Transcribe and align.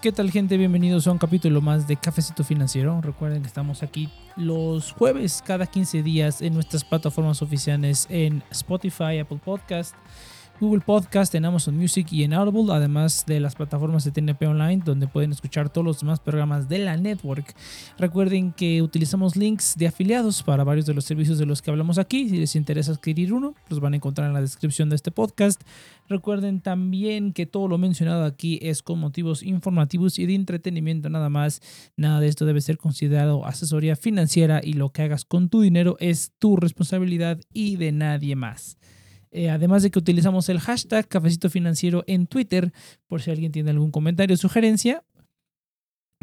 ¿Qué 0.00 0.12
tal 0.12 0.30
gente? 0.30 0.56
Bienvenidos 0.56 1.08
a 1.08 1.10
un 1.10 1.18
capítulo 1.18 1.60
más 1.60 1.88
de 1.88 1.96
Cafecito 1.96 2.44
Financiero. 2.44 3.00
Recuerden 3.00 3.42
que 3.42 3.48
estamos 3.48 3.82
aquí 3.82 4.08
los 4.36 4.92
jueves 4.92 5.42
cada 5.44 5.66
15 5.66 6.04
días 6.04 6.40
en 6.40 6.54
nuestras 6.54 6.84
plataformas 6.84 7.42
oficiales 7.42 8.06
en 8.08 8.44
Spotify, 8.52 9.18
Apple 9.18 9.40
Podcast, 9.44 9.96
Google 10.60 10.82
Podcast, 10.84 11.34
en 11.36 11.44
Amazon 11.44 11.76
Music 11.76 12.08
y 12.10 12.24
en 12.24 12.32
Audible, 12.32 12.72
además 12.74 13.24
de 13.26 13.38
las 13.38 13.54
plataformas 13.54 14.04
de 14.04 14.10
TNP 14.10 14.44
Online, 14.44 14.82
donde 14.84 15.06
pueden 15.06 15.30
escuchar 15.30 15.70
todos 15.70 15.84
los 15.84 16.00
demás 16.00 16.18
programas 16.18 16.68
de 16.68 16.78
la 16.78 16.96
network. 16.96 17.54
Recuerden 17.96 18.52
que 18.52 18.82
utilizamos 18.82 19.36
links 19.36 19.76
de 19.76 19.86
afiliados 19.86 20.42
para 20.42 20.64
varios 20.64 20.86
de 20.86 20.94
los 20.94 21.04
servicios 21.04 21.38
de 21.38 21.46
los 21.46 21.62
que 21.62 21.70
hablamos 21.70 21.98
aquí. 21.98 22.28
Si 22.28 22.38
les 22.38 22.56
interesa 22.56 22.90
adquirir 22.90 23.32
uno, 23.32 23.54
los 23.68 23.78
van 23.78 23.92
a 23.92 23.96
encontrar 23.96 24.26
en 24.26 24.34
la 24.34 24.40
descripción 24.40 24.88
de 24.88 24.96
este 24.96 25.12
podcast. 25.12 25.62
Recuerden 26.08 26.60
también 26.60 27.32
que 27.32 27.46
todo 27.46 27.68
lo 27.68 27.78
mencionado 27.78 28.24
aquí 28.24 28.58
es 28.60 28.82
con 28.82 28.98
motivos 28.98 29.44
informativos 29.44 30.18
y 30.18 30.26
de 30.26 30.34
entretenimiento 30.34 31.08
nada 31.08 31.28
más. 31.28 31.60
Nada 31.96 32.18
de 32.18 32.26
esto 32.26 32.46
debe 32.46 32.60
ser 32.62 32.78
considerado 32.78 33.46
asesoría 33.46 33.94
financiera 33.94 34.60
y 34.64 34.72
lo 34.72 34.90
que 34.90 35.02
hagas 35.02 35.24
con 35.24 35.50
tu 35.50 35.60
dinero 35.60 35.96
es 36.00 36.32
tu 36.40 36.56
responsabilidad 36.56 37.38
y 37.52 37.76
de 37.76 37.92
nadie 37.92 38.34
más. 38.34 38.76
Eh, 39.30 39.50
además 39.50 39.82
de 39.82 39.90
que 39.90 39.98
utilizamos 39.98 40.48
el 40.48 40.60
hashtag 40.60 41.06
Cafecito 41.06 41.50
Financiero 41.50 42.04
en 42.06 42.26
Twitter, 42.26 42.72
por 43.06 43.22
si 43.22 43.30
alguien 43.30 43.52
tiene 43.52 43.70
algún 43.70 43.90
comentario 43.90 44.34
o 44.34 44.38
sugerencia, 44.38 45.04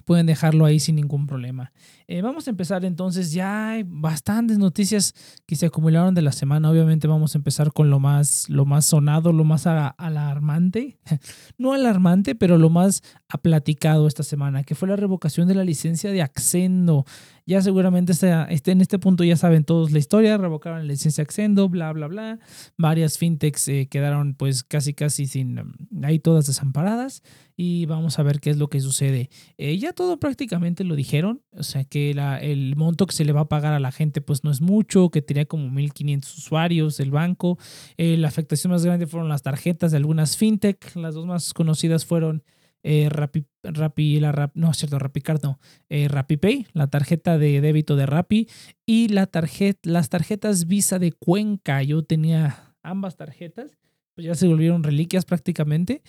pueden 0.05 0.25
dejarlo 0.25 0.65
ahí 0.65 0.79
sin 0.79 0.95
ningún 0.95 1.27
problema. 1.27 1.71
Eh, 2.07 2.21
vamos 2.21 2.47
a 2.47 2.51
empezar 2.51 2.85
entonces, 2.85 3.31
ya 3.31 3.69
hay 3.69 3.83
bastantes 3.83 4.57
noticias 4.57 5.13
que 5.45 5.55
se 5.55 5.65
acumularon 5.65 6.13
de 6.13 6.21
la 6.21 6.31
semana, 6.31 6.69
obviamente 6.69 7.07
vamos 7.07 7.33
a 7.33 7.37
empezar 7.37 7.73
con 7.73 7.89
lo 7.89 7.99
más, 7.99 8.47
lo 8.49 8.65
más 8.65 8.85
sonado, 8.85 9.33
lo 9.33 9.43
más 9.43 9.65
alarmante, 9.65 10.99
no 11.57 11.73
alarmante, 11.73 12.35
pero 12.35 12.57
lo 12.57 12.69
más 12.69 13.01
aplaticado 13.27 14.07
esta 14.07 14.23
semana, 14.23 14.63
que 14.63 14.75
fue 14.75 14.87
la 14.87 14.95
revocación 14.95 15.47
de 15.47 15.55
la 15.55 15.63
licencia 15.63 16.11
de 16.11 16.21
Accendo. 16.21 17.05
Ya 17.47 17.61
seguramente 17.61 18.11
este, 18.11 18.71
en 18.71 18.81
este 18.81 18.97
punto 18.97 19.23
ya 19.23 19.37
saben 19.37 19.65
todos 19.65 19.91
la 19.91 19.99
historia, 19.99 20.37
revocaron 20.37 20.79
la 20.79 20.85
licencia 20.85 21.23
Accendo, 21.23 21.69
bla, 21.69 21.91
bla, 21.93 22.07
bla. 22.07 22.39
Varias 22.77 23.17
fintechs 23.17 23.67
eh, 23.67 23.87
quedaron 23.89 24.33
pues 24.33 24.63
casi, 24.63 24.93
casi 24.93 25.27
sin, 25.27 25.61
ahí 26.03 26.19
todas 26.19 26.47
desamparadas 26.47 27.21
y 27.55 27.85
vamos 27.85 28.19
a 28.19 28.23
ver 28.23 28.39
qué 28.39 28.49
es 28.49 28.57
lo 28.57 28.67
que 28.67 28.81
sucede. 28.81 29.29
Eh, 29.57 29.77
ya 29.77 29.93
todo 29.93 30.19
prácticamente 30.19 30.83
lo 30.83 30.95
dijeron, 30.95 31.41
o 31.51 31.63
sea 31.63 31.83
que 31.83 31.94
la, 32.13 32.37
el 32.37 32.75
monto 32.75 33.05
que 33.05 33.15
se 33.15 33.25
le 33.25 33.31
va 33.31 33.41
a 33.41 33.49
pagar 33.49 33.73
a 33.73 33.79
la 33.79 33.91
gente 33.91 34.21
pues 34.21 34.43
no 34.43 34.51
es 34.51 34.61
mucho, 34.61 35.09
que 35.09 35.21
tenía 35.21 35.45
como 35.45 35.69
1.500 35.69 36.37
usuarios 36.37 36.99
el 36.99 37.11
banco. 37.11 37.57
Eh, 37.97 38.17
la 38.17 38.27
afectación 38.27 38.71
más 38.71 38.85
grande 38.85 39.07
fueron 39.07 39.29
las 39.29 39.43
tarjetas 39.43 39.91
de 39.91 39.97
algunas 39.97 40.37
fintech, 40.37 40.95
las 40.95 41.15
dos 41.15 41.25
más 41.25 41.53
conocidas 41.53 42.05
fueron 42.05 42.43
eh, 42.83 43.09
Rappi, 43.09 43.45
Rappi, 43.63 44.19
la 44.19 44.31
Rap, 44.31 44.51
no 44.55 44.73
cierto, 44.73 44.99
RappiCard 44.99 45.41
no, 45.41 45.59
eh, 45.89 46.07
RappiPay, 46.07 46.67
la 46.73 46.87
tarjeta 46.87 47.37
de 47.37 47.59
débito 47.61 47.95
de 47.95 48.05
Rappi 48.05 48.47
y 48.85 49.07
la 49.07 49.25
tarjeta, 49.25 49.89
las 49.89 50.09
tarjetas 50.09 50.67
Visa 50.67 50.99
de 50.99 51.11
Cuenca. 51.11 51.81
Yo 51.81 52.03
tenía 52.03 52.75
ambas 52.83 53.15
tarjetas, 53.15 53.79
pues 54.13 54.27
ya 54.27 54.35
se 54.35 54.47
volvieron 54.47 54.83
reliquias 54.83 55.25
prácticamente 55.25 56.03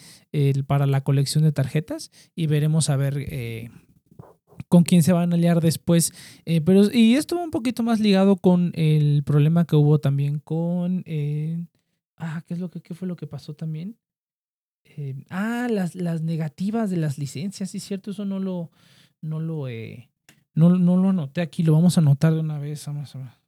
para 0.67 0.87
la 0.87 1.01
colección 1.01 1.45
de 1.45 1.53
tarjetas 1.53 2.11
y 2.35 2.47
veremos 2.47 2.91
a 2.91 2.97
ver 2.97 3.17
eh, 3.19 3.71
con 4.69 4.85
quién 4.85 5.03
se 5.03 5.13
van 5.13 5.33
a 5.33 5.37
aliar 5.37 5.61
después. 5.61 6.13
Eh, 6.45 6.61
pero, 6.61 6.91
y 6.93 7.15
esto 7.15 7.37
va 7.37 7.45
un 7.45 7.51
poquito 7.51 7.83
más 7.83 8.01
ligado 8.01 8.37
con 8.37 8.73
el 8.75 9.23
problema 9.25 9.65
que 9.65 9.77
hubo 9.77 9.99
también 9.99 10.39
con... 10.41 11.05
ah, 12.17 12.43
¿qué, 12.47 12.55
es 12.55 12.61
lo 12.61 12.71
que, 12.71 12.81
¿qué 12.81 12.95
fue 12.95 13.09
lo 13.09 13.17
que 13.17 13.27
pasó 13.27 13.55
también? 13.55 13.97
Eh, 14.85 15.25
ah, 15.31 15.69
las, 15.71 15.95
las 15.95 16.23
negativas 16.23 16.91
de 16.91 16.97
las 16.97 17.19
licencias, 17.19 17.71
sí, 17.71 17.81
cierto, 17.81 18.13
eso 18.13 18.25
no 18.25 18.39
lo, 18.39 18.71
no 19.21 19.41
lo, 19.41 19.69
eh, 19.69 20.09
no, 20.55 20.71
no 20.79 20.97
lo 20.97 21.11
anoté 21.11 21.41
aquí, 21.41 21.63
lo 21.63 21.73
vamos 21.73 21.99
a 21.99 22.01
anotar 22.01 22.33
de 22.33 22.41
una 22.41 22.59
vez, 22.59 22.87
vamos 22.87 23.15
a 23.15 23.19
ver 23.19 23.46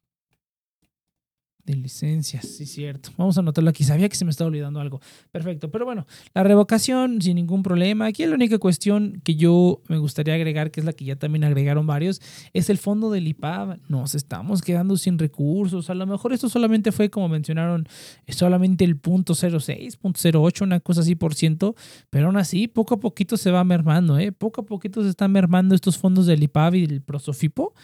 de 1.72 1.76
licencias, 1.76 2.46
sí, 2.46 2.66
cierto. 2.66 3.10
Vamos 3.16 3.36
a 3.36 3.40
anotarlo 3.40 3.70
aquí. 3.70 3.84
Sabía 3.84 4.08
que 4.08 4.16
se 4.16 4.24
me 4.24 4.30
estaba 4.30 4.48
olvidando 4.48 4.80
algo. 4.80 5.00
Perfecto. 5.30 5.70
Pero 5.70 5.84
bueno, 5.84 6.06
la 6.34 6.42
revocación 6.42 7.20
sin 7.20 7.36
ningún 7.36 7.62
problema. 7.62 8.06
Aquí 8.06 8.24
la 8.24 8.34
única 8.34 8.58
cuestión 8.58 9.20
que 9.22 9.36
yo 9.36 9.82
me 9.88 9.98
gustaría 9.98 10.34
agregar, 10.34 10.70
que 10.70 10.80
es 10.80 10.86
la 10.86 10.92
que 10.92 11.04
ya 11.04 11.16
también 11.16 11.44
agregaron 11.44 11.86
varios, 11.86 12.20
es 12.52 12.70
el 12.70 12.78
fondo 12.78 13.10
del 13.10 13.28
IPAB. 13.28 13.78
Nos 13.88 14.14
estamos 14.14 14.62
quedando 14.62 14.96
sin 14.96 15.18
recursos. 15.18 15.90
A 15.90 15.94
lo 15.94 16.06
mejor 16.06 16.32
esto 16.32 16.48
solamente 16.48 16.90
fue, 16.90 17.10
como 17.10 17.28
mencionaron, 17.28 17.86
solamente 18.28 18.84
el 18.84 18.96
punto 18.96 19.34
06, 19.34 19.96
punto 19.96 20.20
08, 20.24 20.64
una 20.64 20.80
cosa 20.80 21.02
así 21.02 21.14
por 21.14 21.34
ciento. 21.34 21.74
Pero 22.10 22.26
aún 22.26 22.38
así, 22.38 22.66
poco 22.66 22.94
a 22.94 23.00
poquito 23.00 23.36
se 23.36 23.50
va 23.50 23.62
mermando, 23.64 24.18
¿eh? 24.18 24.32
Poco 24.32 24.62
a 24.62 24.64
poquito 24.64 25.02
se 25.02 25.10
están 25.10 25.32
mermando 25.32 25.74
estos 25.74 25.98
fondos 25.98 26.26
del 26.26 26.42
IPAB 26.42 26.74
y 26.76 26.86
del 26.86 27.02
Prosofipo. 27.02 27.74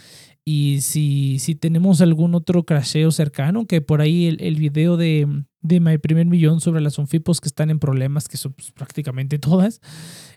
Y 0.44 0.82
si, 0.82 1.38
si 1.38 1.55
tenemos 1.55 2.03
algún 2.03 2.34
otro 2.34 2.65
crasheo 2.65 3.10
cercano, 3.10 3.66
que 3.66 3.81
por 3.81 4.03
ahí 4.03 4.27
el, 4.27 4.43
el 4.43 4.56
video 4.56 4.99
de, 4.99 5.27
de 5.65 5.81
mi 5.81 5.97
primer 5.97 6.27
millón 6.27 6.60
sobre 6.60 6.82
las 6.82 6.99
Onfipos 6.99 7.41
que 7.41 7.49
están 7.49 7.71
en 7.71 7.78
problemas, 7.78 8.28
que 8.28 8.37
son 8.37 8.53
pues, 8.53 8.71
prácticamente 8.71 9.38
todas, 9.41 9.81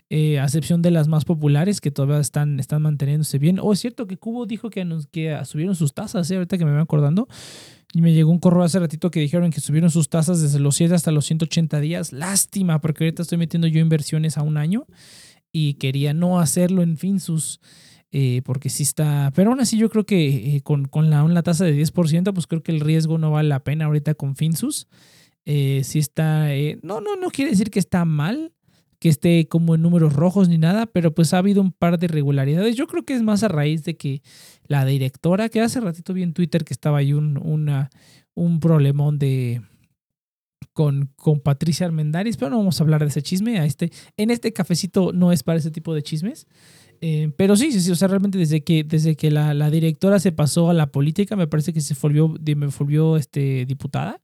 eh, 0.08 0.40
a 0.40 0.44
excepción 0.44 0.80
de 0.80 0.90
las 0.90 1.06
más 1.06 1.26
populares 1.26 1.82
que 1.82 1.90
todavía 1.90 2.18
están, 2.18 2.58
están 2.58 2.80
manteniéndose 2.80 3.38
bien. 3.38 3.58
O 3.60 3.74
es 3.74 3.80
cierto 3.80 4.06
que 4.06 4.16
Cubo 4.16 4.46
dijo 4.46 4.70
que, 4.70 4.86
nos, 4.86 5.06
que 5.08 5.38
subieron 5.44 5.74
sus 5.74 5.92
tasas, 5.92 6.30
¿eh? 6.30 6.36
ahorita 6.36 6.56
que 6.56 6.64
me 6.64 6.72
voy 6.72 6.80
acordando. 6.80 7.28
Y 7.92 8.00
me 8.00 8.14
llegó 8.14 8.30
un 8.30 8.38
correo 8.38 8.62
hace 8.62 8.78
ratito 8.78 9.10
que 9.10 9.20
dijeron 9.20 9.50
que 9.50 9.60
subieron 9.60 9.90
sus 9.90 10.08
tasas 10.08 10.40
desde 10.40 10.58
los 10.58 10.76
7 10.76 10.94
hasta 10.94 11.10
los 11.10 11.26
180 11.26 11.80
días. 11.80 12.12
Lástima, 12.12 12.80
porque 12.80 13.04
ahorita 13.04 13.22
estoy 13.22 13.36
metiendo 13.36 13.66
yo 13.66 13.80
inversiones 13.80 14.38
a 14.38 14.42
un 14.42 14.56
año 14.56 14.86
y 15.52 15.74
quería 15.74 16.14
no 16.14 16.40
hacerlo 16.40 16.82
en 16.82 16.96
fin 16.96 17.20
sus 17.20 17.60
eh, 18.10 18.42
porque 18.44 18.70
sí 18.70 18.82
está, 18.82 19.30
pero 19.34 19.50
aún 19.50 19.60
así 19.60 19.76
yo 19.76 19.90
creo 19.90 20.06
que 20.06 20.56
eh, 20.56 20.60
con, 20.62 20.86
con 20.86 21.10
la, 21.10 21.42
tasa 21.42 21.64
de 21.64 21.80
10%, 21.80 22.32
pues 22.32 22.46
creo 22.46 22.62
que 22.62 22.72
el 22.72 22.80
riesgo 22.80 23.18
no 23.18 23.30
vale 23.30 23.48
la 23.48 23.64
pena 23.64 23.86
ahorita 23.86 24.14
con 24.14 24.36
Finsus. 24.36 24.88
Eh, 25.44 25.82
sí 25.84 25.98
está, 25.98 26.54
eh, 26.54 26.78
no, 26.82 27.00
no, 27.00 27.16
no 27.16 27.30
quiere 27.30 27.50
decir 27.50 27.70
que 27.70 27.78
está 27.78 28.04
mal, 28.04 28.52
que 28.98 29.08
esté 29.08 29.46
como 29.48 29.74
en 29.74 29.82
números 29.82 30.12
rojos 30.14 30.48
ni 30.48 30.58
nada, 30.58 30.86
pero 30.86 31.14
pues 31.14 31.32
ha 31.32 31.38
habido 31.38 31.62
un 31.62 31.72
par 31.72 31.98
de 31.98 32.06
irregularidades. 32.06 32.76
Yo 32.76 32.86
creo 32.86 33.04
que 33.04 33.14
es 33.14 33.22
más 33.22 33.42
a 33.42 33.48
raíz 33.48 33.84
de 33.84 33.96
que 33.96 34.22
la 34.66 34.84
directora, 34.84 35.48
que 35.48 35.60
hace 35.60 35.80
ratito 35.80 36.12
vi 36.14 36.22
en 36.22 36.32
Twitter 36.34 36.64
que 36.64 36.74
estaba 36.74 36.98
ahí 36.98 37.12
un, 37.12 37.38
una, 37.38 37.90
un 38.34 38.60
problemón 38.60 39.18
de, 39.18 39.62
con, 40.78 41.10
con, 41.16 41.40
Patricia 41.40 41.86
Armendaris, 41.86 42.36
pero 42.36 42.50
no 42.50 42.58
vamos 42.58 42.80
a 42.80 42.84
hablar 42.84 43.00
de 43.00 43.08
ese 43.08 43.20
chisme. 43.20 43.58
A 43.58 43.64
este, 43.64 43.90
en 44.16 44.30
este 44.30 44.52
cafecito 44.52 45.12
no 45.12 45.32
es 45.32 45.42
para 45.42 45.58
ese 45.58 45.72
tipo 45.72 45.92
de 45.92 46.04
chismes. 46.04 46.46
Eh, 47.00 47.32
pero 47.36 47.56
sí, 47.56 47.72
sí, 47.72 47.80
sí, 47.80 47.90
o 47.90 47.96
sea, 47.96 48.06
realmente 48.06 48.38
desde 48.38 48.62
que, 48.62 48.84
desde 48.84 49.16
que 49.16 49.32
la, 49.32 49.54
la, 49.54 49.70
directora 49.70 50.20
se 50.20 50.30
pasó 50.30 50.70
a 50.70 50.74
la 50.74 50.92
política, 50.92 51.34
me 51.34 51.48
parece 51.48 51.72
que 51.72 51.80
se 51.80 51.96
volvió, 52.00 52.28
me 52.28 52.68
volvió 52.68 53.16
este, 53.16 53.66
diputada. 53.66 54.20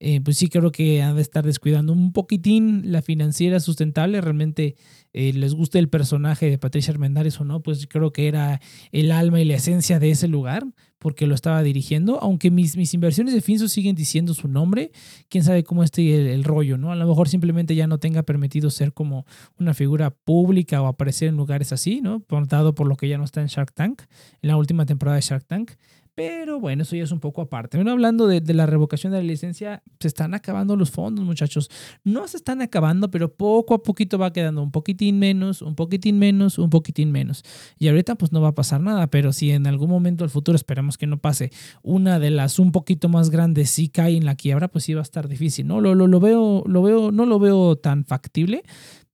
Eh, 0.00 0.20
pues 0.20 0.36
sí 0.36 0.48
creo 0.48 0.70
que 0.70 1.02
han 1.02 1.16
de 1.16 1.22
estar 1.22 1.44
descuidando 1.44 1.92
un 1.92 2.12
poquitín 2.12 2.92
la 2.92 3.02
financiera 3.02 3.58
sustentable. 3.60 4.20
Realmente 4.20 4.76
eh, 5.12 5.32
les 5.32 5.54
gusta 5.54 5.78
el 5.78 5.88
personaje 5.88 6.48
de 6.50 6.58
Patricia 6.58 6.92
Armendáriz 6.92 7.40
o 7.40 7.44
no, 7.44 7.62
pues 7.62 7.86
creo 7.88 8.12
que 8.12 8.28
era 8.28 8.60
el 8.92 9.10
alma 9.10 9.40
y 9.40 9.44
la 9.44 9.54
esencia 9.54 9.98
de 9.98 10.10
ese 10.10 10.28
lugar 10.28 10.66
porque 10.98 11.26
lo 11.26 11.34
estaba 11.34 11.62
dirigiendo. 11.62 12.20
Aunque 12.20 12.50
mis, 12.50 12.76
mis 12.76 12.92
inversiones 12.94 13.34
de 13.34 13.40
Finso 13.40 13.68
siguen 13.68 13.94
diciendo 13.94 14.34
su 14.34 14.48
nombre, 14.48 14.90
quién 15.28 15.44
sabe 15.44 15.64
cómo 15.64 15.82
esté 15.82 16.32
el, 16.32 16.44
rollo, 16.44 16.76
¿no? 16.76 16.92
A 16.92 16.96
lo 16.96 17.06
mejor 17.06 17.28
simplemente 17.28 17.74
ya 17.74 17.86
no 17.86 17.98
tenga 17.98 18.22
permitido 18.22 18.70
ser 18.70 18.92
como 18.92 19.24
una 19.58 19.74
figura 19.74 20.10
pública 20.10 20.82
o 20.82 20.86
aparecer 20.86 21.28
en 21.28 21.36
lugares 21.36 21.72
así, 21.72 22.00
¿no? 22.00 22.22
Dado 22.48 22.74
por 22.74 22.86
lo 22.86 22.96
que 22.96 23.08
ya 23.08 23.18
no 23.18 23.24
está 23.24 23.40
en 23.40 23.48
Shark 23.48 23.72
Tank, 23.72 24.02
en 24.42 24.48
la 24.48 24.56
última 24.56 24.86
temporada 24.86 25.16
de 25.16 25.22
Shark 25.22 25.44
Tank. 25.46 25.72
Pero 26.18 26.58
bueno, 26.58 26.82
eso 26.82 26.96
ya 26.96 27.04
es 27.04 27.12
un 27.12 27.20
poco 27.20 27.42
aparte. 27.42 27.76
Bueno, 27.76 27.92
hablando 27.92 28.26
de, 28.26 28.40
la 28.52 28.66
revocación 28.66 29.12
de 29.12 29.18
la 29.18 29.24
licencia, 29.24 29.84
se 30.00 30.08
están 30.08 30.34
acabando 30.34 30.74
los 30.74 30.90
fondos, 30.90 31.24
muchachos. 31.24 31.70
No 32.02 32.26
se 32.26 32.38
están 32.38 32.60
acabando, 32.60 33.08
pero 33.08 33.32
poco 33.32 33.74
a 33.74 33.84
poquito 33.84 34.18
va 34.18 34.32
quedando 34.32 34.60
un 34.60 34.72
poquitín 34.72 35.20
menos, 35.20 35.62
un 35.62 35.76
poquitín 35.76 36.18
menos, 36.18 36.58
un 36.58 36.70
poquitín 36.70 37.12
menos. 37.12 37.44
Y 37.78 37.86
ahorita 37.86 38.16
pues 38.16 38.32
no 38.32 38.40
va 38.40 38.48
a 38.48 38.54
pasar 38.56 38.80
nada, 38.80 39.06
pero 39.06 39.32
si 39.32 39.52
en 39.52 39.68
algún 39.68 39.90
momento 39.90 40.24
del 40.24 40.30
futuro 40.30 40.56
esperamos 40.56 40.98
que 40.98 41.06
no 41.06 41.18
pase, 41.18 41.52
una 41.82 42.18
de 42.18 42.30
las 42.30 42.58
un 42.58 42.72
poquito 42.72 43.08
más 43.08 43.30
grandes 43.30 43.70
sí 43.70 43.88
cae 43.88 44.16
en 44.16 44.24
la 44.24 44.34
quiebra, 44.34 44.66
pues 44.66 44.82
sí 44.82 44.94
va 44.94 45.00
a 45.00 45.02
estar 45.02 45.28
difícil. 45.28 45.68
No 45.68 45.80
lo, 45.80 45.94
lo, 45.94 46.08
lo 46.08 46.18
veo, 46.18 46.64
lo 46.66 46.82
veo, 46.82 47.12
no 47.12 47.26
lo 47.26 47.38
veo 47.38 47.76
tan 47.76 48.04
factible, 48.04 48.64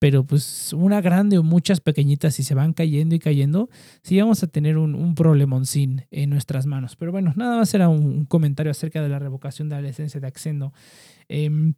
pero 0.04 0.22
pues 0.22 0.74
una 0.74 1.00
grande 1.00 1.38
o 1.38 1.42
muchas 1.42 1.80
pequeñitas, 1.80 2.34
si 2.34 2.42
se 2.42 2.54
van 2.54 2.74
cayendo 2.74 3.14
y 3.14 3.18
cayendo, 3.18 3.70
sí 4.02 4.20
vamos 4.20 4.42
a 4.42 4.48
tener 4.48 4.76
un, 4.76 4.94
un 4.94 5.14
problemoncín 5.14 6.04
en 6.10 6.28
nuestras 6.28 6.66
manos. 6.66 6.94
Pero 6.94 7.10
bueno, 7.10 7.32
nada 7.36 7.56
más 7.56 7.72
era 7.72 7.88
un, 7.88 8.26
comentario 8.26 8.70
acerca 8.70 9.00
de 9.00 9.08
la 9.08 9.18
revocación 9.18 9.70
de 9.70 9.76
la 9.76 9.80
licencia 9.80 10.20
de 10.20 10.26
Accendo. 10.26 10.74
Em, 11.26 11.72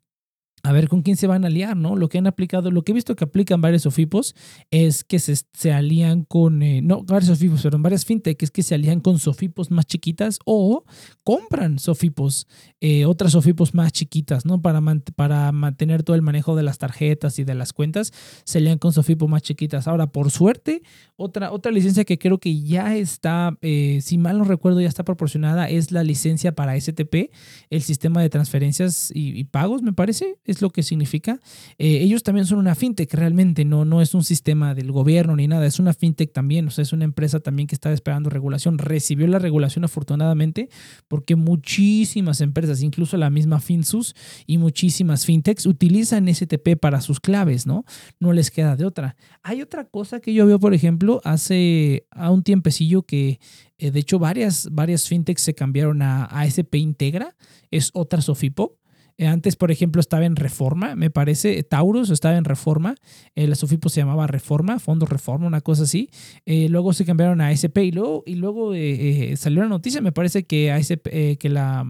a 0.62 0.72
ver 0.72 0.88
con 0.88 1.02
quién 1.02 1.16
se 1.16 1.26
van 1.26 1.44
a 1.44 1.46
aliar, 1.46 1.76
¿no? 1.76 1.96
Lo 1.96 2.08
que 2.08 2.18
han 2.18 2.26
aplicado, 2.26 2.70
lo 2.70 2.82
que 2.82 2.92
he 2.92 2.94
visto 2.94 3.14
que 3.14 3.24
aplican 3.24 3.60
varios 3.60 3.82
sofipos 3.82 4.34
es 4.70 5.04
que 5.04 5.18
se, 5.18 5.36
se 5.52 5.72
alían 5.72 6.24
con, 6.24 6.62
eh, 6.62 6.82
no 6.82 7.04
varios 7.04 7.28
sofipos, 7.28 7.62
pero 7.62 7.78
varias 7.78 8.04
fintech 8.04 8.42
es 8.42 8.50
que 8.50 8.62
se 8.64 8.74
alían 8.74 9.00
con 9.00 9.18
sofipos 9.18 9.70
más 9.70 9.86
chiquitas 9.86 10.40
o 10.44 10.84
compran 11.22 11.78
sofipos, 11.78 12.48
eh, 12.80 13.04
otras 13.04 13.32
sofipos 13.32 13.74
más 13.74 13.92
chiquitas, 13.92 14.44
¿no? 14.44 14.60
Para, 14.60 14.82
para 15.14 15.52
mantener 15.52 16.02
todo 16.02 16.16
el 16.16 16.22
manejo 16.22 16.56
de 16.56 16.64
las 16.64 16.78
tarjetas 16.78 17.38
y 17.38 17.44
de 17.44 17.54
las 17.54 17.72
cuentas, 17.72 18.12
se 18.44 18.58
alían 18.58 18.78
con 18.78 18.92
sofipos 18.92 19.28
más 19.28 19.42
chiquitas. 19.42 19.86
Ahora, 19.86 20.08
por 20.08 20.32
suerte, 20.32 20.82
otra, 21.14 21.52
otra 21.52 21.70
licencia 21.70 22.04
que 22.04 22.18
creo 22.18 22.38
que 22.38 22.62
ya 22.62 22.96
está, 22.96 23.56
eh, 23.62 24.00
si 24.02 24.18
mal 24.18 24.38
no 24.38 24.44
recuerdo, 24.44 24.80
ya 24.80 24.88
está 24.88 25.04
proporcionada, 25.04 25.68
es 25.68 25.92
la 25.92 26.02
licencia 26.02 26.56
para 26.56 26.78
STP, 26.80 27.30
el 27.70 27.82
sistema 27.82 28.20
de 28.20 28.30
transferencias 28.30 29.12
y 29.14 29.44
pagos, 29.44 29.82
me 29.82 29.92
parece 29.92 30.38
lo 30.60 30.70
que 30.70 30.82
significa. 30.82 31.40
Eh, 31.78 31.98
ellos 32.02 32.22
también 32.22 32.46
son 32.46 32.58
una 32.58 32.74
fintech, 32.74 33.12
realmente 33.14 33.64
no, 33.64 33.84
no 33.84 34.00
es 34.00 34.14
un 34.14 34.24
sistema 34.24 34.74
del 34.74 34.92
gobierno 34.92 35.36
ni 35.36 35.48
nada, 35.48 35.66
es 35.66 35.78
una 35.78 35.92
fintech 35.92 36.32
también, 36.32 36.68
o 36.68 36.70
sea, 36.70 36.82
es 36.82 36.92
una 36.92 37.04
empresa 37.04 37.40
también 37.40 37.66
que 37.66 37.74
está 37.74 37.92
esperando 37.92 38.30
regulación. 38.30 38.78
Recibió 38.78 39.26
la 39.26 39.38
regulación 39.38 39.84
afortunadamente 39.84 40.68
porque 41.08 41.36
muchísimas 41.36 42.40
empresas, 42.40 42.82
incluso 42.82 43.16
la 43.16 43.30
misma 43.30 43.60
Finsus 43.60 44.14
y 44.46 44.58
muchísimas 44.58 45.24
fintechs 45.24 45.66
utilizan 45.66 46.32
STP 46.32 46.76
para 46.80 47.00
sus 47.00 47.20
claves, 47.20 47.66
¿no? 47.66 47.84
No 48.20 48.32
les 48.32 48.50
queda 48.50 48.76
de 48.76 48.84
otra. 48.84 49.16
Hay 49.42 49.62
otra 49.62 49.84
cosa 49.84 50.20
que 50.20 50.34
yo 50.34 50.46
veo, 50.46 50.58
por 50.58 50.74
ejemplo, 50.74 51.20
hace 51.24 52.06
a 52.10 52.30
un 52.30 52.42
tiempecillo 52.42 53.02
que 53.02 53.38
eh, 53.78 53.90
de 53.90 54.00
hecho 54.00 54.18
varias, 54.18 54.68
varias 54.72 55.06
fintechs 55.06 55.42
se 55.42 55.54
cambiaron 55.54 56.02
a 56.02 56.24
ASP 56.24 56.76
Integra, 56.76 57.36
es 57.70 57.90
otra 57.94 58.22
Sofipo. 58.22 58.78
Eh, 59.18 59.26
antes, 59.26 59.56
por 59.56 59.70
ejemplo, 59.70 60.00
estaba 60.00 60.26
en 60.26 60.36
Reforma, 60.36 60.94
me 60.94 61.10
parece, 61.10 61.62
Taurus 61.62 62.10
estaba 62.10 62.36
en 62.36 62.44
Reforma, 62.44 62.96
el 63.34 63.54
Sofipo 63.56 63.88
se 63.88 64.00
llamaba 64.00 64.26
Reforma, 64.26 64.78
Fondo 64.78 65.06
Reforma, 65.06 65.46
una 65.46 65.60
cosa 65.60 65.84
así. 65.84 66.10
Eh, 66.44 66.68
luego 66.68 66.92
se 66.92 67.04
cambiaron 67.04 67.40
a 67.40 67.52
SP 67.52 67.84
y 67.84 67.92
luego, 67.92 68.22
y 68.26 68.34
luego 68.34 68.74
eh, 68.74 69.34
salió 69.36 69.62
la 69.62 69.68
noticia, 69.68 70.00
me 70.00 70.12
parece 70.12 70.44
que, 70.44 70.70
ASP, 70.70 71.08
que 71.38 71.48
la, 71.48 71.86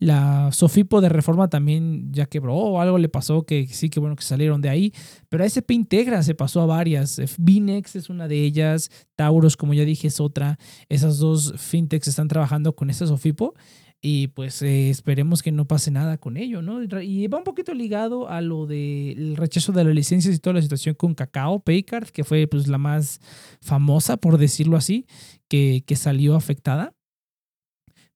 la 0.00 0.50
Sofipo 0.50 1.02
de 1.02 1.10
Reforma 1.10 1.48
también 1.48 2.10
ya 2.10 2.24
quebró 2.24 2.54
o 2.56 2.80
algo 2.80 2.96
le 2.96 3.10
pasó 3.10 3.44
que 3.44 3.66
sí, 3.68 3.90
que 3.90 4.00
bueno 4.00 4.16
que 4.16 4.24
salieron 4.24 4.62
de 4.62 4.70
ahí. 4.70 4.94
Pero 5.28 5.44
ASP 5.44 5.70
Integra 5.72 6.22
se 6.22 6.34
pasó 6.34 6.62
a 6.62 6.66
varias. 6.66 7.20
Binex 7.38 7.96
es 7.96 8.08
una 8.08 8.26
de 8.26 8.42
ellas, 8.42 8.90
Taurus, 9.14 9.58
como 9.58 9.74
ya 9.74 9.84
dije, 9.84 10.08
es 10.08 10.18
otra. 10.18 10.58
Esas 10.88 11.18
dos 11.18 11.52
fintechs 11.58 12.08
están 12.08 12.28
trabajando 12.28 12.74
con 12.74 12.88
esa 12.88 13.06
Sofipo 13.06 13.54
y 14.02 14.28
pues 14.28 14.62
eh, 14.62 14.88
esperemos 14.88 15.42
que 15.42 15.52
no 15.52 15.66
pase 15.66 15.90
nada 15.90 16.16
con 16.16 16.36
ello, 16.36 16.62
¿no? 16.62 16.82
Y 17.02 17.26
va 17.26 17.38
un 17.38 17.44
poquito 17.44 17.74
ligado 17.74 18.28
a 18.28 18.40
lo 18.40 18.66
del 18.66 19.36
rechazo 19.36 19.72
de 19.72 19.84
las 19.84 19.94
licencias 19.94 20.34
y 20.34 20.38
toda 20.38 20.54
la 20.54 20.62
situación 20.62 20.94
con 20.94 21.14
Cacao 21.14 21.60
Paycard, 21.60 22.08
que 22.08 22.24
fue 22.24 22.46
pues 22.46 22.66
la 22.66 22.78
más 22.78 23.20
famosa, 23.60 24.16
por 24.16 24.38
decirlo 24.38 24.78
así, 24.78 25.06
que, 25.48 25.84
que 25.86 25.96
salió 25.96 26.34
afectada. 26.34 26.94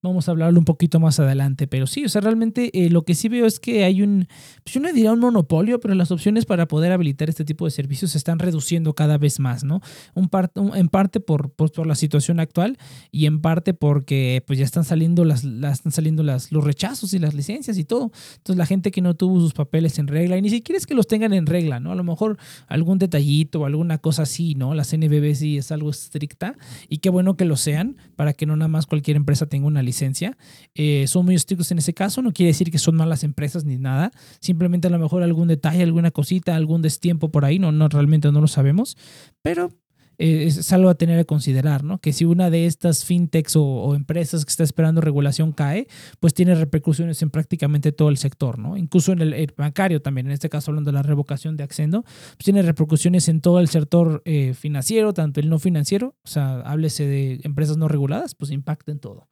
Vamos 0.09 0.27
a 0.27 0.31
hablarlo 0.31 0.59
un 0.59 0.65
poquito 0.65 0.99
más 0.99 1.19
adelante, 1.19 1.67
pero 1.67 1.87
sí, 1.87 2.05
o 2.05 2.09
sea, 2.09 2.21
realmente 2.21 2.69
eh, 2.73 2.89
lo 2.89 3.03
que 3.03 3.15
sí 3.15 3.29
veo 3.29 3.45
es 3.45 3.59
que 3.59 3.83
hay 3.83 4.01
un, 4.01 4.27
pues 4.63 4.73
yo 4.73 4.79
no 4.79 4.91
diría 4.91 5.11
un 5.11 5.19
monopolio, 5.19 5.79
pero 5.79 5.95
las 5.95 6.11
opciones 6.11 6.45
para 6.45 6.67
poder 6.67 6.91
habilitar 6.91 7.29
este 7.29 7.45
tipo 7.45 7.65
de 7.65 7.71
servicios 7.71 8.11
se 8.11 8.17
están 8.17 8.39
reduciendo 8.39 8.93
cada 8.93 9.17
vez 9.17 9.39
más, 9.39 9.63
¿no? 9.63 9.81
Un 10.13 10.29
en 10.75 10.89
parte 10.89 11.19
por, 11.19 11.51
por, 11.51 11.87
la 11.87 11.95
situación 11.95 12.39
actual 12.39 12.77
y 13.11 13.25
en 13.25 13.41
parte 13.41 13.73
porque 13.73 14.43
pues 14.45 14.59
ya 14.59 14.65
están 14.65 14.83
saliendo, 14.83 15.25
las, 15.25 15.43
las, 15.43 15.79
están 15.79 15.91
saliendo 15.91 16.23
las, 16.23 16.51
los 16.51 16.63
rechazos 16.63 17.13
y 17.13 17.19
las 17.19 17.33
licencias 17.33 17.77
y 17.77 17.85
todo. 17.85 18.11
Entonces 18.37 18.57
la 18.57 18.65
gente 18.65 18.91
que 18.91 19.01
no 19.01 19.15
tuvo 19.15 19.39
sus 19.39 19.53
papeles 19.53 19.97
en 19.99 20.07
regla, 20.07 20.37
y 20.37 20.41
ni 20.41 20.49
siquiera 20.49 20.77
es 20.77 20.85
que 20.85 20.93
los 20.93 21.07
tengan 21.07 21.33
en 21.33 21.45
regla, 21.45 21.79
¿no? 21.79 21.91
A 21.91 21.95
lo 21.95 22.03
mejor 22.03 22.37
algún 22.67 22.99
detallito 22.99 23.61
o 23.61 23.65
alguna 23.65 23.97
cosa 23.97 24.23
así, 24.23 24.55
¿no? 24.55 24.73
La 24.73 24.83
CNBB 24.83 25.35
sí 25.35 25.57
es 25.57 25.71
algo 25.71 25.89
estricta 25.89 26.55
y 26.89 26.99
qué 26.99 27.09
bueno 27.09 27.37
que 27.37 27.45
lo 27.45 27.57
sean 27.57 27.97
para 28.15 28.33
que 28.33 28.45
no 28.45 28.55
nada 28.55 28.67
más 28.67 28.85
cualquier 28.85 29.17
empresa 29.17 29.47
tenga 29.47 29.67
una 29.67 29.81
licencia 29.81 29.94
licencia. 29.95 30.37
Eh, 30.75 31.05
son 31.07 31.25
muy 31.25 31.35
estrictos 31.35 31.71
en 31.71 31.77
ese 31.77 31.93
caso, 31.93 32.21
no 32.21 32.33
quiere 32.33 32.49
decir 32.49 32.69
que 32.69 32.77
son 32.77 32.95
malas 32.95 33.23
empresas 33.23 33.63
ni 33.63 33.77
nada, 33.77 34.11
simplemente 34.41 34.87
a 34.87 34.91
lo 34.91 34.99
mejor 34.99 35.23
algún 35.23 35.47
detalle, 35.47 35.83
alguna 35.83 36.11
cosita, 36.11 36.55
algún 36.55 36.81
destiempo 36.81 37.29
por 37.29 37.45
ahí, 37.45 37.59
no, 37.59 37.71
no 37.71 37.87
realmente 37.87 38.31
no 38.31 38.41
lo 38.41 38.47
sabemos, 38.47 38.97
pero 39.41 39.71
eh, 40.17 40.45
es 40.45 40.71
algo 40.71 40.89
a 40.89 40.95
tener 40.95 41.19
a 41.19 41.25
considerar, 41.25 41.83
¿no? 41.83 41.99
Que 41.99 42.13
si 42.13 42.25
una 42.25 42.49
de 42.49 42.65
estas 42.65 43.03
fintechs 43.03 43.55
o, 43.55 43.95
empresas 43.95 44.45
que 44.45 44.49
está 44.49 44.63
esperando 44.63 45.01
regulación 45.01 45.51
cae, 45.51 45.87
pues 46.19 46.33
tiene 46.33 46.55
repercusiones 46.55 47.21
en 47.21 47.29
prácticamente 47.29 47.91
todo 47.91 48.09
el 48.09 48.17
sector, 48.17 48.59
¿no? 48.59 48.77
Incluso 48.77 49.11
en 49.11 49.21
el, 49.21 49.53
bancario 49.57 50.01
también, 50.01 50.27
en 50.27 50.33
este 50.33 50.49
caso 50.49 50.71
hablando 50.71 50.91
de 50.91 50.95
la 50.95 51.03
revocación 51.03 51.57
de 51.57 51.63
Accendo, 51.63 52.03
pues 52.03 52.43
tiene 52.43 52.61
repercusiones 52.61 53.27
en 53.27 53.41
todo 53.41 53.59
el 53.59 53.67
sector 53.67 54.21
eh, 54.25 54.53
financiero, 54.53 55.13
tanto 55.13 55.39
el 55.39 55.49
no 55.49 55.59
financiero, 55.59 56.15
o 56.23 56.27
sea, 56.27 56.61
háblese 56.61 57.05
de 57.05 57.39
empresas 57.43 57.77
no 57.77 57.87
reguladas, 57.87 58.35
pues 58.35 58.51
impacta 58.51 58.91
en 58.91 58.99
todo. 58.99 59.27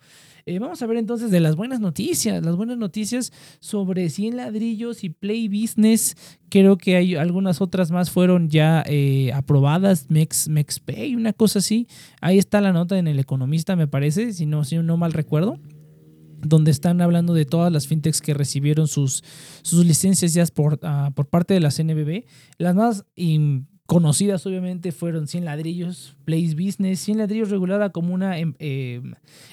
Eh, 0.45 0.59
vamos 0.59 0.81
a 0.81 0.87
ver 0.87 0.97
entonces 0.97 1.31
de 1.31 1.39
las 1.39 1.55
buenas 1.55 1.79
noticias, 1.79 2.43
las 2.43 2.55
buenas 2.57 2.77
noticias 2.77 3.31
sobre 3.59 4.09
100 4.09 4.37
ladrillos 4.37 5.03
y 5.03 5.09
Play 5.09 5.47
Business. 5.47 6.17
Creo 6.49 6.77
que 6.77 6.97
hay 6.97 7.15
algunas 7.15 7.61
otras 7.61 7.91
más 7.91 8.11
fueron 8.11 8.49
ya 8.49 8.83
eh, 8.85 9.31
aprobadas, 9.33 10.09
Mex, 10.09 10.49
MexPay, 10.49 11.15
una 11.15 11.31
cosa 11.31 11.59
así. 11.59 11.87
Ahí 12.19 12.37
está 12.37 12.59
la 12.59 12.73
nota 12.73 12.97
en 12.97 13.07
El 13.07 13.19
Economista, 13.19 13.75
me 13.75 13.87
parece, 13.87 14.33
si 14.33 14.45
no, 14.45 14.65
si 14.65 14.77
no 14.77 14.97
mal 14.97 15.13
recuerdo 15.13 15.59
donde 16.45 16.71
están 16.71 16.99
hablando 16.99 17.33
de 17.33 17.45
todas 17.45 17.71
las 17.71 17.87
fintechs 17.87 18.19
que 18.19 18.33
recibieron 18.33 18.89
sus, 18.89 19.23
sus 19.61 19.85
licencias 19.85 20.33
ya 20.33 20.45
por, 20.47 20.77
ah, 20.83 21.11
por 21.15 21.27
parte 21.27 21.53
de 21.53 21.61
la 21.61 21.71
CNBB. 21.71 22.25
Las 22.57 22.75
más 22.75 23.05
conocidas 23.85 24.45
obviamente 24.45 24.91
fueron 24.91 25.27
100 25.27 25.45
ladrillos, 25.45 26.15
Place 26.25 26.55
Business, 26.55 26.99
100 27.01 27.17
ladrillos 27.17 27.49
regulada 27.49 27.91
como 27.91 28.13
una 28.13 28.37
em, 28.39 28.53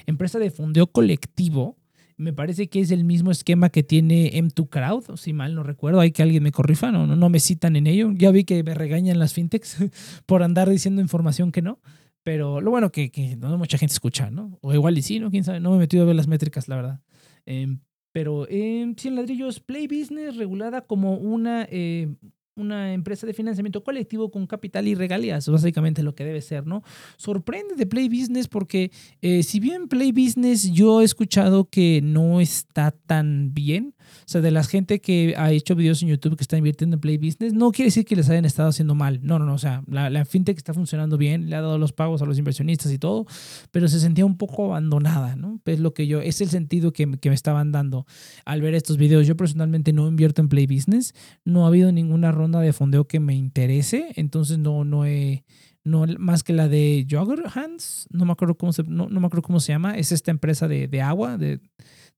empresa 0.05 0.39
de 0.39 0.51
fondeo 0.51 0.87
colectivo. 0.87 1.77
Me 2.17 2.33
parece 2.33 2.67
que 2.67 2.79
es 2.79 2.91
el 2.91 3.03
mismo 3.03 3.31
esquema 3.31 3.69
que 3.69 3.81
tiene 3.81 4.31
M2 4.33 4.69
Crowd, 4.69 5.17
si 5.17 5.33
mal 5.33 5.55
no 5.55 5.63
recuerdo, 5.63 5.99
hay 5.99 6.11
que 6.11 6.21
alguien 6.21 6.43
me 6.43 6.51
corrija, 6.51 6.91
no, 6.91 7.07
no, 7.07 7.29
me 7.29 7.39
citan 7.39 7.75
en 7.75 7.87
ello. 7.87 8.11
Ya 8.13 8.29
vi 8.29 8.43
que 8.43 8.63
me 8.63 8.75
regañan 8.75 9.17
las 9.17 9.33
fintechs 9.33 9.77
por 10.27 10.43
andar 10.43 10.69
diciendo 10.69 11.01
información 11.01 11.51
que 11.51 11.61
no. 11.61 11.79
Pero 12.23 12.61
lo 12.61 12.69
bueno 12.69 12.91
que, 12.91 13.09
que 13.09 13.35
no 13.35 13.57
mucha 13.57 13.79
gente 13.79 13.93
escucha, 13.93 14.29
¿no? 14.29 14.59
O 14.61 14.73
igual 14.73 14.95
y 14.97 15.01
sí, 15.01 15.19
¿no? 15.19 15.31
Quién 15.31 15.43
sabe, 15.43 15.59
no 15.59 15.71
me 15.71 15.77
he 15.77 15.79
metido 15.79 16.03
a 16.03 16.05
ver 16.05 16.15
las 16.15 16.27
métricas, 16.27 16.67
la 16.67 16.75
verdad. 16.75 17.01
Em, 17.47 17.79
pero 18.11 18.45
eh, 18.49 18.93
100 18.95 19.15
ladrillos, 19.15 19.59
Play 19.59 19.87
Business 19.87 20.35
regulada 20.35 20.81
como 20.81 21.15
una 21.15 21.67
eh, 21.71 22.13
una 22.61 22.93
empresa 22.93 23.27
de 23.27 23.33
financiamiento 23.33 23.83
colectivo 23.83 24.31
con 24.31 24.47
capital 24.47 24.87
y 24.87 24.95
regalías, 24.95 25.47
básicamente 25.49 26.03
lo 26.03 26.15
que 26.15 26.23
debe 26.23 26.41
ser, 26.41 26.65
¿no? 26.65 26.83
Sorprende 27.17 27.75
de 27.75 27.85
Play 27.85 28.07
Business 28.07 28.47
porque 28.47 28.91
eh, 29.21 29.43
si 29.43 29.59
bien 29.59 29.87
Play 29.87 30.11
Business 30.11 30.71
yo 30.71 31.01
he 31.01 31.03
escuchado 31.03 31.65
que 31.65 32.01
no 32.03 32.39
está 32.39 32.91
tan 32.91 33.53
bien, 33.53 33.93
o 34.19 34.23
sea, 34.25 34.41
de 34.41 34.51
la 34.51 34.63
gente 34.63 35.01
que 35.01 35.33
ha 35.37 35.51
hecho 35.51 35.75
videos 35.75 36.01
en 36.01 36.09
YouTube 36.09 36.35
que 36.35 36.43
está 36.43 36.57
invirtiendo 36.57 36.95
en 36.95 37.01
Play 37.01 37.17
Business, 37.17 37.53
no 37.53 37.71
quiere 37.71 37.87
decir 37.87 38.05
que 38.05 38.15
les 38.15 38.29
hayan 38.29 38.45
estado 38.45 38.69
haciendo 38.69 38.95
mal, 38.95 39.19
no, 39.23 39.39
no, 39.39 39.45
no, 39.45 39.53
o 39.53 39.57
sea, 39.57 39.83
la, 39.87 40.09
la 40.09 40.25
fintech 40.25 40.57
está 40.57 40.73
funcionando 40.73 41.17
bien, 41.17 41.49
le 41.49 41.55
ha 41.55 41.61
dado 41.61 41.77
los 41.77 41.93
pagos 41.93 42.21
a 42.21 42.25
los 42.25 42.37
inversionistas 42.37 42.91
y 42.91 42.97
todo, 42.97 43.25
pero 43.71 43.87
se 43.87 43.99
sentía 43.99 44.25
un 44.25 44.37
poco 44.37 44.65
abandonada, 44.65 45.35
¿no? 45.35 45.59
Es 45.65 45.79
lo 45.79 45.93
que 45.93 46.07
yo, 46.07 46.21
es 46.21 46.41
el 46.41 46.49
sentido 46.49 46.93
que, 46.93 47.09
que 47.19 47.29
me 47.29 47.35
estaban 47.35 47.71
dando 47.71 48.05
al 48.45 48.61
ver 48.61 48.75
estos 48.75 48.97
videos. 48.97 49.27
Yo 49.27 49.35
personalmente 49.35 49.93
no 49.93 50.07
invierto 50.07 50.41
en 50.41 50.49
Play 50.49 50.67
Business, 50.67 51.13
no 51.45 51.65
ha 51.65 51.67
habido 51.67 51.91
ninguna 51.91 52.31
ronda 52.31 52.59
de 52.59 52.73
fondeo 52.73 53.07
que 53.07 53.19
me 53.19 53.35
interese, 53.35 54.09
entonces 54.15 54.57
no, 54.57 54.83
no 54.83 55.05
he, 55.05 55.43
no, 55.83 56.05
más 56.19 56.43
que 56.43 56.53
la 56.53 56.67
de 56.67 57.07
Jogger 57.09 57.43
Hands, 57.53 58.07
no 58.11 58.25
me 58.25 58.31
acuerdo 58.31 58.55
cómo 58.55 58.73
se, 58.73 58.83
no, 58.83 59.07
me 59.07 59.25
acuerdo 59.25 59.41
cómo 59.41 59.59
se 59.59 59.71
llama, 59.71 59.97
es 59.97 60.11
esta 60.11 60.31
empresa 60.31 60.67
de, 60.67 60.87
de, 60.87 61.01
agua, 61.01 61.37
de, 61.37 61.59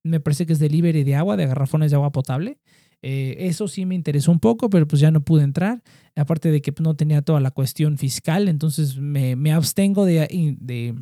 me 0.03 0.19
parece 0.19 0.45
que 0.45 0.53
es 0.53 0.59
delivery 0.59 1.03
de 1.03 1.15
agua, 1.15 1.37
de 1.37 1.47
garrafones 1.47 1.91
de 1.91 1.95
agua 1.95 2.11
potable. 2.11 2.59
Eh, 3.01 3.47
eso 3.47 3.67
sí 3.67 3.85
me 3.85 3.95
interesó 3.95 4.31
un 4.31 4.39
poco, 4.39 4.69
pero 4.69 4.87
pues 4.87 5.01
ya 5.01 5.11
no 5.11 5.23
pude 5.23 5.43
entrar. 5.43 5.83
Aparte 6.15 6.51
de 6.51 6.61
que 6.61 6.71
pues, 6.71 6.83
no 6.83 6.95
tenía 6.95 7.21
toda 7.21 7.39
la 7.39 7.51
cuestión 7.51 7.97
fiscal, 7.97 8.47
entonces 8.47 8.97
me, 8.97 9.35
me 9.35 9.51
abstengo 9.51 10.05
de, 10.05 10.55
de, 10.59 10.95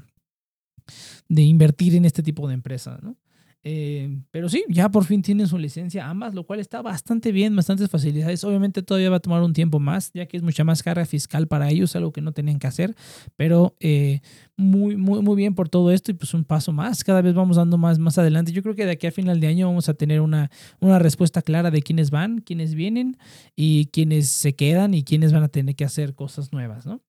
de, 1.27 1.41
invertir 1.41 1.95
en 1.95 2.05
este 2.05 2.23
tipo 2.23 2.47
de 2.47 2.55
empresas, 2.55 3.03
¿no? 3.03 3.17
Eh, 3.63 4.19
pero 4.31 4.49
sí, 4.49 4.63
ya 4.69 4.89
por 4.89 5.05
fin 5.05 5.21
tienen 5.21 5.47
su 5.47 5.57
licencia 5.57 6.09
ambas, 6.09 6.33
lo 6.33 6.45
cual 6.45 6.59
está 6.59 6.81
bastante 6.81 7.31
bien, 7.31 7.55
bastantes 7.55 7.89
facilidades. 7.89 8.43
Obviamente 8.43 8.81
todavía 8.81 9.09
va 9.11 9.17
a 9.17 9.19
tomar 9.19 9.43
un 9.43 9.53
tiempo 9.53 9.79
más, 9.79 10.11
ya 10.13 10.25
que 10.25 10.37
es 10.37 10.43
mucha 10.43 10.63
más 10.63 10.81
carga 10.81 11.05
fiscal 11.05 11.47
para 11.47 11.69
ellos, 11.69 11.95
algo 11.95 12.11
que 12.11 12.21
no 12.21 12.31
tenían 12.31 12.57
que 12.57 12.67
hacer, 12.67 12.95
pero 13.35 13.75
eh, 13.79 14.21
muy, 14.57 14.97
muy, 14.97 15.21
muy 15.21 15.35
bien 15.35 15.53
por 15.53 15.69
todo 15.69 15.91
esto 15.91 16.11
y 16.11 16.15
pues 16.15 16.33
un 16.33 16.43
paso 16.43 16.73
más. 16.73 17.03
Cada 17.03 17.21
vez 17.21 17.35
vamos 17.35 17.57
dando 17.57 17.77
más, 17.77 17.99
más 17.99 18.17
adelante. 18.17 18.51
Yo 18.51 18.63
creo 18.63 18.75
que 18.75 18.85
de 18.85 18.91
aquí 18.93 19.07
a 19.07 19.11
final 19.11 19.39
de 19.39 19.47
año 19.47 19.67
vamos 19.67 19.89
a 19.89 19.93
tener 19.93 20.21
una, 20.21 20.49
una 20.79 20.97
respuesta 20.97 21.41
clara 21.41 21.69
de 21.69 21.83
quiénes 21.83 22.09
van, 22.09 22.39
quiénes 22.39 22.73
vienen 22.73 23.17
y 23.55 23.87
quiénes 23.87 24.29
se 24.29 24.55
quedan 24.55 24.93
y 24.95 25.03
quiénes 25.03 25.33
van 25.33 25.43
a 25.43 25.49
tener 25.49 25.75
que 25.75 25.85
hacer 25.85 26.15
cosas 26.15 26.51
nuevas, 26.51 26.85
¿no? 26.85 27.01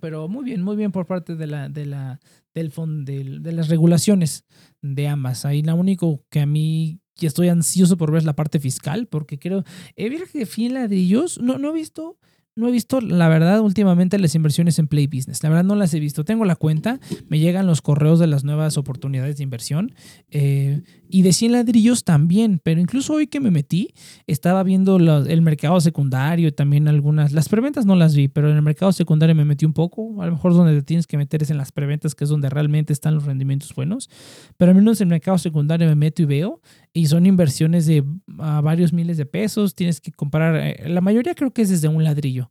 Pero 0.00 0.28
muy 0.28 0.44
bien, 0.44 0.62
muy 0.62 0.76
bien 0.76 0.90
por 0.90 1.06
parte 1.06 1.36
de 1.36 1.46
la, 1.46 1.68
de 1.68 1.86
la, 1.86 2.20
del 2.54 2.70
fondo, 2.70 3.10
de, 3.12 3.52
las 3.52 3.68
regulaciones 3.68 4.44
de 4.80 5.08
ambas. 5.08 5.44
Ahí 5.44 5.62
la 5.62 5.74
único 5.74 6.24
que 6.30 6.40
a 6.40 6.46
mí 6.46 7.00
y 7.22 7.26
estoy 7.26 7.48
ansioso 7.48 7.96
por 7.96 8.10
ver 8.10 8.24
la 8.24 8.34
parte 8.34 8.58
fiscal, 8.58 9.06
porque 9.06 9.38
creo, 9.38 9.64
eh, 9.94 10.10
mira 10.10 10.24
que 10.32 10.44
fin 10.44 10.74
ladrillos, 10.74 11.38
no, 11.38 11.58
no 11.58 11.70
he 11.70 11.74
visto 11.74 12.18
no 12.54 12.68
he 12.68 12.70
visto, 12.70 13.00
la 13.00 13.28
verdad, 13.28 13.60
últimamente 13.60 14.18
las 14.18 14.34
inversiones 14.34 14.78
en 14.78 14.86
Play 14.86 15.06
Business. 15.06 15.42
La 15.42 15.48
verdad 15.48 15.64
no 15.64 15.74
las 15.74 15.94
he 15.94 16.00
visto. 16.00 16.24
Tengo 16.24 16.44
la 16.44 16.56
cuenta, 16.56 17.00
me 17.28 17.38
llegan 17.38 17.66
los 17.66 17.80
correos 17.80 18.18
de 18.18 18.26
las 18.26 18.44
nuevas 18.44 18.76
oportunidades 18.76 19.38
de 19.38 19.42
inversión. 19.42 19.94
Eh, 20.30 20.82
y 21.08 21.22
de 21.22 21.34
100 21.34 21.52
ladrillos 21.52 22.04
también, 22.04 22.58
pero 22.62 22.80
incluso 22.80 23.12
hoy 23.12 23.26
que 23.26 23.38
me 23.38 23.50
metí, 23.50 23.92
estaba 24.26 24.62
viendo 24.62 24.96
el 24.96 25.42
mercado 25.42 25.78
secundario 25.80 26.48
y 26.48 26.52
también 26.52 26.88
algunas. 26.88 27.32
Las 27.32 27.50
preventas 27.50 27.84
no 27.84 27.96
las 27.96 28.14
vi, 28.14 28.28
pero 28.28 28.50
en 28.50 28.56
el 28.56 28.62
mercado 28.62 28.92
secundario 28.92 29.34
me 29.34 29.44
metí 29.44 29.66
un 29.66 29.74
poco. 29.74 30.22
A 30.22 30.26
lo 30.26 30.32
mejor 30.32 30.54
donde 30.54 30.74
te 30.74 30.82
tienes 30.82 31.06
que 31.06 31.18
meter 31.18 31.42
es 31.42 31.50
en 31.50 31.58
las 31.58 31.70
preventas, 31.70 32.14
que 32.14 32.24
es 32.24 32.30
donde 32.30 32.48
realmente 32.48 32.94
están 32.94 33.14
los 33.14 33.24
rendimientos 33.24 33.74
buenos. 33.74 34.08
Pero 34.56 34.70
al 34.70 34.76
menos 34.76 35.02
en 35.02 35.08
el 35.08 35.10
mercado 35.10 35.36
secundario 35.36 35.86
me 35.86 35.96
meto 35.96 36.22
y 36.22 36.24
veo. 36.24 36.62
Y 36.94 37.06
son 37.06 37.24
inversiones 37.24 37.86
de 37.86 38.04
varios 38.26 38.92
miles 38.92 39.16
de 39.16 39.24
pesos. 39.26 39.74
Tienes 39.74 40.00
que 40.00 40.12
comprar, 40.12 40.56
eh, 40.56 40.88
la 40.88 41.00
mayoría 41.00 41.34
creo 41.34 41.52
que 41.52 41.62
es 41.62 41.70
desde 41.70 41.88
un 41.88 42.04
ladrillo. 42.04 42.50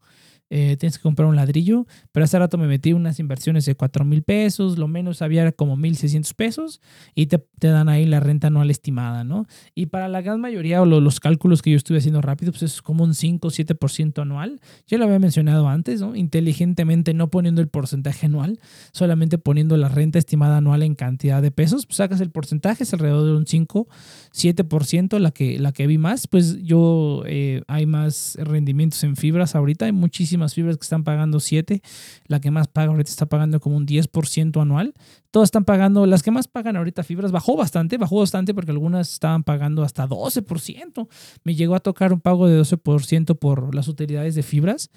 Eh, 0.54 0.76
tienes 0.78 0.98
que 0.98 1.04
comprar 1.04 1.30
un 1.30 1.38
ladrillo, 1.38 1.88
pero 2.12 2.26
hace 2.26 2.38
rato 2.38 2.58
me 2.58 2.68
metí 2.68 2.92
unas 2.92 3.20
inversiones 3.20 3.64
de 3.64 3.74
4 3.74 4.04
mil 4.04 4.22
pesos, 4.22 4.78
lo 4.78 4.90
menos 4.90 5.22
había 5.22 5.50
como 5.54 5.78
1.600 5.78 6.34
pesos 6.36 6.82
y 7.16 7.28
te, 7.28 7.38
te, 7.58 7.70
dan 7.70 7.88
ahí 7.88 8.06
la 8.06 8.20
renta 8.20 8.48
anual 8.48 8.70
estimada, 8.70 9.24
¿no? 9.24 9.46
Y 9.76 9.86
para 9.86 10.10
la 10.10 10.22
gran 10.22 10.42
mayoría 10.42 10.82
o 10.82 10.86
los 10.86 11.22
cálculos 11.22 11.62
que 11.62 11.72
yo 11.72 11.78
estuve 11.78 12.00
haciendo 12.00 12.22
rápido, 12.22 12.52
pues 12.52 12.64
es 12.64 12.82
como 12.82 13.06
un 13.06 13.16
5 13.16 13.48
o 13.48 13.50
7% 13.50 14.22
anual. 14.22 14.60
Ya 14.88 14.98
lo 14.98 15.06
había 15.06 15.20
mencionado 15.20 15.70
antes, 15.70 16.02
¿no? 16.02 16.18
Inteligentemente 16.18 17.14
no 17.14 17.30
poniendo 17.30 17.62
el 17.62 17.70
porcentaje 17.70 18.26
anual, 18.26 18.60
solamente 18.92 19.38
poniendo 19.38 19.78
la 19.78 19.88
renta 19.88 20.20
estimada 20.20 20.58
anual 20.58 20.84
en 20.84 20.96
cantidad 20.96 21.42
de 21.42 21.52
pesos, 21.52 21.86
pues 21.86 21.96
sacas 21.96 22.20
el 22.20 22.30
porcentaje, 22.30 22.84
es 22.84 22.94
alrededor 22.94 23.26
de 23.26 23.38
un 23.38 23.48
5, 23.48 23.88
7% 24.34 25.18
la 25.18 25.32
que, 25.32 25.60
la 25.60 25.72
que 25.72 25.88
vi 25.88 25.98
más, 25.98 26.28
pues 26.28 26.62
yo 26.62 27.24
eh, 27.26 27.62
hay 27.68 27.86
más 27.86 28.38
rendimientos 28.42 29.02
en 29.06 29.16
fibras 29.16 29.56
ahorita, 29.56 29.86
hay 29.86 29.94
muchísimas 29.94 30.41
fibras 30.50 30.78
que 30.78 30.84
están 30.84 31.04
pagando 31.04 31.40
7, 31.40 31.82
la 32.28 32.40
que 32.40 32.52
más 32.52 32.68
paga 32.68 32.92
ahorita 32.92 33.10
está 33.10 33.26
pagando 33.26 33.60
como 33.60 33.78
un 33.78 33.86
10% 33.86 34.62
anual. 34.62 34.94
Todas 35.32 35.48
están 35.48 35.64
pagando, 35.64 36.06
las 36.06 36.24
que 36.24 36.32
más 36.32 36.48
pagan 36.48 36.76
ahorita 36.76 37.04
fibras 37.04 37.32
bajó 37.32 37.56
bastante, 37.56 37.98
bajó 37.98 38.20
bastante 38.20 38.54
porque 38.54 38.72
algunas 38.72 39.14
estaban 39.14 39.44
pagando 39.44 39.84
hasta 39.84 40.08
12%. 40.08 41.08
Me 41.44 41.56
llegó 41.56 41.76
a 41.76 41.80
tocar 41.80 42.12
un 42.12 42.20
pago 42.20 42.48
de 42.48 42.60
12% 42.60 43.38
por 43.38 43.74
las 43.74 43.88
utilidades 43.88 44.36
de 44.36 44.44
fibras 44.44 44.90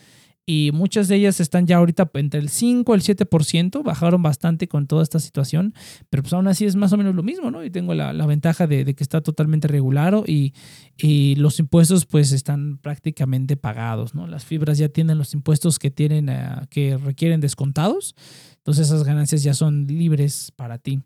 y 0.47 0.71
muchas 0.73 1.09
de 1.09 1.17
ellas 1.17 1.41
están 1.41 1.67
ya 1.67 1.79
ahorita 1.79 2.11
entre 2.15 2.39
el 2.39 2.51
5 2.51 2.93
y 2.93 2.97
el 2.97 3.03
7%, 3.03 3.83
bajaron 3.83 4.23
bastante 4.23 4.69
con 4.69 4.87
toda 4.87 5.03
esta 5.03 5.19
situación, 5.19 5.75
pero 6.11 6.23
pues 6.23 6.33
aún 6.35 6.49
así 6.49 6.67
es 6.67 6.77
más 6.77 6.93
o 6.93 6.99
menos 6.99 7.15
lo 7.15 7.23
mismo, 7.23 7.51
¿no? 7.51 7.65
Y 7.65 7.71
tengo 7.71 7.95
la, 7.95 8.13
ventaja 8.27 8.67
de, 8.67 8.95
que 8.95 9.03
está 9.03 9.23
totalmente 9.23 9.69
regulado 9.69 10.25
y, 10.27 10.53
y, 10.99 11.35
los 11.37 11.59
impuestos 11.59 12.05
pues 12.05 12.33
están 12.33 12.79
prácticamente 12.79 13.57
pagados, 13.57 14.15
¿no? 14.15 14.27
Las 14.27 14.45
fibras 14.45 14.77
ya 14.77 14.89
tienen 14.89 15.17
los 15.17 15.33
impuestos 15.33 15.79
que 15.79 15.91
tienen, 15.91 16.29
eh, 16.29 16.47
que 16.69 16.99
requieren 16.99 17.41
descontados, 17.41 18.15
entonces 18.59 18.89
esas 18.89 19.05
ganancias 19.05 19.43
ya 19.43 19.55
son 19.55 19.87
libres 19.87 20.53
para 20.57 20.79
ti. 20.79 21.01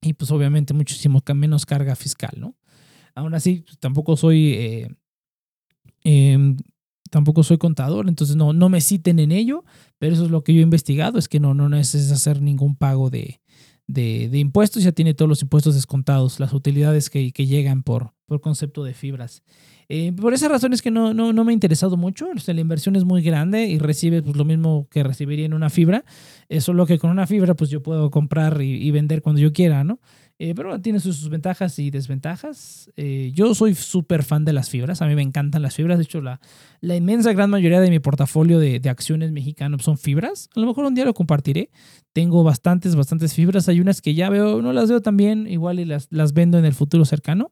Y 0.00 0.12
pues 0.12 0.30
obviamente 0.30 0.72
muchísimo 0.72 1.22
menos 1.34 1.66
carga 1.66 1.96
fiscal, 1.96 2.32
¿no? 2.36 2.54
Aún 3.14 3.34
así, 3.34 3.64
pues, 3.66 3.78
tampoco 3.78 4.16
soy... 4.16 4.52
Eh, 4.52 4.88
em, 6.04 6.56
tampoco 7.16 7.42
soy 7.42 7.56
contador, 7.56 8.10
entonces 8.10 8.36
no, 8.36 8.52
no 8.52 8.68
me 8.68 8.82
citen 8.82 9.18
en 9.20 9.32
ello, 9.32 9.64
pero 9.96 10.12
eso 10.12 10.26
es 10.26 10.30
lo 10.30 10.44
que 10.44 10.52
yo 10.52 10.60
he 10.60 10.62
investigado, 10.62 11.18
es 11.18 11.28
que 11.28 11.40
no, 11.40 11.54
no 11.54 11.70
necesitas 11.70 12.12
hacer 12.12 12.42
ningún 12.42 12.76
pago 12.76 13.08
de, 13.08 13.40
de, 13.86 14.38
impuestos, 14.38 14.82
ya 14.82 14.92
tiene 14.92 15.14
todos 15.14 15.26
los 15.26 15.40
impuestos 15.40 15.76
descontados, 15.76 16.40
las 16.40 16.52
utilidades 16.52 17.08
que, 17.08 17.32
que 17.32 17.46
llegan 17.46 17.82
por, 17.82 18.12
por 18.26 18.42
concepto 18.42 18.84
de 18.84 18.92
fibras. 18.92 19.42
Eh, 19.88 20.12
por 20.12 20.34
esa 20.34 20.48
razón 20.48 20.74
es 20.74 20.82
que 20.82 20.90
no, 20.90 21.14
no, 21.14 21.32
no 21.32 21.42
me 21.42 21.52
ha 21.52 21.54
interesado 21.54 21.96
mucho, 21.96 22.28
la 22.46 22.60
inversión 22.60 22.96
es 22.96 23.04
muy 23.04 23.22
grande 23.22 23.64
y 23.64 23.78
recibe 23.78 24.20
pues, 24.20 24.36
lo 24.36 24.44
mismo 24.44 24.86
que 24.90 25.02
recibiría 25.02 25.46
en 25.46 25.54
una 25.54 25.70
fibra, 25.70 26.04
es 26.50 26.64
solo 26.64 26.84
que 26.84 26.98
con 26.98 27.08
una 27.08 27.26
fibra 27.26 27.54
pues 27.54 27.70
yo 27.70 27.82
puedo 27.82 28.10
comprar 28.10 28.60
y 28.60 28.90
vender 28.90 29.22
cuando 29.22 29.40
yo 29.40 29.54
quiera, 29.54 29.84
¿no? 29.84 30.00
Eh, 30.38 30.54
pero 30.54 30.78
tiene 30.82 31.00
sus, 31.00 31.28
ventajas 31.30 31.78
y 31.78 31.90
desventajas. 31.90 32.90
Eh, 32.96 33.32
yo 33.34 33.54
soy 33.54 33.74
súper 33.74 34.22
fan 34.22 34.44
de 34.44 34.52
las 34.52 34.68
fibras, 34.68 35.00
a 35.00 35.06
mí 35.06 35.14
me 35.14 35.22
encantan 35.22 35.62
las 35.62 35.74
fibras. 35.74 35.98
De 35.98 36.04
hecho, 36.04 36.20
la, 36.20 36.40
la 36.80 36.94
inmensa 36.94 37.32
gran 37.32 37.48
mayoría 37.48 37.80
de 37.80 37.90
mi 37.90 38.00
portafolio 38.00 38.58
de, 38.58 38.80
acciones 38.86 39.32
mexicanos 39.32 39.82
son 39.82 39.96
fibras. 39.96 40.50
A 40.54 40.60
lo 40.60 40.66
mejor 40.66 40.84
un 40.84 40.94
día 40.94 41.04
lo 41.04 41.14
compartiré. 41.14 41.70
Tengo 42.12 42.44
bastantes, 42.44 42.94
bastantes 42.96 43.34
fibras. 43.34 43.68
Hay 43.68 43.80
unas 43.80 44.02
que 44.02 44.14
ya 44.14 44.28
veo, 44.28 44.60
no 44.60 44.72
las 44.72 44.90
veo 44.90 45.00
tan 45.00 45.16
bien, 45.16 45.46
igual 45.46 45.80
y 45.80 45.84
las, 45.84 46.06
las 46.10 46.34
vendo 46.34 46.58
en 46.58 46.66
el 46.66 46.74
futuro 46.74 47.04
cercano. 47.04 47.50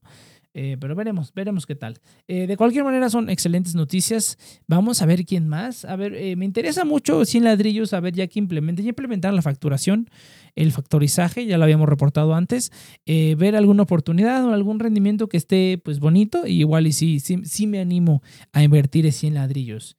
Eh, 0.56 0.76
pero 0.78 0.94
veremos, 0.94 1.34
veremos 1.34 1.66
qué 1.66 1.74
tal. 1.74 1.98
Eh, 2.28 2.46
de 2.46 2.56
cualquier 2.56 2.84
manera, 2.84 3.10
son 3.10 3.28
excelentes 3.28 3.74
noticias. 3.74 4.38
Vamos 4.68 5.02
a 5.02 5.06
ver 5.06 5.26
quién 5.26 5.48
más. 5.48 5.84
A 5.84 5.96
ver, 5.96 6.14
eh, 6.14 6.36
me 6.36 6.44
interesa 6.44 6.84
mucho 6.84 7.24
sin 7.24 7.42
ladrillos, 7.42 7.92
a 7.92 7.98
ver 7.98 8.14
ya 8.14 8.28
que 8.28 8.38
implementen, 8.38 8.84
ya 8.84 8.90
implementaron 8.90 9.34
la 9.34 9.42
facturación, 9.42 10.08
el 10.54 10.70
factorizaje, 10.70 11.44
ya 11.46 11.58
lo 11.58 11.64
habíamos 11.64 11.88
reportado 11.88 12.34
antes. 12.34 12.70
ver 13.04 13.56
alguna 13.56 13.82
oportunidad 13.82 14.44
o 14.44 14.52
algún 14.52 14.78
rendimiento 14.78 15.28
que 15.28 15.36
esté 15.36 15.80
pues 15.84 15.98
bonito. 15.98 16.46
Y 16.46 16.60
igual 16.60 16.86
y 16.86 16.92
sí, 16.92 17.18
sí, 17.18 17.66
me 17.66 17.80
animo 17.80 18.22
a 18.52 18.62
invertir 18.62 19.06
en 19.06 19.12
100 19.12 19.34
ladrillos. 19.34 19.96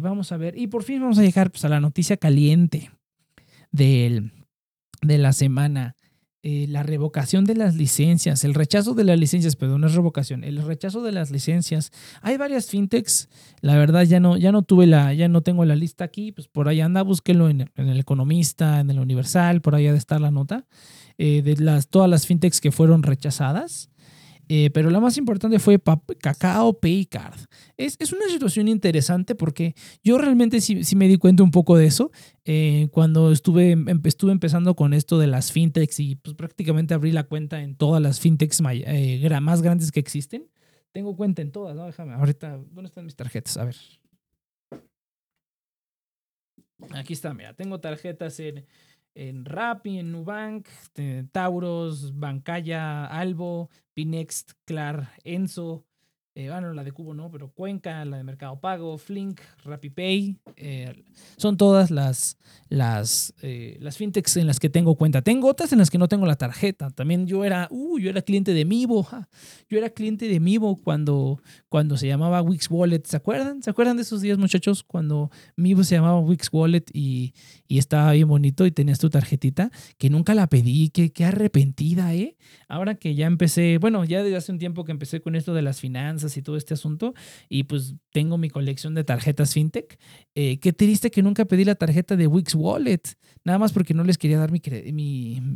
vamos 0.00 0.30
a 0.30 0.36
ver. 0.36 0.56
Y 0.56 0.68
por 0.68 0.84
fin 0.84 1.00
vamos 1.00 1.18
a 1.18 1.22
llegar 1.22 1.50
pues, 1.50 1.64
a 1.64 1.68
la 1.68 1.80
noticia 1.80 2.16
caliente 2.16 2.92
del, 3.72 4.30
de 5.02 5.18
la 5.18 5.32
semana. 5.32 5.96
Eh, 6.42 6.64
la 6.70 6.82
revocación 6.82 7.44
de 7.44 7.54
las 7.54 7.74
licencias, 7.74 8.44
el 8.44 8.54
rechazo 8.54 8.94
de 8.94 9.04
las 9.04 9.18
licencias, 9.18 9.56
perdón, 9.56 9.82
no 9.82 9.88
es 9.88 9.94
revocación, 9.94 10.42
el 10.42 10.62
rechazo 10.62 11.02
de 11.02 11.12
las 11.12 11.30
licencias. 11.30 11.92
Hay 12.22 12.38
varias 12.38 12.70
fintechs, 12.70 13.28
la 13.60 13.76
verdad 13.76 14.04
ya 14.04 14.20
no, 14.20 14.38
ya 14.38 14.50
no 14.50 14.62
tuve 14.62 14.86
la, 14.86 15.12
ya 15.12 15.28
no 15.28 15.42
tengo 15.42 15.66
la 15.66 15.76
lista 15.76 16.04
aquí, 16.04 16.32
pues 16.32 16.48
por 16.48 16.68
ahí 16.68 16.80
anda, 16.80 17.02
búsquelo 17.02 17.50
en, 17.50 17.70
en 17.76 17.88
el 17.90 18.00
Economista, 18.00 18.80
en 18.80 18.88
el 18.88 19.00
Universal, 19.00 19.60
por 19.60 19.74
ahí 19.74 19.86
ha 19.86 19.92
de 19.92 19.98
estar 19.98 20.18
la 20.18 20.30
nota, 20.30 20.64
eh, 21.18 21.42
de 21.42 21.56
las, 21.56 21.88
todas 21.88 22.08
las 22.08 22.26
fintechs 22.26 22.62
que 22.62 22.72
fueron 22.72 23.02
rechazadas. 23.02 23.89
Eh, 24.52 24.68
pero 24.70 24.90
la 24.90 24.98
más 24.98 25.16
importante 25.16 25.60
fue 25.60 25.80
Cacao 26.20 26.72
Paycard. 26.80 27.38
Es, 27.76 27.94
es 28.00 28.12
una 28.12 28.26
situación 28.26 28.66
interesante 28.66 29.36
porque 29.36 29.76
yo 30.02 30.18
realmente 30.18 30.60
sí, 30.60 30.82
me 30.96 31.06
di 31.06 31.18
cuenta 31.18 31.44
un 31.44 31.52
poco 31.52 31.76
de 31.76 31.86
eso 31.86 32.10
eh, 32.44 32.88
cuando 32.90 33.30
estuve, 33.30 33.76
estuve 34.02 34.32
empezando 34.32 34.74
con 34.74 34.92
esto 34.92 35.20
de 35.20 35.28
las 35.28 35.52
fintechs 35.52 36.00
y 36.00 36.16
pues 36.16 36.34
prácticamente 36.34 36.94
abrí 36.94 37.12
la 37.12 37.22
cuenta 37.22 37.62
en 37.62 37.76
todas 37.76 38.02
las 38.02 38.18
fintechs 38.18 38.60
eh, 38.60 39.38
más 39.40 39.62
grandes 39.62 39.92
que 39.92 40.00
existen. 40.00 40.50
Tengo 40.90 41.14
cuenta 41.14 41.42
en 41.42 41.52
todas, 41.52 41.76
¿no? 41.76 41.86
Déjame, 41.86 42.14
ahorita, 42.14 42.56
¿dónde 42.72 42.88
están 42.88 43.04
mis 43.04 43.14
tarjetas? 43.14 43.56
A 43.56 43.66
ver. 43.66 43.76
Aquí 46.96 47.12
está, 47.12 47.32
mira, 47.34 47.54
tengo 47.54 47.78
tarjetas 47.78 48.40
en 48.40 48.66
en 49.14 49.44
Rappi, 49.44 49.98
en 49.98 50.12
Nubank, 50.12 50.68
este, 50.82 51.24
Tauros, 51.24 52.18
Bancaya, 52.18 53.06
Albo, 53.06 53.70
Pinext, 54.00 54.54
Clar, 54.64 55.12
Enzo, 55.24 55.84
eh, 56.34 56.48
bueno, 56.48 56.72
la 56.72 56.84
de 56.84 56.92
Cubo 56.92 57.12
no, 57.12 57.30
pero 57.30 57.50
Cuenca, 57.50 58.04
la 58.04 58.16
de 58.16 58.24
Mercado 58.24 58.60
Pago, 58.60 58.96
Flink, 58.98 59.40
RappiPay, 59.64 60.36
eh, 60.56 61.04
son 61.36 61.56
todas 61.56 61.90
las, 61.90 62.38
las, 62.68 63.34
eh, 63.42 63.76
las 63.80 63.96
fintechs 63.96 64.36
en 64.36 64.46
las 64.46 64.60
que 64.60 64.70
tengo 64.70 64.94
cuenta. 64.94 65.22
Tengo 65.22 65.48
otras 65.48 65.72
en 65.72 65.78
las 65.78 65.90
que 65.90 65.98
no 65.98 66.06
tengo 66.06 66.26
la 66.26 66.36
tarjeta. 66.36 66.90
También 66.90 67.26
yo 67.26 67.44
era, 67.44 67.66
uh, 67.70 67.98
yo 67.98 68.10
era 68.10 68.22
cliente 68.22 68.54
de 68.54 68.64
Mivo, 68.64 69.08
yo 69.68 69.78
era 69.78 69.90
cliente 69.90 70.28
de 70.28 70.38
Mivo 70.38 70.80
cuando, 70.80 71.42
cuando 71.68 71.96
se 71.96 72.06
llamaba 72.06 72.42
Wix 72.42 72.70
Wallet. 72.70 73.02
¿Se 73.06 73.16
acuerdan? 73.16 73.62
¿Se 73.62 73.70
acuerdan 73.70 73.96
de 73.96 74.02
esos 74.02 74.20
días, 74.20 74.38
muchachos? 74.38 74.84
Cuando 74.84 75.30
Mivo 75.56 75.82
se 75.82 75.96
llamaba 75.96 76.20
Wix 76.20 76.48
Wallet 76.52 76.84
y, 76.92 77.34
y 77.66 77.78
estaba 77.78 78.12
bien 78.12 78.28
bonito 78.28 78.66
y 78.66 78.70
tenías 78.70 79.00
tu 79.00 79.10
tarjetita, 79.10 79.72
que 79.98 80.10
nunca 80.10 80.34
la 80.34 80.46
pedí, 80.46 80.90
que, 80.90 81.12
qué 81.12 81.24
arrepentida, 81.24 82.14
¿eh? 82.14 82.36
Ahora 82.68 82.94
que 82.94 83.16
ya 83.16 83.26
empecé, 83.26 83.78
bueno, 83.78 84.04
ya 84.04 84.22
desde 84.22 84.36
hace 84.36 84.52
un 84.52 84.58
tiempo 84.58 84.84
que 84.84 84.92
empecé 84.92 85.20
con 85.20 85.34
esto 85.34 85.54
de 85.54 85.62
las 85.62 85.80
finanzas 85.80 86.19
y 86.36 86.42
todo 86.42 86.56
este 86.56 86.74
asunto. 86.74 87.14
Y 87.48 87.64
pues 87.64 87.94
tengo 88.12 88.38
mi 88.38 88.50
colección 88.50 88.94
de 88.94 89.04
tarjetas 89.04 89.54
fintech. 89.54 89.98
Eh, 90.34 90.58
qué 90.58 90.72
triste 90.72 91.10
que 91.10 91.22
nunca 91.22 91.44
pedí 91.44 91.64
la 91.64 91.74
tarjeta 91.74 92.16
de 92.16 92.26
Wix 92.26 92.54
Wallet, 92.54 93.02
nada 93.44 93.58
más 93.58 93.72
porque 93.72 93.94
no 93.94 94.04
les 94.04 94.18
quería 94.18 94.38
dar 94.38 94.50
mi, 94.52 94.60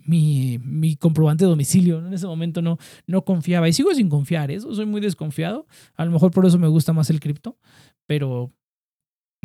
mi, 0.07 0.59
mi, 0.63 0.97
comprobante 0.97 1.45
de 1.45 1.51
domicilio. 1.51 1.99
En 2.05 2.13
ese 2.13 2.27
momento 2.27 2.63
no, 2.63 2.79
no 3.07 3.25
confiaba 3.25 3.69
y 3.69 3.73
sigo 3.73 3.95
sin 3.95 4.09
confiar. 4.09 4.51
Eso 4.51 4.71
¿eh? 4.71 4.75
soy 4.75 4.87
muy 4.87 5.01
desconfiado. 5.01 5.67
A 5.95 6.05
lo 6.05 6.11
mejor 6.11 6.31
por 6.31 6.47
eso 6.47 6.59
me 6.59 6.69
gusta 6.69 6.93
más 6.93 7.11
el 7.11 7.21
cripto, 7.21 7.59
pero 8.07 8.53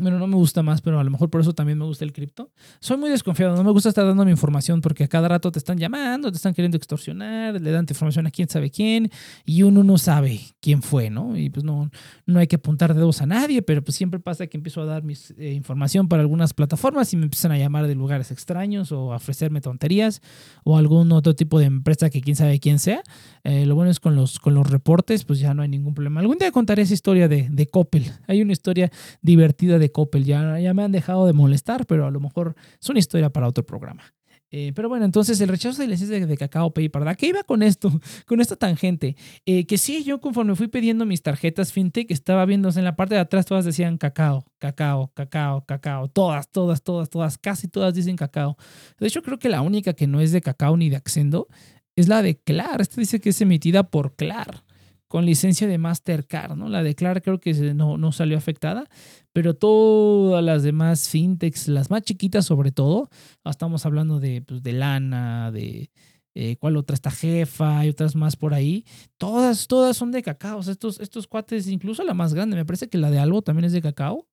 bueno, 0.01 0.19
no 0.19 0.27
me 0.27 0.35
gusta 0.35 0.63
más, 0.63 0.81
pero 0.81 0.99
a 0.99 1.03
lo 1.03 1.11
mejor 1.11 1.29
por 1.29 1.41
eso 1.41 1.53
también 1.53 1.77
me 1.77 1.85
gusta 1.85 2.05
el 2.05 2.13
cripto. 2.13 2.51
Soy 2.79 2.97
muy 2.97 3.09
desconfiado, 3.09 3.55
no 3.55 3.63
me 3.63 3.71
gusta 3.71 3.89
estar 3.89 4.05
dando 4.05 4.25
mi 4.25 4.31
información 4.31 4.81
porque 4.81 5.03
a 5.03 5.07
cada 5.07 5.27
rato 5.27 5.51
te 5.51 5.59
están 5.59 5.77
llamando, 5.77 6.31
te 6.31 6.37
están 6.37 6.53
queriendo 6.53 6.77
extorsionar, 6.77 7.59
le 7.59 7.71
dan 7.71 7.85
información 7.89 8.27
a 8.27 8.31
quién 8.31 8.49
sabe 8.49 8.69
quién 8.69 9.09
y 9.45 9.63
uno 9.63 9.83
no 9.83 9.97
sabe 9.97 10.41
quién 10.61 10.81
fue, 10.81 11.09
¿no? 11.09 11.37
Y 11.37 11.49
pues 11.49 11.63
no, 11.63 11.89
no 12.25 12.39
hay 12.39 12.47
que 12.47 12.57
apuntar 12.57 12.93
dedos 12.93 13.21
a 13.21 13.25
nadie, 13.25 13.61
pero 13.61 13.83
pues 13.83 13.95
siempre 13.95 14.19
pasa 14.19 14.47
que 14.47 14.57
empiezo 14.57 14.81
a 14.81 14.85
dar 14.85 15.03
mi 15.03 15.13
eh, 15.37 15.53
información 15.53 16.07
para 16.07 16.21
algunas 16.21 16.53
plataformas 16.53 17.13
y 17.13 17.17
me 17.17 17.23
empiezan 17.23 17.51
a 17.51 17.57
llamar 17.57 17.87
de 17.87 17.95
lugares 17.95 18.31
extraños 18.31 18.91
o 18.91 19.13
a 19.13 19.17
ofrecerme 19.17 19.61
tonterías 19.61 20.21
o 20.63 20.77
algún 20.77 21.11
otro 21.11 21.35
tipo 21.35 21.59
de 21.59 21.65
empresa 21.65 22.09
que 22.09 22.21
quién 22.21 22.35
sabe 22.35 22.59
quién 22.59 22.79
sea. 22.79 23.01
Eh, 23.43 23.65
lo 23.65 23.75
bueno 23.75 23.91
es 23.91 23.99
con 23.99 24.15
los, 24.15 24.39
con 24.39 24.53
los 24.53 24.69
reportes, 24.69 25.25
pues 25.25 25.39
ya 25.39 25.53
no 25.53 25.61
hay 25.61 25.69
ningún 25.69 25.93
problema. 25.93 26.19
Algún 26.19 26.37
día 26.37 26.51
contaré 26.51 26.83
esa 26.83 26.93
historia 26.93 27.27
de, 27.27 27.47
de 27.49 27.67
Coppel. 27.67 28.11
Hay 28.27 28.41
una 28.41 28.53
historia 28.53 28.91
divertida 29.21 29.79
de 29.79 29.88
Coppel. 29.91 30.25
Ya, 30.25 30.59
ya 30.59 30.73
me 30.73 30.83
han 30.83 30.91
dejado 30.91 31.25
de 31.25 31.33
molestar, 31.33 31.85
pero 31.85 32.05
a 32.05 32.11
lo 32.11 32.19
mejor 32.19 32.55
es 32.81 32.89
una 32.89 32.99
historia 32.99 33.29
para 33.29 33.47
otro 33.47 33.65
programa. 33.65 34.03
Eh, 34.51 34.71
pero 34.73 34.89
bueno, 34.89 35.05
entonces 35.05 35.39
el 35.41 35.47
rechazo 35.47 35.81
de 35.81 35.87
licencia 35.87 36.25
de 36.25 36.37
Cacao 36.37 36.73
Pay, 36.73 36.87
¿verdad? 36.87 37.15
¿Qué 37.15 37.27
iba 37.27 37.43
con 37.43 37.61
esto? 37.61 37.91
Con 38.25 38.41
esta 38.41 38.55
tangente. 38.55 39.15
Eh, 39.45 39.67
que 39.67 39.77
sí, 39.77 40.03
yo 40.03 40.19
conforme 40.19 40.55
fui 40.55 40.67
pidiendo 40.67 41.05
mis 41.05 41.21
tarjetas 41.21 41.71
fintech, 41.71 42.09
estaba 42.11 42.45
viendo 42.45 42.69
en 42.69 42.83
la 42.83 42.95
parte 42.95 43.15
de 43.15 43.21
atrás, 43.21 43.45
todas 43.45 43.65
decían 43.65 43.97
cacao, 43.97 44.45
cacao, 44.57 45.11
cacao, 45.13 45.65
cacao. 45.65 46.07
Todas, 46.07 46.49
todas, 46.49 46.81
todas, 46.81 47.09
todas, 47.09 47.37
casi 47.37 47.67
todas 47.67 47.93
dicen 47.93 48.15
cacao. 48.15 48.57
De 48.99 49.07
hecho, 49.07 49.21
creo 49.21 49.37
que 49.37 49.49
la 49.49 49.61
única 49.61 49.93
que 49.93 50.07
no 50.07 50.19
es 50.19 50.31
de 50.31 50.41
cacao 50.41 50.77
ni 50.77 50.89
de 50.89 50.95
Accendo 50.95 51.47
es 51.95 52.07
la 52.07 52.21
de 52.21 52.39
Clar. 52.39 52.81
Esta 52.81 52.99
dice 52.99 53.19
que 53.19 53.29
es 53.29 53.41
emitida 53.41 53.83
por 53.83 54.15
Clar 54.15 54.63
con 55.09 55.25
licencia 55.25 55.67
de 55.67 55.79
Mastercard, 55.79 56.55
¿no? 56.55 56.69
La 56.69 56.83
de 56.83 56.95
Clar 56.95 57.21
creo 57.21 57.39
que 57.39 57.53
no, 57.73 57.97
no 57.97 58.11
salió 58.11 58.37
afectada, 58.37 58.85
pero 59.33 59.55
todas 59.55 60.43
las 60.43 60.63
demás 60.63 61.09
fintechs, 61.09 61.67
las 61.67 61.89
más 61.89 62.03
chiquitas 62.03 62.45
sobre 62.45 62.71
todo, 62.71 63.09
ah, 63.43 63.49
estamos 63.49 63.85
hablando 63.87 64.19
de, 64.19 64.43
pues, 64.43 64.61
de 64.61 64.71
Lana, 64.71 65.51
de 65.51 65.89
eh, 66.35 66.57
cuál 66.57 66.77
otra 66.77 66.93
está 66.93 67.09
Jefa 67.09 67.85
y 67.85 67.89
otras 67.89 68.15
más 68.15 68.35
por 68.35 68.53
ahí, 68.53 68.85
todas, 69.17 69.67
todas 69.67 69.97
son 69.97 70.11
de 70.11 70.21
cacao. 70.21 70.59
estos, 70.59 70.99
estos 70.99 71.25
cuates, 71.25 71.67
incluso 71.67 72.03
la 72.03 72.13
más 72.13 72.35
grande, 72.35 72.55
me 72.55 72.63
parece 72.63 72.87
que 72.87 72.99
la 72.99 73.09
de 73.09 73.17
Algo 73.17 73.41
también 73.41 73.65
es 73.65 73.73
de 73.73 73.81
cacao. 73.81 74.28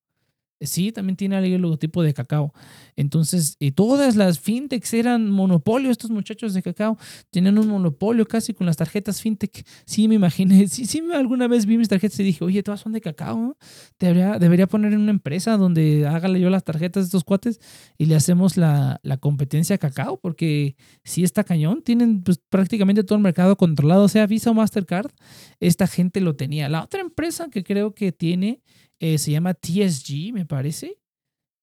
Sí, 0.59 0.91
también 0.91 1.15
tiene 1.15 1.35
ahí 1.35 1.53
el 1.53 1.61
logotipo 1.61 2.01
de 2.01 2.13
cacao. 2.13 2.51
Entonces, 2.95 3.57
y 3.59 3.71
todas 3.71 4.15
las 4.15 4.39
fintechs 4.39 4.93
eran 4.93 5.29
monopolio, 5.29 5.91
estos 5.91 6.09
muchachos 6.09 6.53
de 6.55 6.63
cacao 6.63 6.97
tenían 7.29 7.59
un 7.59 7.67
monopolio 7.67 8.25
casi 8.25 8.53
con 8.53 8.65
las 8.65 8.77
tarjetas 8.77 9.21
fintech. 9.21 9.63
Sí, 9.85 10.07
me 10.07 10.15
imaginé, 10.15 10.67
sí, 10.67 10.85
sí, 10.85 11.01
alguna 11.13 11.47
vez 11.47 11.67
vi 11.67 11.77
mis 11.77 11.89
tarjetas 11.89 12.19
y 12.19 12.23
dije, 12.23 12.43
oye, 12.43 12.63
todas 12.63 12.81
son 12.81 12.93
de 12.93 13.01
cacao. 13.01 13.55
Debería, 13.99 14.39
debería 14.39 14.65
poner 14.65 14.93
en 14.93 15.01
una 15.01 15.11
empresa 15.11 15.57
donde 15.57 16.07
hágale 16.07 16.39
yo 16.39 16.49
las 16.49 16.63
tarjetas 16.63 17.03
de 17.03 17.05
estos 17.05 17.23
cuates 17.23 17.59
y 17.97 18.05
le 18.05 18.15
hacemos 18.15 18.57
la, 18.57 18.99
la 19.03 19.17
competencia 19.17 19.75
a 19.75 19.79
cacao, 19.79 20.19
porque 20.19 20.75
sí 21.03 21.23
está 21.23 21.43
cañón, 21.43 21.83
tienen 21.83 22.23
pues, 22.23 22.39
prácticamente 22.49 23.03
todo 23.03 23.17
el 23.17 23.23
mercado 23.23 23.57
controlado, 23.57 24.07
sea 24.07 24.25
Visa 24.25 24.49
o 24.51 24.53
Mastercard, 24.55 25.11
esta 25.59 25.85
gente 25.85 26.19
lo 26.19 26.35
tenía. 26.35 26.67
La 26.67 26.83
otra 26.83 27.01
empresa 27.01 27.49
que 27.51 27.63
creo 27.63 27.93
que 27.93 28.11
tiene 28.11 28.61
eh, 28.99 29.17
se 29.17 29.31
llama 29.31 29.53
TSG, 29.53 30.33
me 30.33 30.45
parece. 30.45 30.99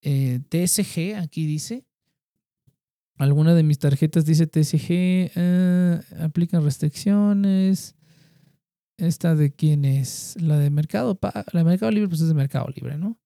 Eh, 0.03 0.41
TSG, 0.49 1.17
aquí 1.17 1.47
dice. 1.47 1.85
Alguna 3.17 3.55
de 3.55 3.63
mis 3.63 3.79
tarjetas 3.79 4.25
dice 4.25 4.47
TSG. 4.47 4.87
Eh, 4.91 6.01
aplican 6.21 6.65
restricciones. 6.65 7.97
¿Esta 8.97 9.35
de 9.35 9.53
quién 9.53 9.85
es? 9.85 10.37
La 10.41 10.59
de 10.59 10.71
Mercado 10.71 11.19
La 11.53 11.61
de 11.61 11.65
Mercado 11.65 11.91
Libre, 11.91 12.09
pues 12.09 12.21
es 12.21 12.29
de 12.29 12.35
Mercado 12.35 12.69
Libre, 12.75 12.97
¿no? 12.97 13.19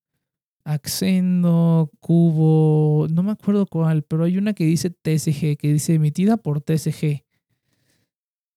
Accendo, 0.64 1.90
Cubo, 2.00 3.06
no 3.08 3.22
me 3.22 3.32
acuerdo 3.32 3.66
cuál, 3.66 4.02
pero 4.02 4.24
hay 4.24 4.36
una 4.36 4.52
que 4.52 4.64
dice 4.64 4.90
TSG, 4.90 5.56
que 5.56 5.72
dice 5.72 5.94
emitida 5.94 6.36
por 6.36 6.60
TSG. 6.60 7.24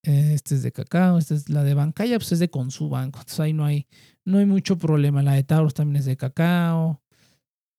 Este 0.03 0.55
es 0.55 0.63
de 0.63 0.71
Cacao, 0.71 1.19
esta 1.19 1.35
es 1.35 1.49
la 1.49 1.63
de 1.63 1.75
Bancaya, 1.75 2.17
pues 2.17 2.31
es 2.31 2.39
de 2.39 2.49
Consubanco. 2.49 3.19
Entonces 3.19 3.39
ahí 3.39 3.53
no 3.53 3.65
hay, 3.65 3.87
no 4.25 4.39
hay 4.39 4.45
mucho 4.45 4.77
problema. 4.77 5.21
La 5.21 5.33
de 5.33 5.43
Taurus 5.43 5.73
también 5.73 5.97
es 5.97 6.05
de 6.05 6.17
Cacao. 6.17 7.01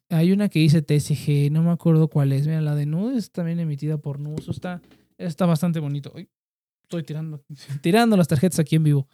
Hay 0.09 0.31
una 0.31 0.49
que 0.49 0.61
dice 0.61 0.83
TSG, 0.83 1.50
no 1.50 1.62
me 1.62 1.71
acuerdo 1.71 2.09
cuál 2.09 2.33
es. 2.33 2.47
Mira, 2.47 2.61
la 2.61 2.76
de 2.76 2.87
Nude 2.87 3.17
es 3.17 3.33
también 3.33 3.59
emitida 3.59 3.99
por 3.99 4.21
Nude. 4.21 4.43
está, 4.49 4.81
está 5.19 5.47
bastante 5.47 5.81
bonito. 5.81 6.12
estoy 6.83 7.02
tirando, 7.02 7.43
tirando 7.83 8.17
las 8.17 8.29
tarjetas 8.29 8.61
aquí 8.61 8.76
en 8.76 8.85
vivo. 8.85 9.09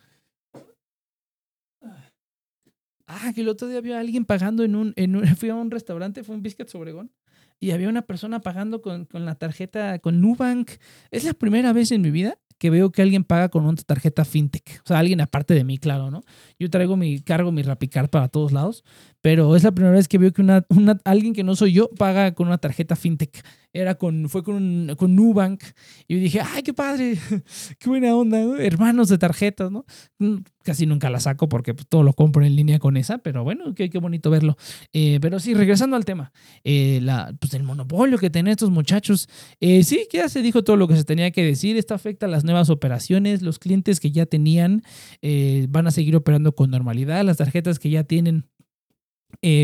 Ah, 3.06 3.32
que 3.34 3.40
el 3.40 3.48
otro 3.48 3.68
día 3.68 3.78
había 3.78 3.98
alguien 4.00 4.26
pagando 4.26 4.64
en 4.64 4.76
un, 4.76 4.92
en 4.96 5.16
un 5.16 5.26
fui 5.36 5.48
a 5.48 5.54
un 5.54 5.70
restaurante, 5.70 6.24
fue 6.24 6.34
un 6.34 6.42
Biscuit 6.42 6.68
Obregón, 6.74 7.10
y 7.58 7.70
había 7.70 7.88
una 7.88 8.02
persona 8.02 8.40
pagando 8.40 8.82
con, 8.82 9.06
con 9.06 9.24
la 9.24 9.34
tarjeta, 9.34 9.98
con 9.98 10.20
Nubank. 10.20 10.72
Es 11.10 11.24
la 11.24 11.32
primera 11.32 11.72
vez 11.72 11.90
en 11.90 12.02
mi 12.02 12.10
vida 12.10 12.38
que 12.58 12.70
veo 12.70 12.90
que 12.90 13.02
alguien 13.02 13.24
paga 13.24 13.48
con 13.48 13.64
una 13.64 13.76
tarjeta 13.76 14.24
fintech. 14.24 14.80
O 14.84 14.88
sea, 14.88 14.98
alguien 14.98 15.20
aparte 15.20 15.54
de 15.54 15.64
mí, 15.64 15.78
claro, 15.78 16.10
¿no? 16.10 16.22
Yo 16.58 16.68
traigo 16.70 16.96
mi 16.96 17.20
cargo, 17.20 17.52
mi 17.52 17.62
Rapicard 17.62 18.10
para 18.10 18.28
todos 18.28 18.52
lados, 18.52 18.84
pero 19.20 19.56
es 19.56 19.62
la 19.64 19.72
primera 19.72 19.94
vez 19.94 20.08
que 20.08 20.18
veo 20.18 20.32
que 20.32 20.42
una, 20.42 20.64
alguien 21.04 21.34
que 21.34 21.44
no 21.44 21.56
soy 21.56 21.72
yo 21.72 21.88
paga 21.90 22.34
con 22.34 22.48
una 22.48 22.58
tarjeta 22.58 22.96
fintech. 22.96 23.44
Era 23.72 23.96
con, 23.96 24.28
fue 24.28 24.42
con, 24.42 24.94
con 24.96 25.14
Nubank. 25.14 25.62
Y 26.06 26.16
dije, 26.16 26.40
ay, 26.40 26.62
qué 26.62 26.72
padre, 26.72 27.18
qué 27.78 27.88
buena 27.88 28.14
onda, 28.14 28.38
hermanos 28.58 29.08
de 29.08 29.18
tarjetas, 29.18 29.70
¿no? 29.70 29.84
Mm, 30.18 30.38
casi 30.68 30.84
nunca 30.86 31.08
la 31.08 31.18
saco 31.20 31.48
porque 31.48 31.72
pues, 31.72 31.86
todo 31.86 32.02
lo 32.02 32.12
compro 32.12 32.44
en 32.44 32.54
línea 32.54 32.78
con 32.78 32.96
esa, 32.96 33.18
pero 33.18 33.44
bueno, 33.44 33.74
qué, 33.74 33.88
qué 33.88 33.98
bonito 33.98 34.30
verlo. 34.30 34.56
Eh, 34.92 35.18
pero 35.20 35.40
sí, 35.40 35.54
regresando 35.54 35.96
al 35.96 36.04
tema, 36.04 36.32
eh, 36.64 37.00
la, 37.02 37.34
pues 37.40 37.54
el 37.54 37.62
monopolio 37.62 38.18
que 38.18 38.30
tienen 38.30 38.52
estos 38.52 38.70
muchachos, 38.70 39.28
eh, 39.60 39.82
sí, 39.82 40.06
que 40.10 40.18
ya 40.18 40.28
se 40.28 40.42
dijo 40.42 40.64
todo 40.64 40.76
lo 40.76 40.86
que 40.86 40.96
se 40.96 41.04
tenía 41.04 41.30
que 41.30 41.44
decir, 41.44 41.76
esto 41.76 41.94
afecta 41.94 42.26
a 42.26 42.28
las 42.28 42.44
nuevas 42.44 42.68
operaciones, 42.68 43.42
los 43.42 43.58
clientes 43.58 44.00
que 44.00 44.10
ya 44.10 44.26
tenían 44.26 44.82
van 45.68 45.86
a 45.86 45.90
seguir 45.90 46.16
operando 46.16 46.54
con 46.54 46.70
normalidad, 46.70 47.24
las 47.24 47.38
tarjetas 47.38 47.78
que 47.78 47.90
ya 47.90 48.04
tienen 48.04 48.44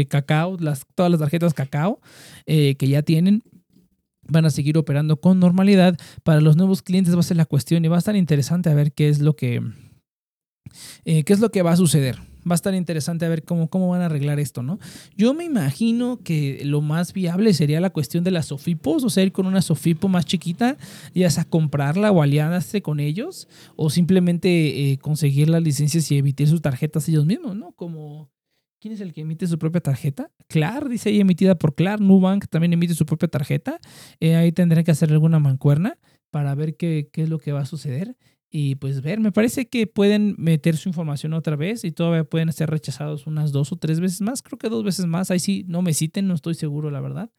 cacao, 0.08 0.56
las, 0.58 0.86
todas 0.94 1.10
las 1.10 1.20
tarjetas 1.20 1.54
cacao 1.54 2.00
que 2.46 2.88
ya 2.88 3.02
tienen 3.02 3.42
van 4.28 4.44
a 4.44 4.50
seguir 4.50 4.78
operando 4.78 5.20
con 5.20 5.40
normalidad. 5.40 5.96
Para 6.22 6.40
los 6.40 6.56
nuevos 6.56 6.82
clientes 6.82 7.14
va 7.14 7.20
a 7.20 7.24
ser 7.24 7.37
la 7.37 7.46
cuestión 7.46 7.84
y 7.84 7.88
va 7.88 7.96
a 7.96 7.98
estar 7.98 8.16
interesante 8.16 8.70
a 8.70 8.74
ver 8.74 8.92
qué 8.92 9.08
es 9.08 9.20
lo 9.20 9.37
que, 9.37 9.62
eh, 11.04 11.24
qué 11.24 11.32
es 11.32 11.40
lo 11.40 11.50
que 11.50 11.62
va 11.62 11.72
a 11.72 11.76
suceder. 11.76 12.18
Va 12.46 12.52
a 12.52 12.56
estar 12.56 12.74
interesante 12.74 13.24
a 13.24 13.30
ver 13.30 13.42
cómo, 13.42 13.68
cómo 13.68 13.88
van 13.88 14.02
a 14.02 14.06
arreglar 14.06 14.38
esto, 14.38 14.62
¿no? 14.62 14.78
Yo 15.16 15.32
me 15.32 15.44
imagino 15.44 16.20
que 16.22 16.60
lo 16.64 16.82
más 16.82 17.14
viable 17.14 17.54
sería 17.54 17.80
la 17.80 17.88
cuestión 17.88 18.22
de 18.22 18.30
las 18.30 18.46
Sofipos, 18.46 19.02
o 19.02 19.08
sea, 19.08 19.24
ir 19.24 19.32
con 19.32 19.46
una 19.46 19.62
Sofipo 19.62 20.08
más 20.08 20.26
chiquita, 20.26 20.76
ya 21.14 21.30
sea 21.30 21.46
comprarla 21.46 22.12
o 22.12 22.20
aliarse 22.20 22.82
con 22.82 23.00
ellos, 23.00 23.48
o 23.76 23.88
simplemente 23.88 24.90
eh, 24.92 24.98
conseguir 24.98 25.48
las 25.48 25.62
licencias 25.62 26.10
y 26.10 26.18
emitir 26.18 26.46
sus 26.46 26.60
tarjetas 26.60 27.08
ellos 27.08 27.24
mismos, 27.24 27.56
¿no? 27.56 27.72
Como, 27.72 28.30
¿Quién 28.84 28.92
es 28.92 29.00
el 29.00 29.14
que 29.14 29.22
emite 29.22 29.46
su 29.46 29.58
propia 29.58 29.80
tarjeta? 29.80 30.30
Clar, 30.46 30.90
dice 30.90 31.08
ahí 31.08 31.18
emitida 31.18 31.54
por 31.54 31.74
Clar. 31.74 32.02
Nubank 32.02 32.48
también 32.50 32.74
emite 32.74 32.92
su 32.92 33.06
propia 33.06 33.28
tarjeta. 33.28 33.80
Eh, 34.20 34.36
ahí 34.36 34.52
tendré 34.52 34.84
que 34.84 34.90
hacer 34.90 35.10
alguna 35.10 35.38
mancuerna 35.38 35.96
para 36.30 36.54
ver 36.54 36.76
qué, 36.76 37.08
qué, 37.10 37.22
es 37.22 37.30
lo 37.30 37.38
que 37.38 37.52
va 37.52 37.60
a 37.60 37.64
suceder. 37.64 38.14
Y 38.50 38.74
pues 38.74 39.00
ver, 39.00 39.20
me 39.20 39.32
parece 39.32 39.68
que 39.68 39.86
pueden 39.86 40.34
meter 40.36 40.76
su 40.76 40.90
información 40.90 41.32
otra 41.32 41.56
vez 41.56 41.82
y 41.82 41.92
todavía 41.92 42.24
pueden 42.24 42.52
ser 42.52 42.68
rechazados 42.68 43.26
unas 43.26 43.52
dos 43.52 43.72
o 43.72 43.76
tres 43.76 44.00
veces 44.00 44.20
más. 44.20 44.42
Creo 44.42 44.58
que 44.58 44.68
dos 44.68 44.84
veces 44.84 45.06
más. 45.06 45.30
Ahí 45.30 45.38
sí, 45.38 45.64
no 45.66 45.80
me 45.80 45.94
citen, 45.94 46.28
no 46.28 46.34
estoy 46.34 46.52
seguro, 46.52 46.90
la 46.90 47.00
verdad. 47.00 47.30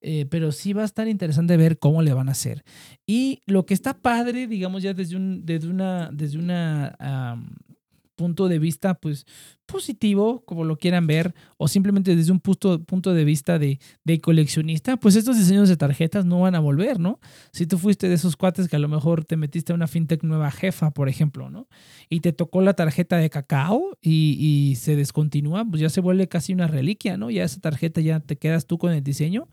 Eh, 0.00 0.24
pero 0.30 0.50
sí 0.50 0.72
va 0.72 0.80
a 0.80 0.86
estar 0.86 1.08
interesante 1.08 1.58
ver 1.58 1.78
cómo 1.78 2.00
le 2.00 2.14
van 2.14 2.30
a 2.30 2.32
hacer. 2.32 2.64
Y 3.06 3.42
lo 3.44 3.66
que 3.66 3.74
está 3.74 4.00
padre, 4.00 4.46
digamos 4.46 4.82
ya 4.82 4.94
desde, 4.94 5.16
un, 5.16 5.44
desde 5.44 5.68
una, 5.68 6.08
desde 6.10 6.38
una 6.38 6.96
punto 8.16 8.48
de 8.48 8.58
vista 8.58 8.94
pues 8.94 9.26
positivo, 9.66 10.44
como 10.44 10.64
lo 10.64 10.76
quieran 10.76 11.06
ver, 11.06 11.34
o 11.56 11.68
simplemente 11.68 12.16
desde 12.16 12.32
un 12.32 12.40
punto, 12.40 12.82
punto 12.84 13.14
de 13.14 13.24
vista 13.24 13.58
de, 13.58 13.78
de, 14.04 14.20
coleccionista, 14.20 14.96
pues 14.96 15.16
estos 15.16 15.36
diseños 15.36 15.68
de 15.68 15.76
tarjetas 15.76 16.24
no 16.24 16.40
van 16.40 16.54
a 16.54 16.60
volver, 16.60 16.98
¿no? 16.98 17.20
Si 17.52 17.66
tú 17.66 17.78
fuiste 17.78 18.08
de 18.08 18.14
esos 18.14 18.36
cuates 18.36 18.68
que 18.68 18.76
a 18.76 18.78
lo 18.78 18.88
mejor 18.88 19.24
te 19.24 19.36
metiste 19.36 19.72
a 19.72 19.74
una 19.74 19.86
fintech 19.86 20.22
nueva 20.22 20.50
jefa, 20.50 20.92
por 20.92 21.08
ejemplo, 21.08 21.50
¿no? 21.50 21.68
Y 22.08 22.20
te 22.20 22.32
tocó 22.32 22.62
la 22.62 22.74
tarjeta 22.74 23.16
de 23.18 23.28
cacao 23.28 23.96
y, 24.00 24.38
y 24.40 24.76
se 24.76 24.96
descontinúa, 24.96 25.64
pues 25.64 25.82
ya 25.82 25.88
se 25.88 26.00
vuelve 26.00 26.28
casi 26.28 26.52
una 26.52 26.66
reliquia, 26.66 27.16
¿no? 27.16 27.30
Ya 27.30 27.44
esa 27.44 27.60
tarjeta 27.60 28.00
ya 28.00 28.20
te 28.20 28.36
quedas 28.36 28.66
tú 28.66 28.78
con 28.78 28.92
el 28.92 29.02
diseño. 29.02 29.48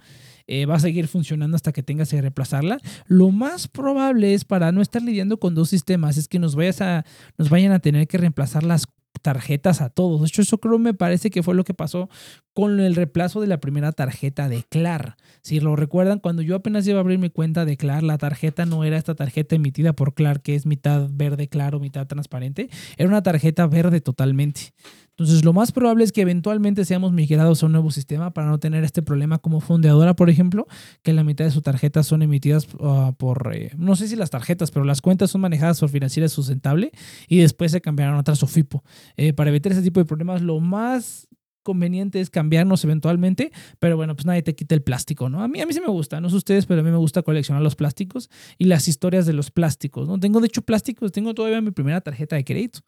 Eh, 0.47 0.65
va 0.65 0.75
a 0.75 0.79
seguir 0.79 1.07
funcionando 1.07 1.55
hasta 1.55 1.71
que 1.71 1.83
tengas 1.83 2.09
que 2.09 2.21
reemplazarla. 2.21 2.79
Lo 3.07 3.31
más 3.31 3.67
probable 3.67 4.33
es 4.33 4.45
para 4.45 4.71
no 4.71 4.81
estar 4.81 5.01
lidiando 5.01 5.37
con 5.37 5.55
dos 5.55 5.69
sistemas, 5.69 6.17
es 6.17 6.27
que 6.27 6.39
nos, 6.39 6.55
vayas 6.55 6.81
a, 6.81 7.05
nos 7.37 7.49
vayan 7.49 7.71
a 7.71 7.79
tener 7.79 8.07
que 8.07 8.17
reemplazar 8.17 8.63
las 8.63 8.87
tarjetas 9.21 9.81
a 9.81 9.89
todos. 9.89 10.21
De 10.21 10.27
hecho, 10.27 10.41
eso 10.41 10.57
creo 10.57 10.77
me 10.79 10.93
parece 10.93 11.29
que 11.29 11.43
fue 11.43 11.55
lo 11.55 11.63
que 11.63 11.73
pasó 11.73 12.09
con 12.53 12.79
el 12.79 12.95
reemplazo 12.95 13.41
de 13.41 13.47
la 13.47 13.59
primera 13.59 13.91
tarjeta 13.91 14.47
de 14.47 14.63
Clar. 14.63 15.17
Si 15.41 15.59
lo 15.59 15.75
recuerdan, 15.75 16.19
cuando 16.19 16.41
yo 16.41 16.55
apenas 16.55 16.87
iba 16.87 16.97
a 16.97 17.01
abrir 17.01 17.19
mi 17.19 17.29
cuenta 17.29 17.65
de 17.65 17.77
Clar, 17.77 18.03
la 18.03 18.17
tarjeta 18.17 18.65
no 18.65 18.83
era 18.83 18.97
esta 18.97 19.15
tarjeta 19.15 19.55
emitida 19.55 19.93
por 19.93 20.13
Clar, 20.13 20.41
que 20.41 20.55
es 20.55 20.65
mitad 20.65 21.09
verde 21.11 21.47
claro, 21.47 21.79
mitad 21.79 22.07
transparente. 22.07 22.69
Era 22.97 23.09
una 23.09 23.23
tarjeta 23.23 23.65
verde 23.67 24.01
totalmente. 24.01 24.73
Entonces, 25.11 25.45
lo 25.45 25.53
más 25.53 25.71
probable 25.71 26.03
es 26.03 26.11
que 26.11 26.21
eventualmente 26.21 26.85
seamos 26.85 27.11
migrados 27.11 27.61
a 27.61 27.67
un 27.67 27.73
nuevo 27.73 27.91
sistema 27.91 28.31
para 28.31 28.47
no 28.47 28.59
tener 28.59 28.83
este 28.83 29.03
problema 29.03 29.37
como 29.37 29.59
fondeadora, 29.59 30.15
por 30.15 30.31
ejemplo, 30.31 30.65
que 31.03 31.13
la 31.13 31.23
mitad 31.23 31.45
de 31.45 31.51
sus 31.51 31.61
tarjetas 31.61 32.07
son 32.07 32.23
emitidas 32.23 32.67
ah, 32.81 33.13
por, 33.15 33.51
eh, 33.53 33.71
no 33.77 33.95
sé 33.95 34.07
si 34.07 34.15
las 34.15 34.31
tarjetas, 34.31 34.71
pero 34.71 34.85
las 34.85 35.01
cuentas 35.01 35.29
son 35.29 35.41
manejadas 35.41 35.79
por 35.79 35.89
financiera 35.89 36.27
sustentable 36.29 36.91
y 37.27 37.37
después 37.37 37.71
se 37.71 37.79
cambiarán 37.79 38.15
a 38.15 38.19
otra 38.21 38.35
SOFIPO. 38.35 38.83
Eh, 39.15 39.33
para 39.33 39.51
evitar 39.51 39.71
ese 39.71 39.83
tipo 39.83 39.99
de 39.99 40.05
problemas, 40.05 40.41
lo 40.41 40.59
más 40.59 41.27
conveniente 41.63 42.19
es 42.19 42.29
cambiarnos 42.29 42.83
eventualmente, 42.83 43.51
pero 43.79 43.97
bueno, 43.97 44.15
pues 44.15 44.25
nadie 44.25 44.43
te 44.43 44.53
quita 44.55 44.75
el 44.75 44.83
plástico, 44.83 45.29
¿no? 45.29 45.41
A 45.41 45.47
mí, 45.47 45.61
a 45.61 45.65
mí 45.65 45.73
sí 45.73 45.81
me 45.81 45.87
gusta, 45.87 46.21
no 46.21 46.29
sé 46.29 46.35
ustedes, 46.35 46.65
pero 46.65 46.81
a 46.81 46.83
mí 46.83 46.91
me 46.91 46.97
gusta 46.97 47.23
coleccionar 47.23 47.63
los 47.63 47.75
plásticos 47.75 48.29
y 48.57 48.65
las 48.65 48.87
historias 48.87 49.25
de 49.25 49.33
los 49.33 49.49
plásticos, 49.49 50.07
¿no? 50.07 50.19
Tengo 50.19 50.39
de 50.39 50.47
hecho 50.47 50.61
plásticos, 50.61 51.11
tengo 51.11 51.33
todavía 51.33 51.61
mi 51.61 51.71
primera 51.71 52.01
tarjeta 52.01 52.35
de 52.35 52.43
crédito, 52.43 52.81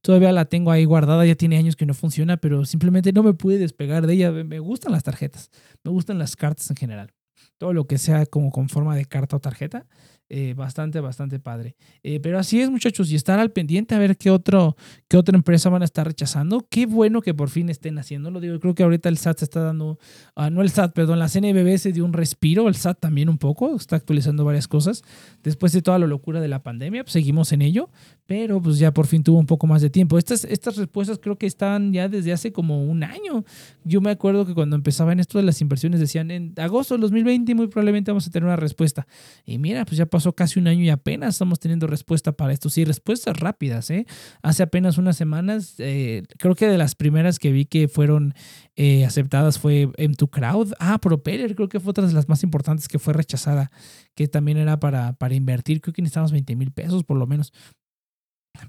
todavía 0.00 0.32
la 0.32 0.46
tengo 0.46 0.70
ahí 0.70 0.84
guardada, 0.84 1.24
ya 1.24 1.34
tiene 1.34 1.56
años 1.56 1.76
que 1.76 1.86
no 1.86 1.94
funciona, 1.94 2.36
pero 2.36 2.64
simplemente 2.64 3.12
no 3.12 3.22
me 3.22 3.34
pude 3.34 3.58
despegar 3.58 4.06
de 4.06 4.14
ella, 4.14 4.30
me 4.32 4.58
gustan 4.58 4.92
las 4.92 5.04
tarjetas, 5.04 5.50
me 5.84 5.90
gustan 5.90 6.18
las 6.18 6.34
cartas 6.34 6.68
en 6.70 6.76
general, 6.76 7.12
todo 7.58 7.72
lo 7.72 7.86
que 7.86 7.98
sea 7.98 8.26
como 8.26 8.50
con 8.50 8.68
forma 8.68 8.96
de 8.96 9.04
carta 9.04 9.36
o 9.36 9.40
tarjeta, 9.40 9.86
eh, 10.34 10.54
bastante, 10.54 10.98
bastante 11.00 11.38
padre. 11.38 11.76
Eh, 12.02 12.18
pero 12.18 12.38
así 12.38 12.58
es, 12.58 12.70
muchachos, 12.70 13.12
y 13.12 13.16
estar 13.16 13.38
al 13.38 13.50
pendiente 13.50 13.94
a 13.94 13.98
ver 13.98 14.16
qué, 14.16 14.30
otro, 14.30 14.78
qué 15.06 15.18
otra 15.18 15.36
empresa 15.36 15.68
van 15.68 15.82
a 15.82 15.84
estar 15.84 16.06
rechazando. 16.06 16.66
Qué 16.70 16.86
bueno 16.86 17.20
que 17.20 17.34
por 17.34 17.50
fin 17.50 17.68
estén 17.68 17.98
haciéndolo. 17.98 18.40
Digo, 18.40 18.58
creo 18.58 18.74
que 18.74 18.82
ahorita 18.82 19.10
el 19.10 19.18
SAT 19.18 19.40
se 19.40 19.44
está 19.44 19.60
dando, 19.60 19.98
uh, 20.36 20.48
no 20.50 20.62
el 20.62 20.70
SAT, 20.70 20.94
perdón, 20.94 21.18
la 21.18 21.28
CNBB 21.28 21.76
se 21.76 21.92
dio 21.92 22.06
un 22.06 22.14
respiro, 22.14 22.68
el 22.68 22.76
SAT 22.76 22.98
también 22.98 23.28
un 23.28 23.36
poco, 23.36 23.76
está 23.76 23.96
actualizando 23.96 24.42
varias 24.46 24.68
cosas. 24.68 25.02
Después 25.42 25.72
de 25.72 25.82
toda 25.82 25.98
la 25.98 26.06
locura 26.06 26.40
de 26.40 26.48
la 26.48 26.62
pandemia, 26.62 27.04
pues 27.04 27.12
seguimos 27.12 27.52
en 27.52 27.60
ello, 27.60 27.90
pero 28.24 28.62
pues 28.62 28.78
ya 28.78 28.94
por 28.94 29.06
fin 29.06 29.22
tuvo 29.22 29.38
un 29.38 29.44
poco 29.44 29.66
más 29.66 29.82
de 29.82 29.90
tiempo. 29.90 30.16
Estas, 30.16 30.44
estas 30.44 30.78
respuestas 30.78 31.18
creo 31.18 31.36
que 31.36 31.44
están 31.44 31.92
ya 31.92 32.08
desde 32.08 32.32
hace 32.32 32.52
como 32.52 32.82
un 32.86 33.04
año. 33.04 33.44
Yo 33.84 34.00
me 34.00 34.10
acuerdo 34.10 34.46
que 34.46 34.54
cuando 34.54 34.76
empezaban 34.76 35.20
esto 35.20 35.36
de 35.36 35.44
las 35.44 35.60
inversiones 35.60 36.00
decían 36.00 36.30
en 36.30 36.54
agosto 36.56 36.94
del 36.94 37.02
2020 37.02 37.54
muy 37.54 37.66
probablemente 37.66 38.10
vamos 38.10 38.26
a 38.26 38.30
tener 38.30 38.46
una 38.46 38.56
respuesta. 38.56 39.06
Y 39.44 39.58
mira, 39.58 39.84
pues 39.84 39.98
ya 39.98 40.06
pasó 40.06 40.21
casi 40.30 40.60
un 40.60 40.68
año 40.68 40.84
y 40.84 40.90
apenas 40.90 41.34
estamos 41.34 41.58
teniendo 41.58 41.88
respuesta 41.88 42.30
para 42.30 42.52
esto. 42.52 42.70
Sí, 42.70 42.84
respuestas 42.84 43.36
rápidas, 43.40 43.90
¿eh? 43.90 44.06
Hace 44.42 44.62
apenas 44.62 44.98
unas 44.98 45.16
semanas, 45.16 45.74
eh, 45.78 46.22
creo 46.38 46.54
que 46.54 46.68
de 46.68 46.78
las 46.78 46.94
primeras 46.94 47.40
que 47.40 47.50
vi 47.50 47.64
que 47.64 47.88
fueron 47.88 48.34
eh, 48.76 49.04
aceptadas 49.04 49.58
fue 49.58 49.88
M2 49.88 50.30
Crowd. 50.30 50.72
Ah, 50.78 50.98
Propeller, 50.98 51.56
creo 51.56 51.68
que 51.68 51.80
fue 51.80 51.90
otra 51.90 52.06
de 52.06 52.12
las 52.12 52.28
más 52.28 52.44
importantes 52.44 52.86
que 52.86 53.00
fue 53.00 53.12
rechazada, 53.12 53.72
que 54.14 54.28
también 54.28 54.58
era 54.58 54.78
para, 54.78 55.14
para 55.14 55.34
invertir. 55.34 55.80
Creo 55.80 55.92
que 55.92 56.02
necesitamos 56.02 56.30
20 56.30 56.54
mil 56.54 56.70
pesos 56.70 57.02
por 57.02 57.16
lo 57.16 57.26
menos. 57.26 57.52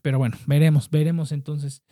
Pero 0.02 0.18
bueno, 0.18 0.38
veremos, 0.48 0.90
veremos 0.90 1.32
entonces. 1.32 1.84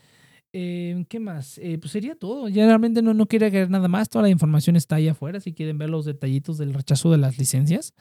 Eh, 0.53 1.05
¿Qué 1.07 1.19
más? 1.19 1.57
Eh, 1.59 1.77
pues 1.79 1.91
sería 1.91 2.15
todo. 2.15 2.49
Ya 2.49 2.65
realmente 2.65 3.01
no, 3.01 3.13
no 3.13 3.25
quiero 3.25 3.45
agregar 3.45 3.69
nada 3.69 3.87
más. 3.87 4.09
Toda 4.09 4.23
la 4.23 4.29
información 4.29 4.75
está 4.75 4.95
ahí 4.95 5.07
afuera 5.07 5.39
si 5.39 5.53
quieren 5.53 5.77
ver 5.77 5.89
los 5.89 6.05
detallitos 6.05 6.57
del 6.57 6.73
rechazo 6.73 7.11
de 7.11 7.17
las 7.17 7.37
licencias. 7.37 7.93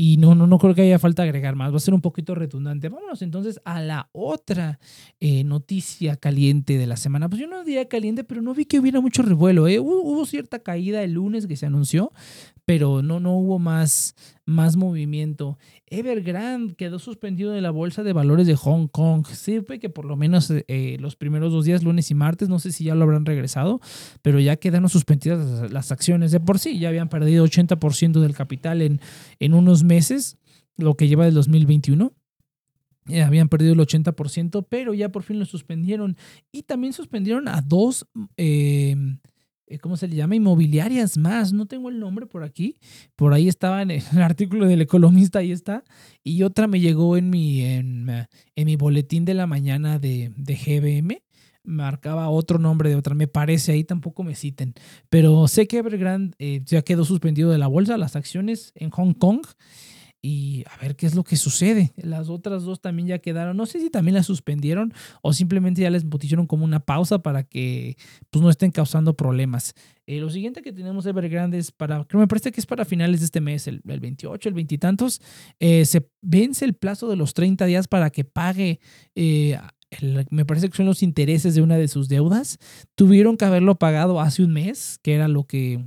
Y 0.00 0.16
no, 0.16 0.36
no, 0.36 0.46
no 0.46 0.58
creo 0.58 0.76
que 0.76 0.82
haya 0.82 1.00
falta 1.00 1.24
agregar 1.24 1.56
más. 1.56 1.72
Va 1.72 1.76
a 1.76 1.80
ser 1.80 1.92
un 1.92 2.00
poquito 2.00 2.36
redundante. 2.36 2.88
Vámonos 2.88 3.20
entonces 3.20 3.60
a 3.64 3.82
la 3.82 4.08
otra 4.12 4.78
eh, 5.18 5.42
noticia 5.42 6.14
caliente 6.14 6.78
de 6.78 6.86
la 6.86 6.96
semana. 6.96 7.28
Pues 7.28 7.40
yo 7.40 7.48
no 7.48 7.64
diría 7.64 7.88
caliente, 7.88 8.22
pero 8.22 8.40
no 8.40 8.54
vi 8.54 8.64
que 8.64 8.78
hubiera 8.78 9.00
mucho 9.00 9.22
revuelo. 9.22 9.64
Hubo, 9.64 10.02
hubo, 10.02 10.24
cierta 10.24 10.60
caída 10.60 11.02
el 11.02 11.14
lunes 11.14 11.48
que 11.48 11.56
se 11.56 11.66
anunció, 11.66 12.12
pero 12.68 13.00
no, 13.00 13.18
no 13.18 13.34
hubo 13.34 13.58
más, 13.58 14.14
más 14.44 14.76
movimiento. 14.76 15.56
Evergrande 15.86 16.74
quedó 16.74 16.98
suspendido 16.98 17.50
de 17.50 17.62
la 17.62 17.70
bolsa 17.70 18.02
de 18.02 18.12
valores 18.12 18.46
de 18.46 18.56
Hong 18.56 18.88
Kong. 18.88 19.26
Sirve 19.26 19.78
que 19.78 19.88
por 19.88 20.04
lo 20.04 20.16
menos 20.16 20.50
eh, 20.50 20.98
los 21.00 21.16
primeros 21.16 21.50
dos 21.50 21.64
días, 21.64 21.82
lunes 21.82 22.10
y 22.10 22.14
martes, 22.14 22.50
no 22.50 22.58
sé 22.58 22.70
si 22.72 22.84
ya 22.84 22.94
lo 22.94 23.04
habrán 23.04 23.24
regresado, 23.24 23.80
pero 24.20 24.38
ya 24.38 24.56
quedaron 24.56 24.90
suspendidas 24.90 25.72
las 25.72 25.92
acciones 25.92 26.30
de 26.30 26.40
por 26.40 26.58
sí. 26.58 26.78
Ya 26.78 26.90
habían 26.90 27.08
perdido 27.08 27.46
80% 27.46 28.20
del 28.20 28.34
capital 28.34 28.82
en, 28.82 29.00
en 29.38 29.54
unos 29.54 29.82
meses, 29.82 30.36
lo 30.76 30.94
que 30.94 31.08
lleva 31.08 31.24
del 31.24 31.32
2021. 31.32 32.12
Ya 33.06 33.26
habían 33.26 33.48
perdido 33.48 33.72
el 33.72 33.78
80%, 33.78 34.66
pero 34.68 34.92
ya 34.92 35.08
por 35.08 35.22
fin 35.22 35.38
lo 35.38 35.46
suspendieron. 35.46 36.18
Y 36.52 36.64
también 36.64 36.92
suspendieron 36.92 37.48
a 37.48 37.62
dos... 37.62 38.06
Eh, 38.36 38.94
eh, 38.94 38.96
¿cómo 39.80 39.96
se 39.96 40.08
le 40.08 40.16
llama? 40.16 40.36
Inmobiliarias 40.36 41.18
más, 41.18 41.52
no 41.52 41.66
tengo 41.66 41.90
el 41.90 42.00
nombre 42.00 42.26
por 42.26 42.42
aquí, 42.42 42.78
por 43.16 43.34
ahí 43.34 43.48
estaba 43.48 43.82
en 43.82 43.90
el 43.90 44.02
artículo 44.22 44.66
del 44.66 44.80
economista, 44.80 45.40
ahí 45.40 45.52
está, 45.52 45.84
y 46.24 46.42
otra 46.42 46.66
me 46.66 46.80
llegó 46.80 47.16
en 47.16 47.28
mi, 47.28 47.62
en, 47.62 48.26
mi 48.56 48.76
boletín 48.76 49.24
de 49.24 49.34
la 49.34 49.46
mañana 49.46 49.98
de, 49.98 50.32
de 50.36 50.54
GBM, 50.54 51.22
marcaba 51.64 52.30
otro 52.30 52.58
nombre 52.58 52.88
de 52.88 52.96
otra, 52.96 53.14
me 53.14 53.28
parece, 53.28 53.72
ahí 53.72 53.84
tampoco 53.84 54.24
me 54.24 54.34
citen, 54.34 54.72
pero 55.10 55.46
sé 55.48 55.66
que 55.66 55.78
Evergrande 55.78 56.34
eh, 56.38 56.62
ya 56.64 56.82
quedó 56.82 57.04
suspendido 57.04 57.50
de 57.50 57.58
la 57.58 57.66
bolsa, 57.66 57.98
las 57.98 58.16
acciones 58.16 58.72
en 58.74 58.90
Hong 58.90 59.12
Kong, 59.12 59.42
y 60.20 60.64
a 60.70 60.76
ver 60.82 60.96
qué 60.96 61.06
es 61.06 61.14
lo 61.14 61.24
que 61.24 61.36
sucede. 61.36 61.92
Las 61.96 62.28
otras 62.28 62.64
dos 62.64 62.80
también 62.80 63.08
ya 63.08 63.18
quedaron, 63.18 63.56
no 63.56 63.66
sé 63.66 63.80
si 63.80 63.90
también 63.90 64.14
las 64.14 64.26
suspendieron 64.26 64.92
o 65.22 65.32
simplemente 65.32 65.82
ya 65.82 65.90
les 65.90 66.04
pusieron 66.04 66.46
como 66.46 66.64
una 66.64 66.80
pausa 66.80 67.20
para 67.20 67.44
que 67.44 67.96
pues, 68.30 68.42
no 68.42 68.50
estén 68.50 68.70
causando 68.70 69.16
problemas. 69.16 69.74
Eh, 70.06 70.20
lo 70.20 70.30
siguiente 70.30 70.62
que 70.62 70.72
tenemos 70.72 71.06
Evergrande 71.06 71.58
es 71.58 71.70
para, 71.70 72.04
creo 72.04 72.20
me 72.20 72.28
parece 72.28 72.50
que 72.50 72.60
es 72.60 72.66
para 72.66 72.84
finales 72.84 73.20
de 73.20 73.26
este 73.26 73.40
mes, 73.40 73.68
el, 73.68 73.82
28, 73.84 74.48
el 74.48 74.54
20 74.54 74.74
y 74.74 74.78
tantos, 74.78 75.20
eh, 75.60 75.84
se 75.84 76.08
vence 76.22 76.64
el 76.64 76.74
plazo 76.74 77.08
de 77.08 77.16
los 77.16 77.34
30 77.34 77.66
días 77.66 77.88
para 77.88 78.10
que 78.10 78.24
pague 78.24 78.80
eh, 79.14 79.58
me 80.30 80.44
parece 80.44 80.68
que 80.68 80.76
son 80.76 80.86
los 80.86 81.02
intereses 81.02 81.54
de 81.54 81.62
una 81.62 81.76
de 81.76 81.88
sus 81.88 82.08
deudas. 82.08 82.58
Tuvieron 82.94 83.36
que 83.36 83.44
haberlo 83.44 83.78
pagado 83.78 84.20
hace 84.20 84.42
un 84.42 84.52
mes, 84.52 84.98
que 85.02 85.14
era 85.14 85.28
lo 85.28 85.44
que 85.44 85.82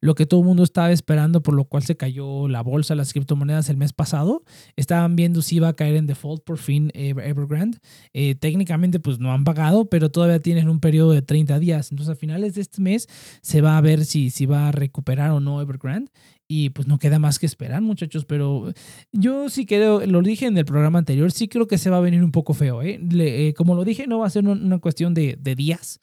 lo 0.00 0.14
que 0.14 0.26
todo 0.26 0.40
el 0.40 0.46
mundo 0.46 0.62
estaba 0.62 0.90
esperando, 0.90 1.42
por 1.42 1.54
lo 1.54 1.64
cual 1.64 1.82
se 1.82 1.96
cayó 1.96 2.48
la 2.48 2.62
bolsa, 2.62 2.94
las 2.94 3.12
criptomonedas 3.12 3.68
el 3.68 3.76
mes 3.76 3.92
pasado. 3.92 4.42
Estaban 4.76 5.16
viendo 5.16 5.42
si 5.42 5.56
iba 5.56 5.68
a 5.68 5.74
caer 5.74 5.96
en 5.96 6.06
default 6.06 6.44
por 6.44 6.58
fin 6.58 6.90
Evergrande. 6.94 7.78
Eh, 8.12 8.34
técnicamente 8.34 9.00
pues 9.00 9.18
no 9.18 9.32
han 9.32 9.44
pagado, 9.44 9.86
pero 9.88 10.10
todavía 10.10 10.40
tienen 10.40 10.68
un 10.68 10.80
periodo 10.80 11.12
de 11.12 11.22
30 11.22 11.58
días. 11.58 11.90
Entonces 11.90 12.12
a 12.14 12.16
finales 12.16 12.54
de 12.54 12.62
este 12.62 12.80
mes 12.80 13.08
se 13.42 13.60
va 13.60 13.76
a 13.76 13.80
ver 13.80 14.04
si, 14.04 14.30
si 14.30 14.46
va 14.46 14.68
a 14.68 14.72
recuperar 14.72 15.30
o 15.30 15.40
no 15.40 15.60
Evergrande. 15.60 16.10
Y 16.48 16.70
pues 16.70 16.86
no 16.86 17.00
queda 17.00 17.18
más 17.18 17.40
que 17.40 17.46
esperar, 17.46 17.82
muchachos. 17.82 18.24
Pero 18.24 18.72
yo 19.12 19.48
sí 19.48 19.66
creo, 19.66 20.06
lo 20.06 20.22
dije 20.22 20.46
en 20.46 20.56
el 20.56 20.64
programa 20.64 21.00
anterior, 21.00 21.32
sí 21.32 21.48
creo 21.48 21.66
que 21.66 21.76
se 21.76 21.90
va 21.90 21.96
a 21.96 22.00
venir 22.00 22.22
un 22.22 22.30
poco 22.30 22.54
feo. 22.54 22.82
¿eh? 22.82 23.00
eh 23.00 23.54
como 23.56 23.74
lo 23.74 23.84
dije, 23.84 24.06
no 24.06 24.20
va 24.20 24.28
a 24.28 24.30
ser 24.30 24.46
una 24.46 24.78
cuestión 24.78 25.12
de, 25.12 25.36
de 25.40 25.54
días. 25.56 26.00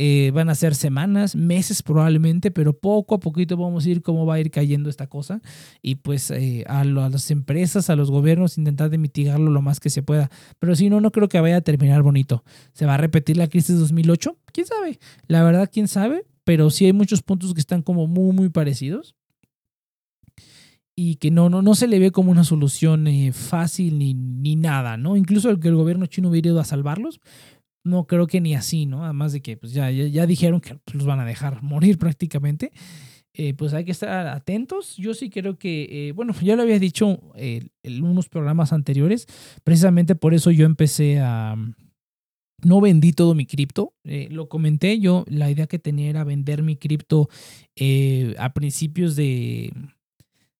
Eh, 0.00 0.30
van 0.32 0.48
a 0.48 0.54
ser 0.54 0.76
semanas, 0.76 1.34
meses 1.34 1.82
probablemente, 1.82 2.52
pero 2.52 2.72
poco 2.72 3.16
a 3.16 3.18
poquito 3.18 3.56
vamos 3.56 3.84
a 3.84 3.90
ir 3.90 4.00
cómo 4.00 4.26
va 4.26 4.34
a 4.34 4.40
ir 4.40 4.52
cayendo 4.52 4.88
esta 4.88 5.08
cosa 5.08 5.40
y 5.82 5.96
pues 5.96 6.30
eh, 6.30 6.62
a, 6.68 6.84
las 6.84 7.32
empresas, 7.32 7.90
a 7.90 7.96
los 7.96 8.08
gobiernos 8.08 8.58
intentar 8.58 8.90
de 8.90 8.98
mitigarlo 8.98 9.50
lo 9.50 9.60
más 9.60 9.80
que 9.80 9.90
se 9.90 10.04
pueda. 10.04 10.30
Pero 10.60 10.76
si 10.76 10.88
no, 10.88 11.00
no 11.00 11.10
creo 11.10 11.28
que 11.28 11.40
vaya 11.40 11.56
a 11.56 11.62
terminar 11.62 12.02
bonito. 12.02 12.44
¿Se 12.74 12.86
va 12.86 12.94
a 12.94 12.96
repetir 12.96 13.36
la 13.36 13.48
crisis 13.48 13.74
de 13.74 13.80
2008? 13.80 14.36
¿Quién 14.52 14.66
sabe? 14.68 15.00
La 15.26 15.42
verdad, 15.42 15.68
¿quién 15.72 15.88
sabe? 15.88 16.24
Pero 16.44 16.70
sí 16.70 16.84
hay 16.84 16.92
muchos 16.92 17.22
puntos 17.22 17.52
que 17.52 17.60
están 17.60 17.82
como 17.82 18.06
muy, 18.06 18.32
muy 18.32 18.50
parecidos 18.50 19.16
y 20.94 21.16
que 21.16 21.32
no, 21.32 21.48
no, 21.48 21.60
no 21.60 21.74
se 21.74 21.88
le 21.88 21.98
ve 21.98 22.12
como 22.12 22.30
una 22.30 22.44
solución 22.44 23.08
eh, 23.08 23.32
fácil 23.32 23.98
ni, 23.98 24.14
ni 24.14 24.54
nada, 24.54 24.96
¿no? 24.96 25.16
Incluso 25.16 25.50
el 25.50 25.58
que 25.58 25.68
el 25.68 25.76
gobierno 25.76 26.06
chino 26.06 26.28
hubiera 26.28 26.48
ido 26.50 26.60
a 26.60 26.64
salvarlos, 26.64 27.20
no 27.84 28.06
creo 28.06 28.26
que 28.26 28.40
ni 28.40 28.54
así, 28.54 28.86
¿no? 28.86 29.04
Además 29.04 29.32
de 29.32 29.40
que 29.40 29.56
pues 29.56 29.72
ya, 29.72 29.90
ya, 29.90 30.26
dijeron 30.26 30.60
que 30.60 30.74
pues, 30.76 30.94
los 30.96 31.06
van 31.06 31.20
a 31.20 31.24
dejar 31.24 31.62
morir 31.62 31.98
prácticamente. 31.98 32.72
Eh, 33.34 33.54
pues 33.54 33.72
hay 33.72 33.84
que 33.84 33.92
estar 33.92 34.26
atentos. 34.26 34.96
Yo 34.96 35.14
sí 35.14 35.30
creo 35.30 35.58
que, 35.58 36.08
eh, 36.08 36.12
bueno, 36.12 36.34
ya 36.42 36.56
lo 36.56 36.62
había 36.62 36.78
dicho 36.78 37.20
en 37.36 38.04
unos 38.04 38.28
programas 38.28 38.72
anteriores, 38.72 39.26
precisamente 39.62 40.14
por 40.14 40.34
eso 40.34 40.50
yo 40.50 40.66
empecé 40.66 41.20
a... 41.20 41.54
No 42.64 42.80
vendí 42.80 43.12
todo 43.12 43.36
mi 43.36 43.46
cripto, 43.46 43.94
eh, 44.02 44.26
lo 44.32 44.48
comenté 44.48 44.98
yo, 44.98 45.24
la 45.28 45.48
idea 45.48 45.68
que 45.68 45.78
tenía 45.78 46.10
era 46.10 46.24
vender 46.24 46.64
mi 46.64 46.74
cripto 46.74 47.28
a 48.36 48.52
principios 48.52 49.14
de, 49.14 49.72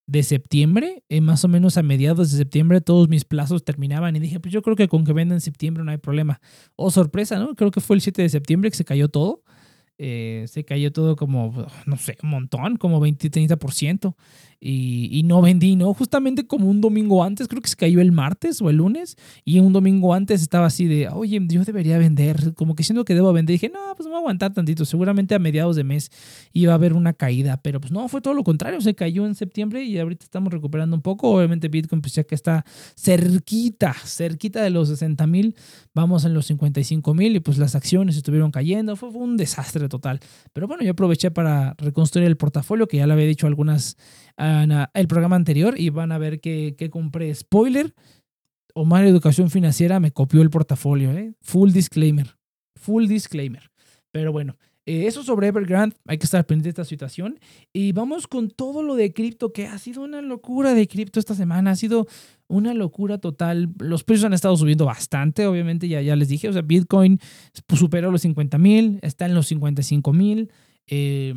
de 0.09 0.23
septiembre, 0.23 1.05
eh, 1.11 1.21
más 1.21 1.45
o 1.45 1.49
menos 1.49 1.77
a 1.77 1.83
mediados 1.83 2.33
de 2.33 2.39
septiembre, 2.39 2.81
todos 2.81 3.11
mis 3.11 3.27
plazos 3.27 3.63
terminaban 3.63 4.17
y 4.17 4.21
dije, 4.21 4.41
pues 4.41 4.55
yo 4.55 4.63
creo 4.63 4.75
que 4.75 4.89
con 4.89 5.05
que 5.05 5.13
venda 5.13 5.35
en 5.35 5.43
septiembre 5.43 5.85
no 5.85 5.91
hay 5.91 5.99
problema. 5.99 6.41
Oh, 6.77 6.91
sorpresa, 6.91 7.39
¿no? 7.39 7.55
Creo 7.55 7.71
que 7.71 7.83
fue 7.83 7.95
el 7.95 8.01
7 8.01 8.23
de 8.23 8.31
septiembre 8.31 8.71
que 8.71 8.77
se 8.79 8.87
cayó 8.87 9.11
todo. 9.11 9.45
Eh, 9.99 10.47
se 10.49 10.65
cayó 10.65 10.93
todo 10.93 11.15
como, 11.15 11.67
no 11.85 11.97
sé, 11.99 12.17
un 12.23 12.31
montón, 12.31 12.77
como 12.77 13.01
20, 13.01 13.31
30%. 13.31 14.17
Y, 14.61 15.23
no 15.25 15.41
vendí, 15.41 15.77
¿no? 15.77 15.95
Justamente 15.95 16.47
como 16.47 16.69
un 16.69 16.81
domingo 16.81 17.23
antes, 17.23 17.47
creo 17.47 17.63
que 17.63 17.69
se 17.69 17.77
cayó 17.77 18.01
el 18.01 18.13
martes 18.13 18.61
o 18.61 18.71
el 18.71 18.77
lunes, 18.77 19.17
y 19.45 19.61
un 19.61 19.73
domingo 19.73 20.15
antes 20.15 20.43
estaba 20.43 20.67
así 20.67 20.87
de, 20.87 21.09
oye, 21.09 21.41
yo 21.49 21.65
debería 21.65 21.99
vender, 21.99 22.55
como 22.55 22.75
que 22.75 22.83
siento 22.83 23.05
que 23.05 23.15
debo 23.15 23.33
vender. 23.33 23.55
dije, 23.55 23.69
no, 23.69 23.95
pues 23.97 24.07
me 24.07 24.11
voy 24.11 24.17
a 24.17 24.21
aguantar 24.21 24.53
tantito, 24.53 24.85
seguramente 24.85 25.35
a 25.35 25.39
mediados 25.39 25.77
de 25.77 25.85
mes 25.85 26.11
iba 26.53 26.73
a 26.73 26.75
haber 26.75 26.95
una 26.95 27.13
caída, 27.13 27.59
pero 27.63 27.81
pues 27.81 27.93
no, 27.93 28.09
fue 28.09 28.21
todo 28.21 28.35
lo 28.35 28.43
contrario, 28.43 28.81
se 28.81 28.95
cayó 28.95 29.27
en 29.27 29.35
septiembre 29.35 29.85
y 29.85 29.99
ahorita 29.99 30.25
estamos 30.25 30.53
recuperando 30.53 30.97
un 30.97 31.03
poco. 31.03 31.31
Obviamente 31.31 31.69
Bitcoin, 31.69 32.01
pues 32.01 32.15
ya 32.15 32.25
que 32.25 32.35
está 32.35 32.65
cerquita, 32.97 33.95
cerquita 34.05 34.63
de 34.63 34.71
los 34.71 34.89
60 34.89 35.27
mil, 35.27 35.55
vamos 35.95 36.25
en 36.25 36.35
los 36.35 36.47
55 36.47 37.15
mil 37.15 37.37
y 37.37 37.41
pues 37.41 37.59
las 37.59 37.75
acciones 37.75 38.17
estuvieron 38.17 38.51
cayendo, 38.51 38.97
fue, 38.97 39.13
fue 39.13 39.23
un 39.23 39.37
desastre 39.37 39.89
total. 39.89 40.21
Pero 40.53 40.67
bueno, 40.67 40.83
yo 40.83 40.93
aproveché 40.93 41.31
para 41.31 41.75
reconstruir 41.79 42.27
el 42.27 42.37
portafolio, 42.37 42.89
que 42.89 42.97
ya 42.97 43.07
le 43.07 43.13
había 43.13 43.27
dicho 43.27 43.47
algunas 43.47 43.97
el 44.39 45.09
programa 45.09 45.37
anterior 45.37 45.75
y 45.79 45.91
van 45.91 46.13
a 46.13 46.19
ver 46.19 46.41
que, 46.41 46.89
compré. 46.91 47.35
Spoiler, 47.35 47.95
Omar 48.75 49.05
Educación 49.05 49.51
Financiera 49.51 50.01
me 50.01 50.13
copió 50.13 50.43
el 50.43 50.51
portafolio, 50.51 51.13
¿eh? 51.13 51.35
Full 51.41 51.73
disclaimer. 51.73 52.37
Full 52.77 53.07
disclaimer. 53.07 53.71
Pero 54.13 54.33
bueno, 54.33 54.57
eh, 54.87 55.07
eso 55.07 55.23
sobre 55.23 55.49
Evergrande, 55.49 55.97
hay 56.07 56.17
que 56.17 56.25
estar 56.25 56.47
pendiente 56.47 56.69
de 56.69 56.71
esta 56.71 56.85
situación. 56.85 57.39
Y 57.73 57.93
vamos 57.93 58.27
con 58.27 58.49
todo 58.49 58.83
lo 58.83 58.95
de 58.95 59.13
cripto, 59.13 59.53
que 59.53 59.67
ha 59.67 59.79
sido 59.79 60.03
una 60.03 60.23
locura 60.23 60.73
de 60.73 60.87
cripto 60.87 61.19
esta 61.21 61.35
semana, 61.35 61.73
ha 61.73 61.77
sido 61.77 62.07
una 62.47 62.73
locura 62.73 63.19
total. 63.19 63.71
Los 63.81 64.05
precios 64.05 64.25
han 64.25 64.33
estado 64.33 64.57
subiendo 64.57 64.85
bastante, 64.87 65.47
obviamente, 65.47 65.89
ya, 65.89 66.01
ya 66.01 66.17
les 66.17 66.29
dije, 66.29 66.49
o 66.49 66.53
sea, 66.53 66.63
Bitcoin 66.63 67.19
superó 67.77 68.11
los 68.11 68.23
50 68.23 68.57
mil, 68.59 68.99
está 69.03 69.27
en 69.27 69.35
los 69.35 69.49
55 69.49 70.13
mil. 70.13 70.51
Eh, 70.87 71.35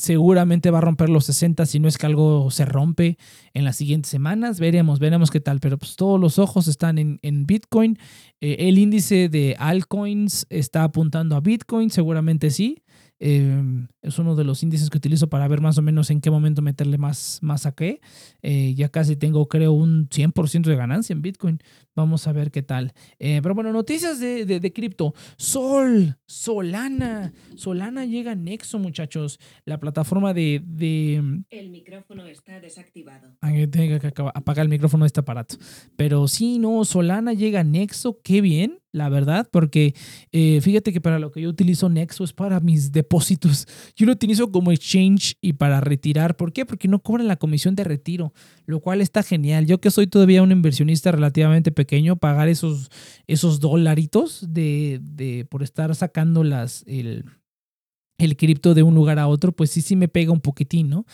seguramente 0.00 0.70
va 0.70 0.78
a 0.78 0.80
romper 0.80 1.08
los 1.10 1.26
60 1.26 1.66
si 1.66 1.78
no 1.78 1.88
es 1.88 1.98
que 1.98 2.06
algo 2.06 2.50
se 2.50 2.64
rompe 2.64 3.18
en 3.54 3.64
las 3.64 3.76
siguientes 3.76 4.10
semanas. 4.10 4.58
Veremos, 4.58 4.98
veremos 4.98 5.30
qué 5.30 5.40
tal. 5.40 5.60
Pero 5.60 5.78
pues 5.78 5.96
todos 5.96 6.18
los 6.18 6.38
ojos 6.38 6.68
están 6.68 6.98
en, 6.98 7.46
Bitcoin. 7.46 7.98
Eh, 8.40 8.56
el 8.60 8.78
índice 8.78 9.28
de 9.28 9.56
altcoins 9.58 10.46
está 10.48 10.84
apuntando 10.84 11.36
a 11.36 11.40
Bitcoin, 11.40 11.90
seguramente 11.90 12.50
sí. 12.50 12.82
Em, 13.18 13.88
es 14.10 14.18
uno 14.18 14.36
de 14.36 14.44
los 14.44 14.62
índices 14.62 14.90
que 14.90 14.98
utilizo 14.98 15.28
para 15.28 15.48
ver 15.48 15.60
más 15.60 15.78
o 15.78 15.82
menos 15.82 16.10
en 16.10 16.20
qué 16.20 16.30
momento 16.30 16.62
meterle 16.62 16.98
más, 16.98 17.38
más 17.42 17.66
a 17.66 17.72
qué. 17.72 18.00
Eh, 18.42 18.74
ya 18.74 18.88
casi 18.90 19.16
tengo, 19.16 19.48
creo, 19.48 19.72
un 19.72 20.08
100% 20.08 20.64
de 20.64 20.76
ganancia 20.76 21.12
en 21.14 21.22
Bitcoin. 21.22 21.58
Vamos 21.96 22.26
a 22.26 22.32
ver 22.32 22.50
qué 22.50 22.62
tal. 22.62 22.92
Eh, 23.18 23.40
pero 23.42 23.54
bueno, 23.54 23.72
noticias 23.72 24.20
de, 24.20 24.44
de, 24.44 24.72
cripto. 24.72 25.14
Sol, 25.36 26.16
Solana. 26.26 27.32
Solana 27.56 28.04
llega 28.04 28.32
a 28.32 28.36
Nexo, 28.36 28.78
muchachos. 28.78 29.38
La 29.64 29.80
plataforma 29.80 30.32
de... 30.34 30.62
de... 30.64 31.42
El 31.50 31.70
micrófono 31.70 32.26
está 32.26 32.60
desactivado. 32.60 33.36
Tengo 33.70 33.98
que 33.98 34.12
apagar 34.34 34.64
el 34.64 34.70
micrófono 34.70 35.04
de 35.04 35.08
este 35.08 35.20
aparato. 35.20 35.56
Pero 35.96 36.28
sí, 36.28 36.58
no, 36.58 36.84
Solana 36.84 37.32
llega 37.32 37.60
a 37.60 37.64
Nexo. 37.64 38.20
Qué 38.22 38.40
bien 38.40 38.80
la 38.92 39.08
verdad, 39.08 39.48
porque 39.50 39.94
eh, 40.32 40.60
fíjate 40.60 40.92
que 40.92 41.00
para 41.00 41.18
lo 41.18 41.30
que 41.30 41.40
yo 41.40 41.48
utilizo 41.48 41.88
Nexo 41.88 42.24
es 42.24 42.32
para 42.32 42.60
mis 42.60 42.92
depósitos. 42.92 43.66
Yo 44.00 44.06
lo 44.06 44.12
utilizo 44.12 44.50
como 44.50 44.72
exchange 44.72 45.36
y 45.42 45.52
para 45.52 45.82
retirar. 45.82 46.34
¿Por 46.34 46.54
qué? 46.54 46.64
Porque 46.64 46.88
no 46.88 47.00
cobran 47.00 47.28
la 47.28 47.36
comisión 47.36 47.74
de 47.74 47.84
retiro, 47.84 48.32
lo 48.64 48.80
cual 48.80 49.02
está 49.02 49.22
genial. 49.22 49.66
Yo 49.66 49.78
que 49.78 49.90
soy 49.90 50.06
todavía 50.06 50.42
un 50.42 50.52
inversionista 50.52 51.12
relativamente 51.12 51.70
pequeño, 51.70 52.16
pagar 52.16 52.48
esos, 52.48 52.88
esos 53.26 53.60
dolaritos 53.60 54.46
de, 54.48 55.00
de, 55.02 55.44
por 55.44 55.62
estar 55.62 55.94
sacando 55.94 56.44
las, 56.44 56.82
el, 56.86 57.26
el 58.16 58.38
cripto 58.38 58.72
de 58.72 58.82
un 58.82 58.94
lugar 58.94 59.18
a 59.18 59.28
otro, 59.28 59.52
pues 59.52 59.70
sí, 59.70 59.82
sí 59.82 59.96
me 59.96 60.08
pega 60.08 60.32
un 60.32 60.40
poquitín, 60.40 60.88
¿no? 60.88 61.04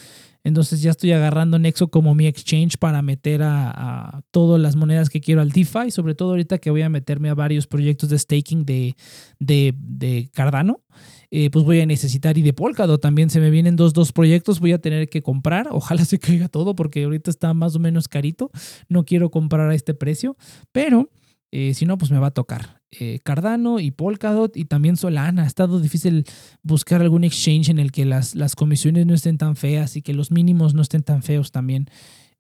Entonces 0.47 0.81
ya 0.81 0.93
estoy 0.93 1.11
agarrando 1.11 1.59
Nexo 1.59 1.89
como 1.89 2.15
mi 2.15 2.29
exchange 2.29 2.79
para 2.79 3.03
meter 3.03 3.43
a, 3.43 4.23
todas 4.31 4.61
las 4.61 4.77
monedas 4.77 5.11
que 5.11 5.21
quiero 5.21 5.41
al 5.41 5.51
DeFi, 5.51 5.91
sobre 5.91 6.15
todo 6.15 6.31
ahorita 6.31 6.59
que 6.59 6.71
voy 6.71 6.83
a 6.83 6.89
meterme 6.89 7.31
a 7.31 7.35
varios 7.35 7.67
proyectos 7.67 8.11
de 8.11 8.17
staking 8.21 8.65
de, 8.65 8.95
de, 9.41 10.31
Cardano. 10.33 10.85
Eh, 11.31 11.51
pues 11.51 11.65
voy 11.65 11.81
a 11.81 11.87
necesitar 11.87 12.39
y 12.39 12.43
de 12.43 12.53
Polkadot 12.53 13.01
también 13.01 13.31
se 13.31 13.41
me 13.41 13.51
vienen 13.51 13.77
dos, 13.77 13.93
dos 13.93 14.13
proyectos, 14.13 14.61
voy 14.61 14.73
a 14.73 14.79
tener 14.79 15.09
que 15.09 15.23
comprar, 15.23 15.69
ojalá 15.73 16.05
se 16.05 16.19
caiga 16.19 16.49
todo 16.49 16.75
porque 16.77 17.05
ahorita 17.05 17.31
está 17.31 17.53
más 17.55 17.75
o 17.77 17.79
menos 17.79 18.09
carito, 18.09 18.51
no 18.89 19.05
quiero 19.05 19.31
comprar 19.31 19.71
a 19.71 19.75
este 19.75 19.95
precio, 19.95 20.37
pero 20.73 21.11
eh, 21.53 21.75
si 21.75 21.87
no, 21.87 21.97
pues 21.97 22.11
me 22.11 22.19
va 22.19 22.29
a 22.29 22.33
tocar. 22.33 22.83
Eh, 22.91 23.21
Cardano 23.23 23.81
y 23.81 23.91
Polkadot 23.91 24.57
y 24.57 24.65
también 24.65 24.97
Solana. 24.97 25.45
Ha 25.45 25.47
estado 25.47 25.81
difícil 25.81 26.25
buscar 26.63 27.01
algún 27.03 27.25
exchange 27.25 27.69
en 27.69 27.79
el 27.79 27.93
que 27.93 28.05
las, 28.05 28.35
las 28.35 28.55
comisiones 28.55 29.07
no 29.07 29.15
estén 29.15 29.39
tan 29.39 29.57
feas 29.57 29.97
y 29.97 30.03
que 30.03 30.15
los 30.15 30.31
mínimos 30.31 30.75
no 30.75 30.83
estén 30.83 31.03
tan 31.03 31.23
feos 31.23 31.53
también. 31.53 31.89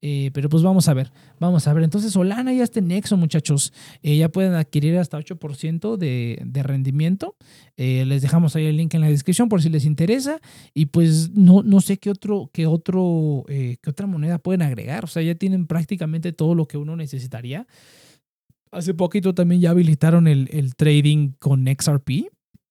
Eh, 0.02 0.30
pero 0.34 0.48
pues 0.48 0.62
vamos 0.62 0.88
a 0.88 0.94
ver, 0.94 1.10
vamos 1.40 1.66
a 1.66 1.72
ver. 1.72 1.84
Entonces 1.84 2.12
Solana 2.12 2.52
ya 2.52 2.62
está 2.62 2.80
en 2.80 2.88
Nexo, 2.88 3.16
muchachos. 3.16 3.72
ya 4.02 4.28
pueden 4.28 4.54
adquirir 4.54 4.98
hasta 4.98 5.18
8% 5.18 5.96
de, 5.96 6.40
de 6.44 6.62
rendimiento. 6.62 7.36
les 7.76 8.22
dejamos 8.22 8.54
ahí 8.56 8.66
el 8.66 8.76
link 8.76 8.94
en 8.94 9.00
la 9.00 9.08
descripción 9.08 9.48
por 9.48 9.62
si 9.62 9.68
les 9.68 9.84
interesa. 9.84 10.40
Y 10.74 10.86
pues 10.86 11.30
no, 11.30 11.62
no 11.62 11.80
sé 11.80 11.98
qué 11.98 12.10
otro, 12.10 12.50
qué 12.52 12.66
otro, 12.66 13.44
qué 13.48 13.78
otra 13.86 14.06
moneda 14.06 14.38
pueden 14.38 14.62
agregar. 14.62 15.04
O 15.04 15.08
sea, 15.08 15.22
ya 15.22 15.34
tienen 15.34 15.66
prácticamente 15.66 16.32
todo 16.32 16.54
lo 16.54 16.66
que 16.66 16.76
uno 16.76 16.96
necesitaría. 16.96 17.66
Hace 18.76 18.94
poquito 18.94 19.34
también 19.34 19.60
ya 19.60 19.70
habilitaron 19.70 20.26
el, 20.26 20.74
trading 20.76 21.32
con 21.38 21.66
XRP 21.66 22.26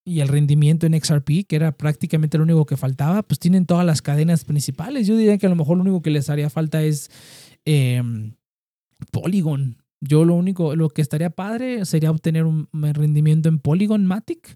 y 0.06 0.20
el 0.20 0.28
rendimiento 0.28 0.86
en 0.86 1.02
XRP, 1.02 1.48
que 1.48 1.56
era 1.56 1.72
prácticamente 1.72 2.38
lo 2.38 2.44
único 2.44 2.66
que 2.66 2.78
faltaba, 2.78 3.24
pues 3.24 3.40
tienen 3.40 3.66
todas 3.66 3.86
las 3.86 4.04
cadenas 4.04 4.46
principales. 4.46 5.08
Yo 5.08 5.18
diría 5.18 5.40
que 5.40 5.48
a 5.48 5.50
lo 5.50 5.56
mejor 5.56 5.78
lo 5.78 5.84
único 5.84 6.04
que 6.04 6.12
les 6.12 6.30
haría 6.30 6.52
falta 6.52 6.84
es 6.84 7.10
em, 7.66 8.36
Polygon. 9.12 9.78
Yo 10.02 10.24
lo 10.24 10.36
único, 10.36 10.76
lo 10.76 10.90
que 10.90 11.02
estaría 11.02 11.32
padre 11.32 11.86
sería 11.86 12.12
obtener 12.12 12.46
un 12.46 12.70
rendimiento 12.72 13.50
en 13.50 13.58
Polygon 13.58 14.06
Matic 14.06 14.56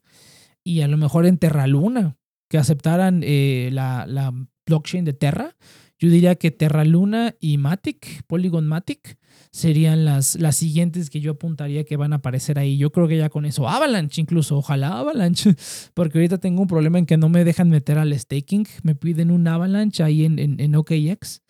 y 0.63 0.81
a 0.81 0.88
lo 0.88 0.97
mejor 0.97 1.25
en 1.25 1.39
Terra 1.39 1.65
Luna, 1.65 2.17
que 2.47 2.59
aceptaran 2.59 3.21
eh, 3.23 3.69
la, 3.71 4.05
la 4.05 4.31
blockchain 4.67 5.05
de 5.05 5.13
Terra 5.13 5.55
yo 5.99 6.09
diría 6.09 6.35
que 6.35 6.49
Terra 6.49 6.85
Luna 6.85 7.35
y 7.41 7.57
Matic, 7.57 8.23
Polygon 8.25 8.65
Matic, 8.67 9.17
serían 9.51 10.05
las, 10.05 10.35
las 10.35 10.55
siguientes 10.55 11.09
que 11.09 11.19
yo 11.19 11.31
apuntaría 11.31 11.83
que 11.83 11.97
van 11.97 12.13
a 12.13 12.17
aparecer 12.17 12.57
ahí. 12.57 12.77
Yo 12.77 12.91
creo 12.91 13.07
que 13.07 13.17
ya 13.17 13.29
con 13.29 13.45
eso, 13.45 13.67
Avalanche 13.67 14.21
incluso, 14.21 14.57
ojalá 14.57 14.99
Avalanche, 14.99 15.55
porque 15.93 16.19
ahorita 16.19 16.38
tengo 16.38 16.62
un 16.62 16.67
problema 16.67 16.99
en 16.99 17.05
que 17.05 17.17
no 17.17 17.27
me 17.29 17.43
dejan 17.43 17.69
meter 17.69 17.97
al 17.97 18.17
staking, 18.17 18.65
me 18.83 18.95
piden 18.95 19.29
un 19.29 19.47
Avalanche 19.47 20.01
ahí 20.01 20.23
en, 20.23 20.39
en, 20.39 20.75
OKX, 20.75 21.41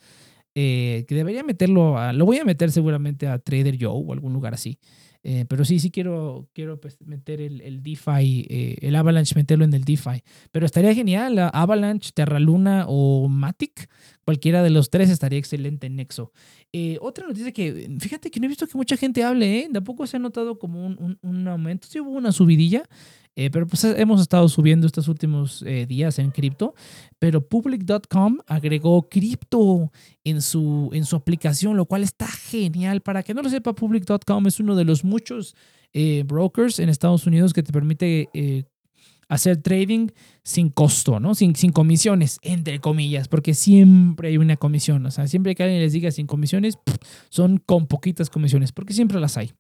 eh, 0.55 1.05
que 1.07 1.15
debería 1.15 1.43
meterlo, 1.43 2.12
lo 2.13 2.25
voy 2.25 2.38
a 2.38 2.45
meter 2.45 2.71
seguramente 2.71 3.27
a 3.27 3.38
Trader 3.38 3.77
Joe 3.79 4.03
o 4.03 4.13
algún 4.13 4.33
lugar 4.33 4.55
así. 4.55 4.79
Eh, 5.23 5.45
pero 5.49 5.65
sí, 5.65 5.79
sí 5.79 5.91
quiero, 5.91 6.47
quiero 6.53 6.79
pues, 6.79 6.97
meter 7.05 7.41
el, 7.41 7.62
el 7.62 7.84
DeFi, 7.84 8.47
eh, 8.49 8.77
el 8.82 8.95
Avalanche, 8.95 9.36
meterlo 9.36 9.65
en 9.65 9.73
el 9.73 9.84
DeFi. 9.84 10.23
Pero 10.51 10.65
estaría 10.65 10.93
genial, 10.95 11.38
Avalanche, 11.53 12.12
Terra 12.13 12.39
Luna 12.39 12.86
o 12.88 13.27
Matic. 13.27 13.89
Cualquiera 14.23 14.63
de 14.63 14.69
los 14.69 14.89
tres 14.89 15.10
estaría 15.10 15.39
excelente 15.39 15.88
en 15.88 15.97
Nexo. 15.97 16.32
Eh, 16.71 16.97
otra 17.01 17.27
noticia 17.27 17.51
que, 17.51 17.89
fíjate 17.99 18.32
que 18.32 18.39
no 18.39 18.45
he 18.45 18.49
visto 18.49 18.67
que 18.67 18.77
mucha 18.77 18.95
gente 18.95 19.23
hable, 19.23 19.60
¿eh? 19.60 19.69
Tampoco 19.73 20.05
se 20.08 20.17
ha 20.17 20.19
notado 20.19 20.60
como 20.60 20.86
un, 20.86 20.97
un, 20.99 21.19
un 21.21 21.47
aumento. 21.47 21.88
Sí 21.88 21.99
hubo 21.99 22.12
una 22.12 22.32
subidilla, 22.32 22.84
eh, 23.35 23.49
pero 23.49 23.67
pues 23.67 23.83
hemos 23.83 24.21
estado 24.21 24.49
subiendo 24.49 24.85
estos 24.85 25.07
últimos 25.07 25.63
eh, 25.65 25.85
días 25.85 26.19
en 26.19 26.31
cripto. 26.31 26.73
Pero 27.19 27.47
public.com 27.47 28.39
agregó 28.47 29.07
cripto 29.07 29.91
en 30.23 30.41
su, 30.41 30.89
en 30.93 31.05
su 31.05 31.15
aplicación, 31.15 31.77
lo 31.77 31.85
cual 31.85 32.03
está 32.03 32.27
genial. 32.27 33.01
Para 33.01 33.23
que 33.23 33.33
no 33.33 33.41
lo 33.41 33.49
sepa, 33.49 33.73
public.com 33.73 34.47
es 34.47 34.59
uno 34.59 34.75
de 34.75 34.85
los 34.85 35.03
muchos 35.03 35.55
eh, 35.93 36.23
brokers 36.27 36.79
en 36.79 36.89
Estados 36.89 37.25
Unidos 37.27 37.53
que 37.53 37.63
te 37.63 37.71
permite 37.71 38.29
hacer 39.29 39.57
trading 39.57 40.07
sin 40.43 40.69
costo, 40.69 41.19
¿no? 41.19 41.35
Sin, 41.35 41.55
sin 41.55 41.71
comisiones, 41.71 42.39
entre 42.41 42.79
comillas, 42.79 43.27
porque 43.27 43.53
siempre 43.53 44.29
hay 44.29 44.37
una 44.37 44.57
comisión. 44.57 45.05
O 45.05 45.11
sea, 45.11 45.27
siempre 45.27 45.55
que 45.55 45.63
alguien 45.63 45.81
les 45.81 45.93
diga 45.93 46.11
sin 46.11 46.25
comisiones, 46.25 46.79
son 47.29 47.57
con 47.57 47.87
poquitas 47.87 48.29
comisiones, 48.29 48.71
porque 48.71 48.93
siempre 48.93 49.19
las 49.19 49.37
hay. 49.37 49.53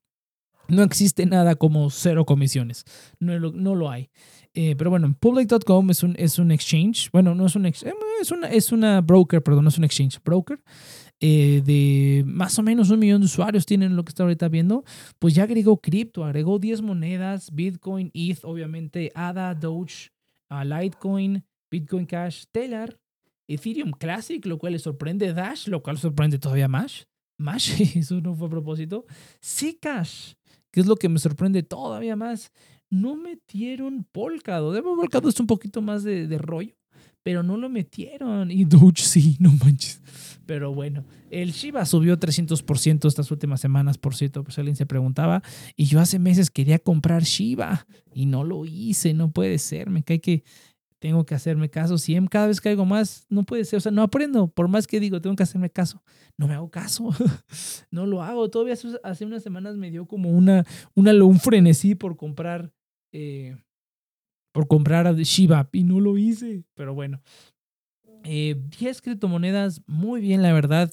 No 0.69 0.83
existe 0.83 1.25
nada 1.25 1.55
como 1.55 1.89
cero 1.89 2.25
comisiones. 2.25 2.85
No 3.19 3.37
lo, 3.37 3.51
no 3.51 3.75
lo 3.75 3.89
hay. 3.89 4.09
Eh, 4.53 4.75
pero 4.77 4.89
bueno, 4.89 5.15
public.com 5.19 5.89
es 5.89 6.03
un, 6.03 6.15
es 6.17 6.39
un 6.39 6.51
exchange. 6.51 7.09
Bueno, 7.11 7.35
no 7.35 7.45
es 7.45 7.55
un 7.55 7.65
exchange. 7.65 7.93
Eh, 7.93 7.97
es 8.21 8.31
una, 8.31 8.47
es 8.47 8.71
una 8.71 9.01
broker, 9.01 9.41
perdón, 9.41 9.65
no 9.65 9.69
es 9.69 9.77
un 9.77 9.83
exchange. 9.83 10.19
Broker. 10.23 10.59
Eh, 11.21 11.61
de 11.65 12.23
más 12.25 12.57
o 12.59 12.63
menos 12.63 12.89
un 12.89 12.99
millón 12.99 13.19
de 13.21 13.25
usuarios 13.25 13.65
tienen 13.65 13.95
lo 13.95 14.05
que 14.05 14.09
está 14.09 14.23
ahorita 14.23 14.47
viendo, 14.47 14.85
pues 15.19 15.35
ya 15.35 15.43
agregó 15.43 15.81
cripto, 15.81 16.23
agregó 16.23 16.59
10 16.59 16.81
monedas, 16.81 17.51
Bitcoin, 17.51 18.09
ETH, 18.13 18.45
obviamente, 18.45 19.11
ADA, 19.15 19.53
Doge, 19.53 20.11
uh, 20.49 20.63
Litecoin, 20.63 21.43
Bitcoin 21.69 22.05
Cash, 22.05 22.43
Stellar, 22.43 22.97
Ethereum 23.49 23.91
Classic, 23.91 24.45
lo 24.45 24.57
cual 24.57 24.73
le 24.73 24.79
sorprende, 24.79 25.33
Dash, 25.33 25.67
lo 25.67 25.83
cual 25.83 25.97
sorprende 25.97 26.39
todavía 26.39 26.67
más. 26.67 27.07
Más, 27.37 27.67
eso 27.95 28.21
no 28.21 28.35
fue 28.35 28.47
a 28.47 28.51
propósito. 28.51 29.05
Zcash, 29.43 30.33
que 30.71 30.79
es 30.79 30.87
lo 30.87 30.95
que 30.95 31.09
me 31.09 31.19
sorprende 31.19 31.63
todavía 31.63 32.15
más. 32.15 32.51
No 32.89 33.15
metieron 33.15 34.05
Polkadot. 34.11 34.73
De 34.73 34.81
Polkadot 34.81 35.33
es 35.33 35.39
un 35.39 35.47
poquito 35.47 35.81
más 35.81 36.03
de, 36.03 36.37
rollo, 36.37 36.75
pero 37.23 37.43
no 37.43 37.57
lo 37.57 37.69
metieron. 37.69 38.51
Y 38.51 38.65
Doge 38.65 39.03
sí, 39.03 39.37
no 39.39 39.51
manches. 39.51 40.01
Pero 40.45 40.73
bueno, 40.73 41.05
el 41.29 41.51
Shiba 41.51 41.85
subió 41.85 42.19
300% 42.19 43.07
estas 43.07 43.29
últimas 43.29 43.61
semanas, 43.61 43.99
por 43.99 44.15
cierto, 44.15 44.43
pues 44.43 44.57
alguien 44.57 44.75
se 44.75 44.87
preguntaba. 44.87 45.43
Y 45.75 45.85
yo 45.85 45.99
hace 45.99 46.17
meses 46.17 46.49
quería 46.49 46.79
comprar 46.79 47.23
Shiba 47.23 47.85
y 48.13 48.25
no 48.25 48.43
lo 48.43 48.65
hice, 48.65 49.13
no 49.13 49.31
puede 49.31 49.59
ser. 49.59 49.91
Me 49.91 50.01
cae 50.01 50.19
que 50.19 50.43
tengo 50.99 51.25
que 51.25 51.33
hacerme 51.33 51.69
caso. 51.69 51.97
Si 51.97 52.17
cada 52.27 52.47
vez 52.47 52.61
caigo 52.61 52.85
más, 52.85 53.25
no 53.29 53.43
puede 53.43 53.65
ser. 53.65 53.77
O 53.77 53.79
sea, 53.79 53.91
no 53.91 54.03
aprendo. 54.03 54.47
Por 54.47 54.67
más 54.67 54.85
que 54.85 54.99
digo, 54.99 55.21
tengo 55.21 55.35
que 55.35 55.43
hacerme 55.43 55.69
caso. 55.69 56.03
No 56.37 56.47
me 56.47 56.53
hago 56.53 56.69
caso. 56.69 57.09
no 57.91 58.05
lo 58.05 58.21
hago. 58.21 58.49
Todavía 58.49 58.75
hace 59.03 59.25
unas 59.25 59.41
semanas 59.41 59.77
me 59.77 59.89
dio 59.89 60.05
como 60.05 60.29
una, 60.29 60.65
una 60.93 61.11
un 61.23 61.39
frenesí 61.39 61.95
por 61.95 62.17
comprar. 62.17 62.71
Eh, 63.11 63.57
por 64.51 64.67
comprar 64.67 65.15
Shiba 65.15 65.69
y 65.71 65.83
no 65.83 65.99
lo 65.99 66.17
hice. 66.17 66.63
Pero 66.75 66.93
bueno, 66.93 67.21
eh, 68.23 68.61
10 68.79 69.01
criptomonedas, 69.01 69.81
muy 69.87 70.21
bien, 70.21 70.41
la 70.41 70.53
verdad. 70.53 70.91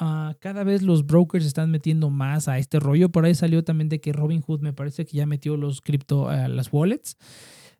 Uh, 0.00 0.34
cada 0.38 0.62
vez 0.62 0.82
los 0.82 1.04
brokers 1.06 1.44
están 1.44 1.72
metiendo 1.72 2.10
más 2.10 2.46
a 2.46 2.58
este 2.58 2.78
rollo. 2.78 3.08
Por 3.08 3.24
ahí 3.24 3.34
salió 3.34 3.64
también 3.64 3.88
de 3.88 4.00
que 4.00 4.12
Robinhood 4.12 4.60
me 4.60 4.72
parece 4.72 5.04
que 5.04 5.16
ya 5.16 5.26
metió 5.26 5.56
los 5.56 5.80
cripto, 5.80 6.26
uh, 6.26 6.48
las 6.48 6.72
wallets. 6.72 7.16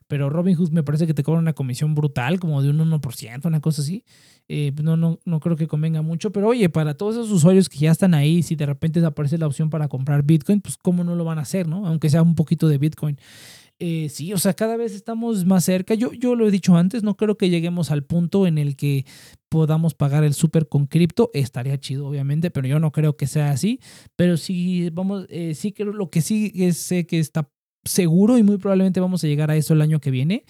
Pero 0.08 0.30
Robinhood 0.30 0.70
me 0.70 0.82
parece 0.82 1.06
que 1.06 1.14
te 1.14 1.22
cobra 1.22 1.38
una 1.38 1.52
comisión 1.52 1.94
brutal, 1.94 2.40
como 2.40 2.62
de 2.62 2.70
un 2.70 2.78
1%, 2.78 3.46
una 3.46 3.60
cosa 3.60 3.82
así. 3.82 4.04
Eh, 4.48 4.72
no, 4.82 4.96
no, 4.96 5.20
no 5.26 5.40
creo 5.40 5.54
que 5.56 5.68
convenga 5.68 6.00
mucho. 6.02 6.32
Pero 6.32 6.48
oye, 6.48 6.68
para 6.70 6.94
todos 6.94 7.14
esos 7.16 7.30
usuarios 7.30 7.68
que 7.68 7.78
ya 7.78 7.90
están 7.90 8.14
ahí, 8.14 8.42
si 8.42 8.56
de 8.56 8.66
repente 8.66 9.04
aparece 9.04 9.36
la 9.38 9.46
opción 9.46 9.68
para 9.68 9.88
comprar 9.88 10.22
Bitcoin, 10.22 10.62
pues 10.62 10.78
cómo 10.78 11.04
no 11.04 11.14
lo 11.14 11.24
van 11.24 11.38
a 11.38 11.42
hacer, 11.42 11.68
¿no? 11.68 11.86
Aunque 11.86 12.08
sea 12.08 12.22
un 12.22 12.34
poquito 12.34 12.68
de 12.68 12.78
Bitcoin. 12.78 13.18
Eh, 13.80 14.08
sí, 14.08 14.32
o 14.32 14.38
sea, 14.38 14.54
cada 14.54 14.76
vez 14.76 14.92
estamos 14.92 15.44
más 15.44 15.64
cerca. 15.64 15.94
Yo, 15.94 16.12
yo 16.12 16.34
lo 16.34 16.48
he 16.48 16.50
dicho 16.50 16.76
antes, 16.76 17.02
no 17.04 17.16
creo 17.16 17.36
que 17.36 17.50
lleguemos 17.50 17.90
al 17.92 18.02
punto 18.02 18.46
en 18.46 18.58
el 18.58 18.74
que 18.76 19.04
podamos 19.48 19.94
pagar 19.94 20.24
el 20.24 20.34
súper 20.34 20.68
con 20.68 20.86
cripto. 20.86 21.30
Estaría 21.34 21.78
chido, 21.78 22.08
obviamente, 22.08 22.50
pero 22.50 22.66
yo 22.66 22.80
no 22.80 22.90
creo 22.90 23.16
que 23.16 23.26
sea 23.26 23.50
así. 23.50 23.78
Pero 24.16 24.36
sí, 24.36 24.90
vamos, 24.90 25.26
eh, 25.28 25.54
sí 25.54 25.72
creo, 25.72 25.92
lo 25.92 26.10
que 26.10 26.22
sí 26.22 26.50
sé 26.72 27.06
que 27.06 27.20
está 27.20 27.50
seguro 27.88 28.38
y 28.38 28.42
muy 28.42 28.58
probablemente 28.58 29.00
vamos 29.00 29.24
a 29.24 29.26
llegar 29.26 29.50
a 29.50 29.56
eso 29.56 29.74
el 29.74 29.82
año 29.82 30.00
que 30.00 30.10
viene, 30.10 30.44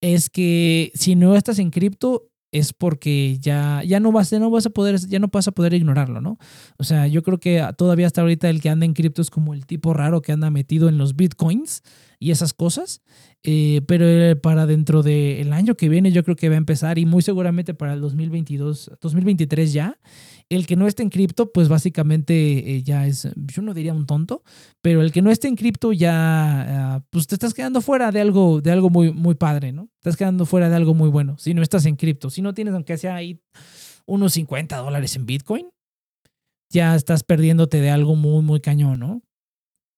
es 0.00 0.30
que 0.30 0.92
si 0.94 1.14
no 1.14 1.36
estás 1.36 1.58
en 1.58 1.70
cripto, 1.70 2.30
es 2.52 2.72
porque 2.72 3.38
ya, 3.40 3.82
ya 3.84 4.00
no 4.00 4.12
vas, 4.12 4.32
no 4.32 4.50
vas 4.50 4.66
a 4.66 4.70
poder, 4.70 4.98
ya 5.08 5.18
no 5.18 5.28
vas 5.28 5.48
a 5.48 5.52
poder 5.52 5.74
ignorarlo, 5.74 6.20
¿no? 6.20 6.38
O 6.78 6.84
sea, 6.84 7.06
yo 7.06 7.22
creo 7.22 7.38
que 7.38 7.62
todavía 7.76 8.06
hasta 8.06 8.22
ahorita 8.22 8.48
el 8.48 8.60
que 8.60 8.70
anda 8.70 8.86
en 8.86 8.94
cripto 8.94 9.20
es 9.20 9.30
como 9.30 9.52
el 9.52 9.66
tipo 9.66 9.92
raro 9.92 10.22
que 10.22 10.32
anda 10.32 10.50
metido 10.50 10.88
en 10.88 10.96
los 10.96 11.16
bitcoins 11.16 11.82
y 12.18 12.30
esas 12.30 12.52
cosas. 12.52 13.02
Eh, 13.42 13.82
pero 13.86 14.06
eh, 14.06 14.34
para 14.34 14.66
dentro 14.66 15.02
del 15.02 15.52
año 15.52 15.76
que 15.76 15.88
viene 15.88 16.10
yo 16.10 16.24
creo 16.24 16.34
que 16.34 16.48
va 16.48 16.56
a 16.56 16.58
empezar 16.58 16.98
y 16.98 17.06
muy 17.06 17.22
seguramente 17.22 17.74
para 17.74 17.92
el 17.94 18.00
2022, 18.00 18.92
2023 19.00 19.72
ya. 19.72 19.98
El 20.48 20.66
que 20.66 20.76
no 20.76 20.86
esté 20.86 21.02
en 21.02 21.10
cripto, 21.10 21.50
pues 21.50 21.68
básicamente 21.68 22.76
eh, 22.76 22.82
ya 22.82 23.06
es, 23.06 23.28
yo 23.34 23.62
no 23.62 23.74
diría 23.74 23.92
un 23.92 24.06
tonto, 24.06 24.44
pero 24.80 25.02
el 25.02 25.10
que 25.10 25.20
no 25.20 25.32
esté 25.32 25.48
en 25.48 25.56
cripto 25.56 25.92
ya, 25.92 26.94
ah, 26.94 27.04
pues 27.10 27.26
te 27.26 27.34
estás 27.34 27.52
quedando 27.52 27.80
fuera 27.80 28.12
de 28.12 28.20
algo, 28.20 28.60
de 28.60 28.70
algo 28.70 28.88
muy, 28.88 29.12
muy 29.12 29.34
padre, 29.34 29.72
¿no? 29.72 29.88
Estás 29.96 30.16
quedando 30.16 30.46
fuera 30.46 30.68
de 30.68 30.76
algo 30.76 30.94
muy 30.94 31.08
bueno. 31.08 31.36
Si 31.38 31.52
no 31.52 31.62
estás 31.62 31.84
en 31.86 31.96
cripto, 31.96 32.30
si 32.30 32.42
no 32.42 32.54
tienes 32.54 32.74
aunque 32.74 32.96
sea 32.96 33.16
ahí 33.16 33.40
unos 34.06 34.34
50 34.34 34.76
dólares 34.76 35.16
en 35.16 35.26
Bitcoin, 35.26 35.66
ya 36.70 36.94
estás 36.94 37.24
perdiéndote 37.24 37.80
de 37.80 37.90
algo 37.90 38.14
muy, 38.14 38.42
muy 38.42 38.60
cañón, 38.60 39.00
¿no? 39.00 39.22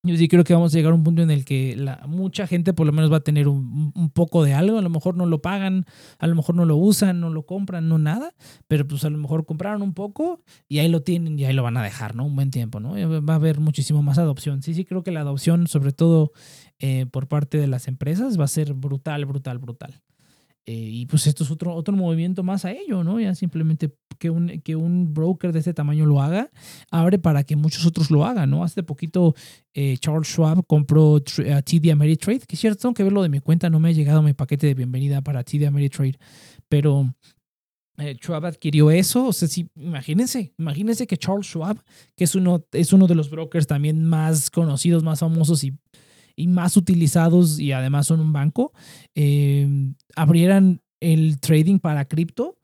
Yo 0.08 0.16
sí 0.16 0.28
creo 0.28 0.44
que 0.44 0.54
vamos 0.54 0.74
a 0.74 0.76
llegar 0.76 0.92
a 0.92 0.94
un 0.94 1.04
punto 1.04 1.22
en 1.22 1.30
el 1.30 1.44
que 1.44 1.76
la, 1.76 2.02
mucha 2.06 2.46
gente 2.46 2.72
por 2.72 2.86
lo 2.86 2.92
menos 2.92 3.12
va 3.12 3.18
a 3.18 3.20
tener 3.20 3.48
un, 3.48 3.92
poco 4.14 4.42
de 4.42 4.54
algo. 4.54 4.78
A 4.78 4.82
lo 4.82 4.90
mejor 4.90 5.16
no 5.16 5.26
lo 5.26 5.40
pagan, 5.42 5.84
a 6.18 6.26
lo 6.26 6.34
mejor 6.34 6.54
no 6.54 6.64
lo 6.64 6.76
usan, 6.76 7.20
no 7.20 7.30
lo 7.30 7.44
compran, 7.44 7.88
no 7.88 7.98
nada. 7.98 8.34
Pero 8.66 8.86
pues 8.86 9.04
a 9.04 9.10
lo 9.10 9.18
mejor 9.18 9.46
compraron 9.46 9.82
un 9.82 9.94
poco 9.94 10.42
y 10.68 10.78
ahí 10.78 10.88
lo 10.88 11.02
tienen 11.02 11.38
y 11.38 11.44
ahí 11.44 11.52
lo 11.52 11.62
van 11.62 11.76
a 11.76 11.82
dejar, 11.82 12.14
¿no? 12.14 12.24
Un 12.24 12.34
buen 12.34 12.50
tiempo, 12.50 12.80
¿no? 12.80 12.94
Va 13.22 13.34
a 13.34 13.36
haber 13.36 13.60
muchísimo 13.60 14.02
más 14.02 14.18
adopción. 14.18 14.62
Sí, 14.62 14.74
sí 14.74 14.84
creo 14.84 15.02
que 15.02 15.12
la 15.12 15.20
adopción, 15.20 15.66
sobre 15.66 15.92
todo 15.92 16.32
eh, 16.78 17.06
por 17.06 17.28
parte 17.28 17.58
de 17.58 17.66
las 17.66 17.88
empresas, 17.88 18.38
va 18.38 18.44
a 18.44 18.48
ser 18.48 18.74
brutal, 18.74 19.24
brutal, 19.26 19.58
brutal. 19.58 20.00
Eh, 20.70 20.72
y 20.74 21.06
pues 21.06 21.26
esto 21.26 21.44
es 21.44 21.50
otro, 21.50 21.74
otro 21.74 21.96
movimiento 21.96 22.42
más 22.42 22.66
a 22.66 22.72
ello, 22.72 23.02
¿no? 23.02 23.18
Ya 23.18 23.34
simplemente 23.34 23.90
que 24.18 24.28
un, 24.28 24.60
que 24.60 24.76
un 24.76 25.14
broker 25.14 25.50
de 25.50 25.60
este 25.60 25.72
tamaño 25.72 26.04
lo 26.04 26.20
haga, 26.20 26.50
abre 26.90 27.18
para 27.18 27.42
que 27.42 27.56
muchos 27.56 27.86
otros 27.86 28.10
lo 28.10 28.26
hagan, 28.26 28.50
¿no? 28.50 28.62
Hace 28.62 28.82
poquito 28.82 29.34
eh, 29.72 29.96
Charles 29.96 30.28
Schwab 30.28 30.66
compró 30.66 31.20
TD 31.20 31.90
Ameritrade, 31.90 32.40
que 32.40 32.54
es 32.54 32.60
cierto, 32.60 32.82
tengo 32.82 32.92
que 32.92 33.02
verlo 33.02 33.22
de 33.22 33.30
mi 33.30 33.40
cuenta, 33.40 33.70
no 33.70 33.80
me 33.80 33.88
ha 33.88 33.92
llegado 33.92 34.20
mi 34.22 34.34
paquete 34.34 34.66
de 34.66 34.74
bienvenida 34.74 35.22
para 35.22 35.42
TD 35.42 35.68
Ameritrade, 35.68 36.18
pero 36.68 37.14
eh, 37.96 38.16
Schwab 38.16 38.44
adquirió 38.44 38.90
eso, 38.90 39.28
o 39.28 39.32
sea, 39.32 39.48
sí, 39.48 39.70
imagínense, 39.74 40.52
imagínense 40.58 41.06
que 41.06 41.16
Charles 41.16 41.46
Schwab, 41.46 41.82
que 42.14 42.24
es 42.24 42.34
uno, 42.34 42.62
es 42.72 42.92
uno 42.92 43.06
de 43.06 43.14
los 43.14 43.30
brokers 43.30 43.66
también 43.66 44.04
más 44.04 44.50
conocidos, 44.50 45.02
más 45.02 45.20
famosos 45.20 45.64
y 45.64 45.72
y 46.38 46.46
más 46.46 46.76
utilizados 46.76 47.58
y 47.58 47.72
además 47.72 48.06
son 48.06 48.20
un 48.20 48.32
banco, 48.32 48.72
eh, 49.14 49.68
abrieran 50.14 50.80
el 51.00 51.40
trading 51.40 51.78
para 51.78 52.04
cripto, 52.06 52.58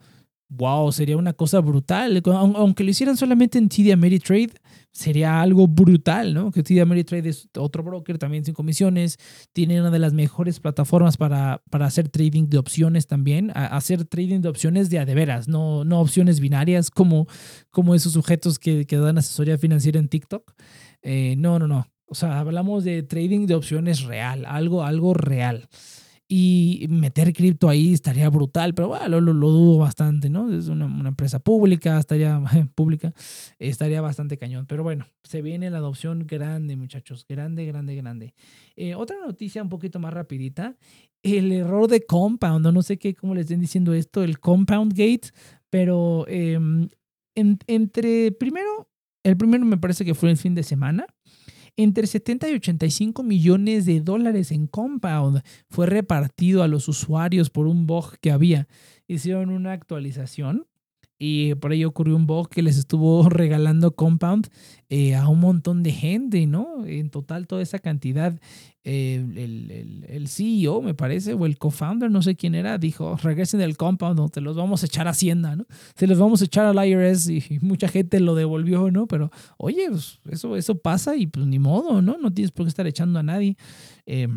wow, 0.49 0.93
sería 0.93 1.17
una 1.17 1.33
cosa 1.33 1.61
brutal. 1.61 2.23
Aunque 2.25 2.85
lo 2.85 2.91
hicieran 2.91 3.17
solamente 3.17 3.59
en 3.59 3.69
TD 3.69 3.93
Ameritrade, 3.93 4.53
sería 4.93 5.41
algo 5.41 5.67
brutal, 5.67 6.35
¿no? 6.35 6.53
Que 6.53 6.63
TD 6.63 6.81
Ameritrade 6.81 7.29
es 7.29 7.49
otro 7.59 7.83
broker 7.83 8.19
también 8.19 8.45
sin 8.45 8.55
comisiones, 8.55 9.19
tiene 9.53 9.81
una 9.81 9.91
de 9.91 9.99
las 9.99 10.13
mejores 10.13 10.61
plataformas 10.61 11.17
para, 11.17 11.63
para 11.71 11.87
hacer 11.87 12.09
trading 12.09 12.49
de 12.49 12.59
opciones 12.59 13.07
también, 13.09 13.51
hacer 13.55 14.05
trading 14.05 14.41
de 14.41 14.49
opciones 14.49 14.91
de 14.91 15.01
a 15.01 15.05
veras, 15.05 15.49
no, 15.49 15.85
no 15.85 16.01
opciones 16.01 16.39
binarias 16.39 16.91
como, 16.91 17.27
como 17.71 17.95
esos 17.95 18.13
sujetos 18.13 18.59
que, 18.59 18.87
que 18.87 18.97
dan 18.97 19.19
asesoría 19.19 19.59
financiera 19.59 19.99
en 19.99 20.09
TikTok. 20.09 20.53
Eh, 21.03 21.35
no, 21.37 21.59
no, 21.59 21.69
no. 21.69 21.87
O 22.07 22.15
sea, 22.15 22.41
hablamos 22.41 22.85
de 22.85 23.03
trading 23.03 23.47
de 23.47 23.55
opciones 23.55 24.03
real, 24.03 24.45
algo, 24.47 24.85
algo 24.85 25.15
real. 25.15 25.69
Y 26.27 26.87
meter 26.89 27.33
cripto 27.35 27.69
ahí 27.69 27.93
estaría 27.93 28.31
brutal, 28.31 28.75
pero 28.75 28.89
bueno, 28.89 29.21
lo, 29.21 29.33
lo, 29.35 29.51
dudo 29.51 29.79
bastante, 29.79 30.31
¿no? 30.31 30.51
Es 30.51 30.69
una, 30.69 30.87
una, 30.87 31.11
empresa 31.11 31.39
pública, 31.39 31.99
estaría 31.99 32.43
pública, 32.75 33.13
estaría 33.59 34.01
bastante 34.01 34.39
cañón. 34.39 34.67
Pero 34.67 34.83
bueno, 34.83 35.07
se 35.23 35.43
viene 35.43 35.69
la 35.71 35.79
adopción 35.79 36.27
grande, 36.27 36.77
muchachos, 36.77 37.27
grande, 37.29 37.67
grande, 37.67 37.95
grande. 37.95 38.35
Eh, 38.75 38.95
otra 38.95 39.17
noticia 39.25 39.63
un 39.63 39.69
poquito 39.69 39.99
más 39.99 40.15
rapidita, 40.15 40.77
el 41.23 41.53
error 41.53 41.89
de 41.89 42.05
Compound, 42.05 42.67
no 42.67 42.83
sé 42.83 42.99
qué, 42.99 43.15
cómo 43.15 43.35
le 43.35 43.43
estén 43.43 43.61
diciendo 43.61 43.93
esto, 43.95 44.23
el 44.23 44.39
Compound 44.41 44.93
Gate, 44.93 45.29
pero 45.71 46.27
eh, 46.29 46.55
en, 47.35 47.59
entre, 47.67 48.33
primero, 48.33 48.89
el 49.25 49.37
primero 49.37 49.65
me 49.65 49.79
parece 49.79 50.05
que 50.05 50.15
fue 50.15 50.31
el 50.31 50.37
fin 50.37 50.55
de 50.55 50.63
semana, 50.63 51.07
entre 51.77 52.07
70 52.07 52.51
y 52.51 52.55
85 52.55 53.23
millones 53.23 53.87
de 53.87 54.01
dólares 54.01 54.53
en 54.53 54.67
Compound 54.67 55.43
fue 55.69 55.87
repartido 55.87 56.63
a 56.63 56.69
los 56.69 56.89
usuarios 56.89 57.51
por 57.51 57.67
un 57.67 57.87
bug 57.87 58.19
que 58.21 58.31
había. 58.31 58.69
Hicieron 59.07 59.51
una 59.51 59.73
actualización 59.73 60.67
y 61.27 61.55
por 61.55 61.73
ahí 61.73 61.87
ocurrió 61.87 62.17
un 62.17 62.27
bug 62.27 62.51
que 62.51 62.61
les 62.61 62.77
estuvo 62.77 63.27
regalando 63.31 63.97
Compound 63.97 64.49
eh, 64.91 65.15
a 65.15 65.27
un 65.27 65.41
montón 65.41 65.83
de 65.83 65.91
gente, 65.91 66.47
¿no? 66.47 66.85
En 66.85 67.09
total 67.09 67.47
toda 67.47 67.63
esa 67.63 67.79
cantidad, 67.79 68.39
eh, 68.85 69.25
el, 69.35 69.71
el, 69.71 70.05
el, 70.07 70.29
CEO 70.29 70.83
me 70.83 70.93
parece, 70.93 71.33
o 71.33 71.47
el 71.47 71.57
co-founder, 71.57 72.11
no 72.11 72.21
sé 72.21 72.37
quién 72.37 72.55
era, 72.55 72.77
dijo, 72.77 73.17
regresen 73.17 73.61
del 73.61 73.79
Compound, 73.79 74.19
no, 74.19 74.29
te 74.29 74.43
los 74.43 74.55
vamos 74.55 74.83
a 74.83 74.87
echar 74.87 75.07
a 75.07 75.13
Hacienda, 75.13 75.57
¿no? 75.57 75.65
Se 75.95 76.07
los 76.07 76.19
vamos 76.19 76.43
a 76.43 76.45
echar 76.45 76.67
al 76.67 76.87
IRS 76.87 77.31
y, 77.31 77.43
y 77.49 77.59
mucha 77.61 77.89
gente 77.89 78.21
lo 78.21 78.35
devolvió, 78.35 78.91
¿no? 78.91 79.07
Pero, 79.07 79.31
oye, 79.57 79.87
pues, 79.89 80.21
eso, 80.29 80.57
eso 80.57 80.77
pasa 80.77 81.17
y 81.17 81.27
pues 81.27 81.47
ni 81.47 81.59
modo, 81.59 82.03
¿no? 82.03 82.19
No 82.19 82.35
tienes 82.35 82.53
por 82.53 82.67
qué 82.67 82.69
estar 82.69 82.87
echando 82.87 83.19
a 83.19 83.23
nadie. 83.23 83.57
Eh, 84.05 84.29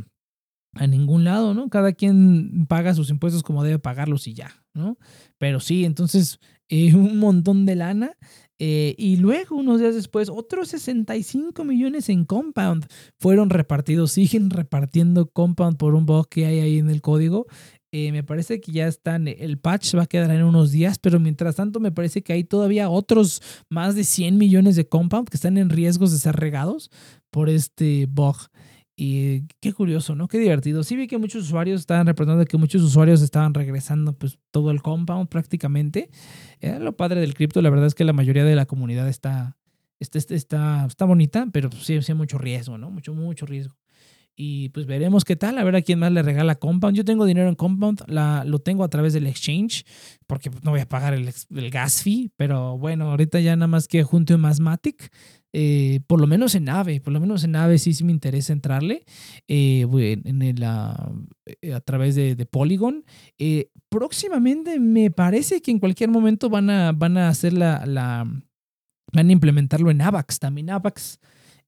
a 0.80 0.88
ningún 0.88 1.24
lado, 1.24 1.54
¿no? 1.54 1.70
Cada 1.70 1.94
quien 1.94 2.66
paga 2.68 2.94
sus 2.94 3.10
impuestos 3.10 3.44
como 3.44 3.64
debe 3.64 3.80
pagarlos 3.80 4.28
y 4.28 4.34
ya, 4.34 4.64
¿no? 4.74 4.98
Pero 5.38 5.60
sí, 5.60 5.86
entonces 5.86 6.40
eh, 6.70 6.94
un 6.96 7.18
montón 7.18 7.66
de 7.66 7.76
lana. 7.76 8.18
Eh, 8.60 8.96
y 8.98 9.18
luego, 9.18 9.56
unos 9.56 9.80
días 9.80 9.94
después, 9.94 10.30
otros 10.30 10.70
65 10.70 11.64
millones 11.64 12.10
en 12.10 12.26
Compound 12.26 12.88
fueron 13.20 13.50
repartidos. 13.50 14.14
Siguen 14.14 14.50
repartiendo 14.50 15.30
Compound 15.30 15.78
por 15.78 15.94
un 15.94 16.06
bug 16.06 16.28
que 16.28 16.46
hay 16.46 16.60
ahí 16.60 16.78
en 16.80 16.90
el 16.90 17.02
código. 17.02 17.46
Eh, 17.92 18.12
me 18.12 18.24
parece 18.24 18.60
que 18.60 18.74
ya 18.74 18.88
están, 18.88 19.30
el 19.30 19.60
patch 19.60 19.96
va 19.96 20.04
a 20.04 20.08
quedar 20.08 20.30
en 20.32 20.44
unos 20.44 20.72
días, 20.72 21.00
pero 21.00 21.22
mientras 21.22 21.56
tanto 21.56 21.80
me 21.80 21.92
parece 21.92 22.22
que 22.22 22.34
hay 22.34 22.44
todavía 22.44 22.90
otros 22.90 23.42
más 23.70 23.96
de 23.96 24.04
100 24.04 24.38
millones 24.38 24.76
de 24.76 24.90
Compound 24.90 25.30
que 25.30 25.38
están 25.38 25.58
en 25.58 25.70
riesgos 25.70 26.12
de 26.12 26.18
ser 26.18 26.36
regados 26.36 26.92
por 27.32 27.50
este 27.50 28.06
bug. 28.08 28.36
Y 29.00 29.44
qué 29.60 29.74
curioso, 29.74 30.16
¿no? 30.16 30.28
Qué 30.28 30.40
divertido. 30.40 30.82
Sí 30.84 30.96
vi 30.96 31.06
que 31.06 31.20
muchos 31.20 31.44
usuarios 31.44 31.82
estaban 31.82 32.08
reportando 32.08 32.44
que 32.46 32.58
muchos 32.58 32.82
usuarios 32.82 33.22
estaban 33.22 33.54
regresando 33.54 34.18
pues 34.18 34.40
todo 34.50 34.72
el 34.72 34.82
compound 34.82 35.30
prácticamente. 35.30 36.10
Era 36.60 36.80
lo 36.80 36.98
padre 36.98 37.22
del 37.22 37.36
cripto, 37.36 37.62
la 37.62 37.70
verdad 37.70 37.86
es 37.86 37.94
que 37.94 38.04
la 38.04 38.14
mayoría 38.14 38.44
de 38.44 38.56
la 38.56 38.66
comunidad 38.66 39.08
está, 39.08 39.56
está, 40.00 40.18
está, 40.18 40.86
está 40.88 41.06
bonita, 41.06 41.48
pero 41.54 41.70
sí, 41.72 42.02
sí 42.02 42.12
hay 42.12 42.18
mucho 42.18 42.40
riesgo, 42.40 42.80
¿no? 42.80 42.90
Mucho, 42.90 43.14
mucho 43.14 43.46
riesgo. 43.46 43.76
Y 44.40 44.70
pues 44.70 44.86
veremos 44.86 45.26
qué 45.26 45.36
tal, 45.36 45.58
a 45.58 45.64
ver 45.64 45.76
a 45.76 45.82
quién 45.82 45.98
más 45.98 46.12
le 46.12 46.22
regala 46.22 46.56
Compound. 46.56 46.96
Yo 46.96 47.04
tengo 47.04 47.26
dinero 47.26 47.50
en 47.50 47.56
Compound, 47.56 48.04
la, 48.08 48.44
lo 48.46 48.60
tengo 48.60 48.84
a 48.84 48.88
través 48.88 49.14
del 49.14 49.26
exchange, 49.26 49.84
porque 50.28 50.52
no 50.62 50.72
voy 50.72 50.80
a 50.80 50.88
pagar 50.88 51.16
el, 51.16 51.34
el 51.56 51.70
gas 51.72 52.04
fee, 52.04 52.32
pero 52.36 52.78
bueno, 52.78 53.10
ahorita 53.10 53.40
ya 53.40 53.56
nada 53.56 53.68
más 53.68 53.88
que 53.88 54.04
junto 54.04 54.36
un 54.36 54.42
más 54.42 54.60
Matic, 54.60 55.12
eh, 55.54 56.02
por 56.08 56.20
lo 56.22 56.28
menos 56.28 56.56
en 56.56 56.70
AVE, 56.70 57.02
por 57.02 57.14
lo 57.14 57.20
menos 57.20 57.44
en 57.44 57.56
AVE 57.56 57.78
sí, 57.78 57.94
sí 57.94 58.04
me 58.04 58.12
interesa 58.12 58.54
entrarle 58.54 59.06
eh, 59.48 59.86
en 60.26 60.42
el, 60.42 60.64
a, 60.64 61.12
a 61.74 61.80
través 61.82 62.16
de, 62.16 62.46
Polygon. 62.46 63.06
Eh, 63.38 63.70
próximamente 63.90 64.80
me 64.80 65.12
parece 65.12 65.62
que 65.62 65.72
en 65.72 65.80
cualquier 65.80 66.10
momento 66.10 66.50
van 66.50 66.70
a, 66.70 66.92
van 66.92 67.18
a 67.18 67.30
hacer 67.30 67.54
la, 67.54 67.86
la 67.86 68.26
van 69.14 69.30
a 69.30 69.32
implementarlo 69.32 69.90
en 69.90 70.02
AVAX, 70.02 70.40
también 70.40 70.70
AVAX 70.70 71.20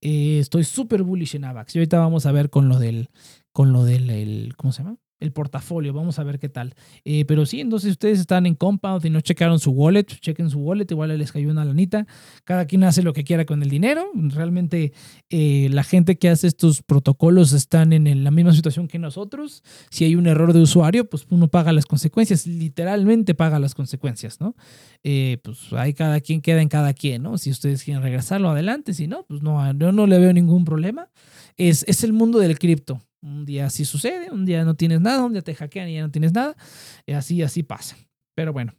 eh, 0.01 0.39
estoy 0.39 0.63
súper 0.63 1.03
bullish 1.03 1.35
en 1.35 1.45
AVAX. 1.45 1.75
Y 1.75 1.79
ahorita 1.79 1.99
vamos 1.99 2.25
a 2.25 2.31
ver 2.31 2.49
con 2.49 2.69
lo 2.69 2.79
del, 2.79 3.09
con 3.51 3.73
lo 3.73 3.83
del, 3.83 4.09
el, 4.09 4.55
¿cómo 4.55 4.71
se 4.71 4.83
llama? 4.83 4.97
El 5.19 5.31
portafolio. 5.31 5.93
Vamos 5.93 6.19
a 6.19 6.23
ver 6.23 6.39
qué 6.39 6.49
tal. 6.49 6.75
Eh, 7.03 7.25
pero 7.25 7.45
sí, 7.45 7.59
entonces 7.59 7.91
ustedes 7.91 8.19
están 8.19 8.45
en 8.45 8.55
Compound 8.55 9.05
y 9.05 9.09
no 9.09 9.21
checaron 9.21 9.59
su 9.59 9.71
wallet, 9.71 10.05
chequen 10.05 10.49
su 10.49 10.59
wallet, 10.59 10.87
igual 10.89 11.17
les 11.17 11.31
cayó 11.31 11.49
una 11.49 11.65
lanita. 11.65 12.07
Cada 12.43 12.65
quien 12.65 12.83
hace 12.83 13.03
lo 13.03 13.13
que 13.13 13.23
quiera 13.23 13.45
con 13.45 13.63
el 13.63 13.69
dinero. 13.69 14.09
Realmente 14.13 14.93
eh, 15.29 15.67
la 15.71 15.83
gente 15.83 16.17
que 16.17 16.29
hace 16.29 16.47
estos 16.47 16.81
protocolos 16.81 17.53
están 17.53 17.93
en 17.93 18.23
la 18.23 18.31
misma 18.31 18.53
situación 18.53 18.87
que 18.87 18.99
nosotros. 18.99 19.63
Si 19.89 20.05
hay 20.05 20.15
un 20.15 20.27
error 20.27 20.53
de 20.53 20.61
usuario, 20.61 21.09
pues 21.09 21.25
uno 21.29 21.47
paga 21.47 21.73
las 21.73 21.85
consecuencias, 21.85 22.47
literalmente 22.47 23.35
paga 23.35 23.59
las 23.59 23.75
consecuencias, 23.75 24.39
¿no? 24.39 24.55
Eh, 25.03 25.37
pues 25.43 25.71
ahí 25.73 25.93
cada 25.93 26.19
quien 26.19 26.41
queda 26.41 26.61
en 26.61 26.69
cada 26.69 26.93
quien, 26.93 27.23
¿no? 27.23 27.37
Si 27.37 27.49
ustedes 27.49 27.83
quieren 27.83 28.03
regresarlo 28.03 28.49
adelante, 28.49 28.93
si 28.93 29.07
no, 29.07 29.23
pues 29.27 29.41
no, 29.41 29.71
yo 29.73 29.91
no 29.91 30.07
le 30.07 30.19
veo 30.19 30.33
ningún 30.33 30.65
problema. 30.65 31.09
Es, 31.57 31.83
es 31.87 32.03
el 32.03 32.13
mundo 32.13 32.39
del 32.39 32.57
cripto. 32.57 33.01
Un 33.21 33.45
día 33.45 33.65
así 33.65 33.85
sucede, 33.85 34.31
un 34.31 34.45
día 34.45 34.63
no 34.63 34.75
tienes 34.75 35.01
nada, 35.01 35.25
un 35.25 35.33
día 35.33 35.41
te 35.41 35.53
hackean 35.53 35.89
y 35.89 35.95
ya 35.95 36.01
no 36.01 36.11
tienes 36.11 36.33
nada. 36.33 36.55
Y 37.05 37.13
así, 37.13 37.41
así 37.41 37.63
pasa. 37.63 37.97
Pero 38.35 38.53
bueno. 38.53 38.73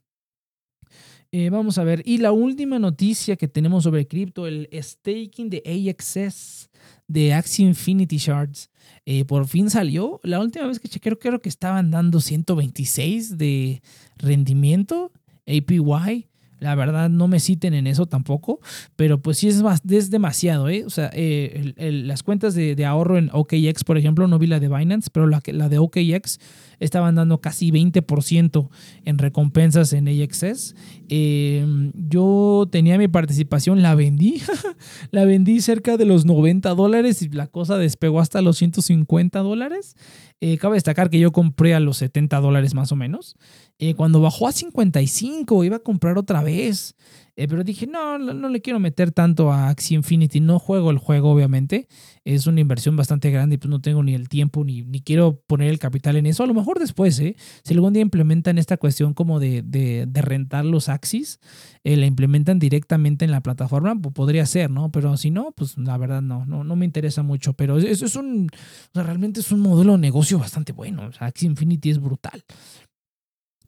Eh, 1.33 1.49
vamos 1.51 1.79
a 1.79 1.85
ver. 1.85 2.03
Y 2.05 2.19
la 2.19 2.33
última 2.33 2.79
noticia 2.79 3.37
que 3.37 3.47
tenemos 3.47 3.85
sobre 3.85 4.09
cripto, 4.09 4.47
el 4.47 4.69
staking 4.73 5.49
de 5.49 5.63
AXS 5.65 6.71
de 7.07 7.35
Axie 7.35 7.67
Infinity 7.67 8.19
Shards. 8.19 8.71
Eh, 9.05 9.25
por 9.25 9.47
fin 9.47 9.69
salió. 9.71 10.21
La 10.23 10.41
última 10.41 10.67
vez 10.67 10.81
que 10.81 10.89
chequé, 10.89 11.17
creo 11.17 11.41
que 11.41 11.49
estaban 11.49 11.91
dando 11.91 12.21
126 12.21 13.37
de 13.37 13.83
rendimiento 14.17 15.13
APY. 15.47 16.30
La 16.61 16.75
verdad, 16.75 17.09
no 17.09 17.27
me 17.27 17.41
citen 17.41 17.75
en 17.75 17.87
eso 17.87 18.07
tampoco, 18.07 18.61
pero 18.95 19.21
pues 19.21 19.39
sí 19.39 19.49
es, 19.49 19.63
es 19.91 20.11
demasiado, 20.11 20.69
¿eh? 20.69 20.85
O 20.85 20.91
sea, 20.91 21.11
eh, 21.15 21.73
las 21.77 22.23
cuentas 22.23 22.55
de, 22.55 22.85
ahorro 22.85 23.19
en 23.19 23.31
OKX, 23.33 23.85
por 23.85 23.99
ejemplo, 23.99 24.29
no 24.29 24.39
vi 24.39 24.47
la 24.47 24.61
de 24.61 24.69
Binance, 24.69 25.11
pero 25.13 25.27
la, 25.27 25.43
la 25.47 25.69
de 25.69 25.79
OKX 25.79 26.39
estaban 26.81 27.15
dando 27.15 27.41
casi 27.41 27.71
20% 27.71 28.69
en 29.05 29.19
recompensas 29.19 29.93
en 29.93 30.09
AXS. 30.09 30.75
Em, 31.09 31.93
yo 31.95 32.67
tenía 32.71 32.99
mi 32.99 33.07
participación, 33.09 33.83
la 33.83 33.95
vendí, 33.95 34.43
la 35.11 35.25
vendí 35.25 35.61
cerca 35.61 35.97
de 35.97 36.07
los 36.07 36.25
90 36.25 36.75
dólares 36.75 37.23
y 37.23 37.29
la 37.29 37.47
cosa 37.47 37.77
despegó 37.79 38.21
hasta 38.21 38.43
los 38.43 38.57
150 38.59 39.39
dólares. 39.41 39.95
Eh, 40.43 40.57
cabe 40.57 40.77
destacar 40.77 41.11
que 41.11 41.19
yo 41.19 41.33
compré 41.33 41.75
a 41.75 41.81
los 41.81 41.99
70 41.99 42.41
dólares 42.41 42.75
más 42.75 42.93
o 42.93 42.97
menos. 42.97 43.37
Eh, 43.79 43.95
cuando 43.95 44.21
bajó 44.23 44.49
a 44.49 44.53
55 44.53 45.65
iba 45.65 45.77
a 45.77 45.81
comprar 45.81 46.17
otra 46.17 46.43
vez. 46.43 46.97
Eh, 47.37 47.47
pero 47.47 47.63
dije, 47.63 47.87
no, 47.87 48.19
no, 48.19 48.49
le 48.49 48.61
quiero 48.61 48.79
meter 48.79 49.13
tanto 49.13 49.53
a 49.53 49.69
Axie 49.69 49.97
Infinity. 49.97 50.41
No 50.41 50.59
juego 50.59 50.91
el 50.91 50.99
juego, 50.99 51.31
obviamente. 51.31 51.89
Es 52.25 52.47
una 52.47 52.61
inversión 52.61 52.97
bastante 52.97 53.31
grande 53.31 53.55
y 53.55 53.59
pues 53.59 53.71
no 53.71 53.81
tengo 53.81 54.03
ni 54.03 54.15
el 54.15 54.29
tiempo 54.29 54.65
ni, 54.65 54.83
ni 54.83 55.01
quiero 55.01 55.41
poner 55.47 55.71
el 55.71 55.79
capital 55.79 56.17
en 56.17 56.27
eso. 56.27 56.45
A 56.45 56.47
lo 56.47 56.55
mejor 56.55 56.79
después, 56.79 57.19
¿eh? 57.21 57.37
Si 57.65 57.75
algún 57.75 57.93
día 57.93 58.03
implementan 58.03 58.59
esta 58.59 58.77
cuestión 58.77 59.15
como 59.15 59.41
de, 59.41 59.63
de, 59.63 60.07
de 60.07 60.23
rentar 60.23 60.65
los 60.65 60.89
Axis, 60.89 61.41
eh, 61.83 61.97
la 61.97 62.07
implementan 62.07 62.59
directamente 62.59 63.25
en 63.25 63.31
la 63.31 63.41
plataforma, 63.41 63.99
podría 64.01 64.45
ser, 64.47 64.71
¿no? 64.71 64.93
Pero 64.93 65.17
si 65.17 65.31
no, 65.31 65.53
pues 65.53 65.79
la 65.79 65.97
verdad 65.97 66.21
no, 66.23 66.45
no, 66.45 66.63
no 66.63 66.77
me 66.77 66.85
interesa 66.85 67.23
mucho. 67.23 67.55
Pero 67.55 67.79
eso 67.79 68.05
es 68.05 68.17
un, 68.17 68.49
o 68.53 68.91
sea, 68.93 69.03
realmente 69.03 69.41
es 69.41 69.51
un 69.53 69.61
modelo 69.61 69.93
de 69.93 69.99
negocio 69.99 70.39
bastante 70.39 70.73
bueno. 70.73 71.07
O 71.07 71.13
sea, 71.13 71.29
Axie 71.29 71.49
Infinity 71.49 71.91
es 71.91 72.01
brutal. 72.01 72.45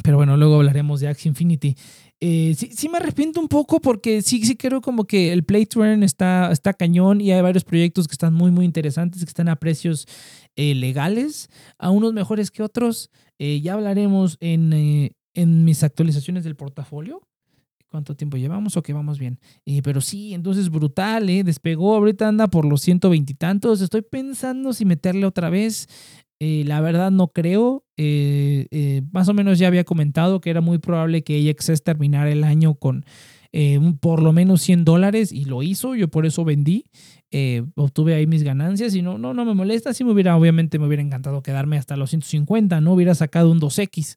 Pero 0.03 0.17
bueno, 0.17 0.37
luego 0.37 0.57
hablaremos 0.57 1.01
de 1.01 1.09
Axie 1.09 1.29
Infinity. 1.29 1.77
Eh, 2.21 2.55
sí, 2.57 2.71
sí, 2.73 2.89
me 2.89 2.99
arrepiento 2.99 3.41
un 3.41 3.49
poco 3.49 3.81
porque 3.81 4.23
sí, 4.23 4.45
sí 4.45 4.57
creo 4.57 4.81
como 4.81 5.07
que 5.07 5.33
el 5.33 5.43
Play 5.45 5.67
está, 6.03 6.53
está 6.53 6.73
cañón 6.73 7.21
y 7.21 7.33
hay 7.33 7.43
varios 7.43 7.65
proyectos 7.65 8.07
que 8.07 8.13
están 8.13 8.33
muy, 8.33 8.53
muy 8.53 8.65
interesantes, 8.65 9.25
que 9.25 9.29
están 9.29 9.49
a 9.49 9.57
precios 9.57 10.07
eh, 10.55 10.75
legales, 10.75 11.49
a 11.79 11.91
unos 11.91 12.13
mejores 12.13 12.51
que 12.51 12.63
otros. 12.63 13.11
Eh, 13.39 13.61
ya 13.61 13.75
hablaremos 13.75 14.37
en, 14.41 15.13
en 15.35 15.65
mis 15.65 15.83
actualizaciones 15.83 16.45
del 16.45 16.55
portafolio. 16.55 17.23
¿Cuánto 17.93 18.17
tiempo 18.17 18.39
llevamos? 18.39 18.79
Ok, 18.79 18.91
vamos 18.95 19.19
bien. 19.19 19.39
pero 19.85 20.01
sí, 20.01 20.33
entonces 20.33 20.71
brutal, 20.71 21.29
¿eh? 21.29 21.45
Despegó, 21.45 21.95
ahorita 21.95 22.27
anda 22.27 22.49
por 22.49 22.65
los 22.65 22.81
120 22.81 23.33
y 23.33 23.35
tantos. 23.35 23.83
Estoy 23.83 24.01
pensando 24.01 24.73
si 24.73 24.87
meterle 24.87 25.27
otra 25.27 25.51
vez. 25.51 25.89
Eh, 26.45 26.65
la 26.67 26.81
verdad 26.81 27.13
no 27.13 27.29
creo. 27.29 27.85
Eh, 27.97 28.67
eh, 28.73 29.03
más 29.13 29.29
o 29.29 29.33
menos 29.33 29.61
ya 29.61 29.69
había 29.69 29.85
comentado 29.85 30.41
que 30.41 30.51
era 30.51 30.61
muy 30.61 30.79
probable 30.79 31.23
que 31.23 31.49
AXS 31.49 31.85
terminara 31.85 32.33
el 32.33 32.43
año 32.43 32.75
con 32.75 33.05
por 34.01 34.23
lo 34.23 34.33
menos 34.33 34.63
100 34.63 34.85
dólares 34.85 35.31
y 35.31 35.45
lo 35.45 35.63
hizo. 35.63 35.95
Yo 35.95 36.09
por 36.09 36.27
eso 36.27 36.45
vendí. 36.45 36.87
obtuve 37.77 38.15
ahí 38.15 38.27
mis 38.27 38.43
ganancias 38.43 38.93
y 38.97 39.03
no, 39.03 39.19
no, 39.19 39.35
no 39.35 39.45
me 39.45 39.55
molesta. 39.55 39.95
Si 39.95 40.03
me 40.03 40.11
hubiera, 40.11 40.37
obviamente 40.37 40.81
me 40.81 40.87
hubiera 40.87 41.03
encantado 41.03 41.45
quedarme 41.45 41.79
hasta 41.79 41.97
los 41.97 42.11
150. 42.11 42.81
No 42.81 42.95
hubiera 42.95 43.15
sacado 43.15 43.53
un 43.53 43.61
2X. 43.61 44.17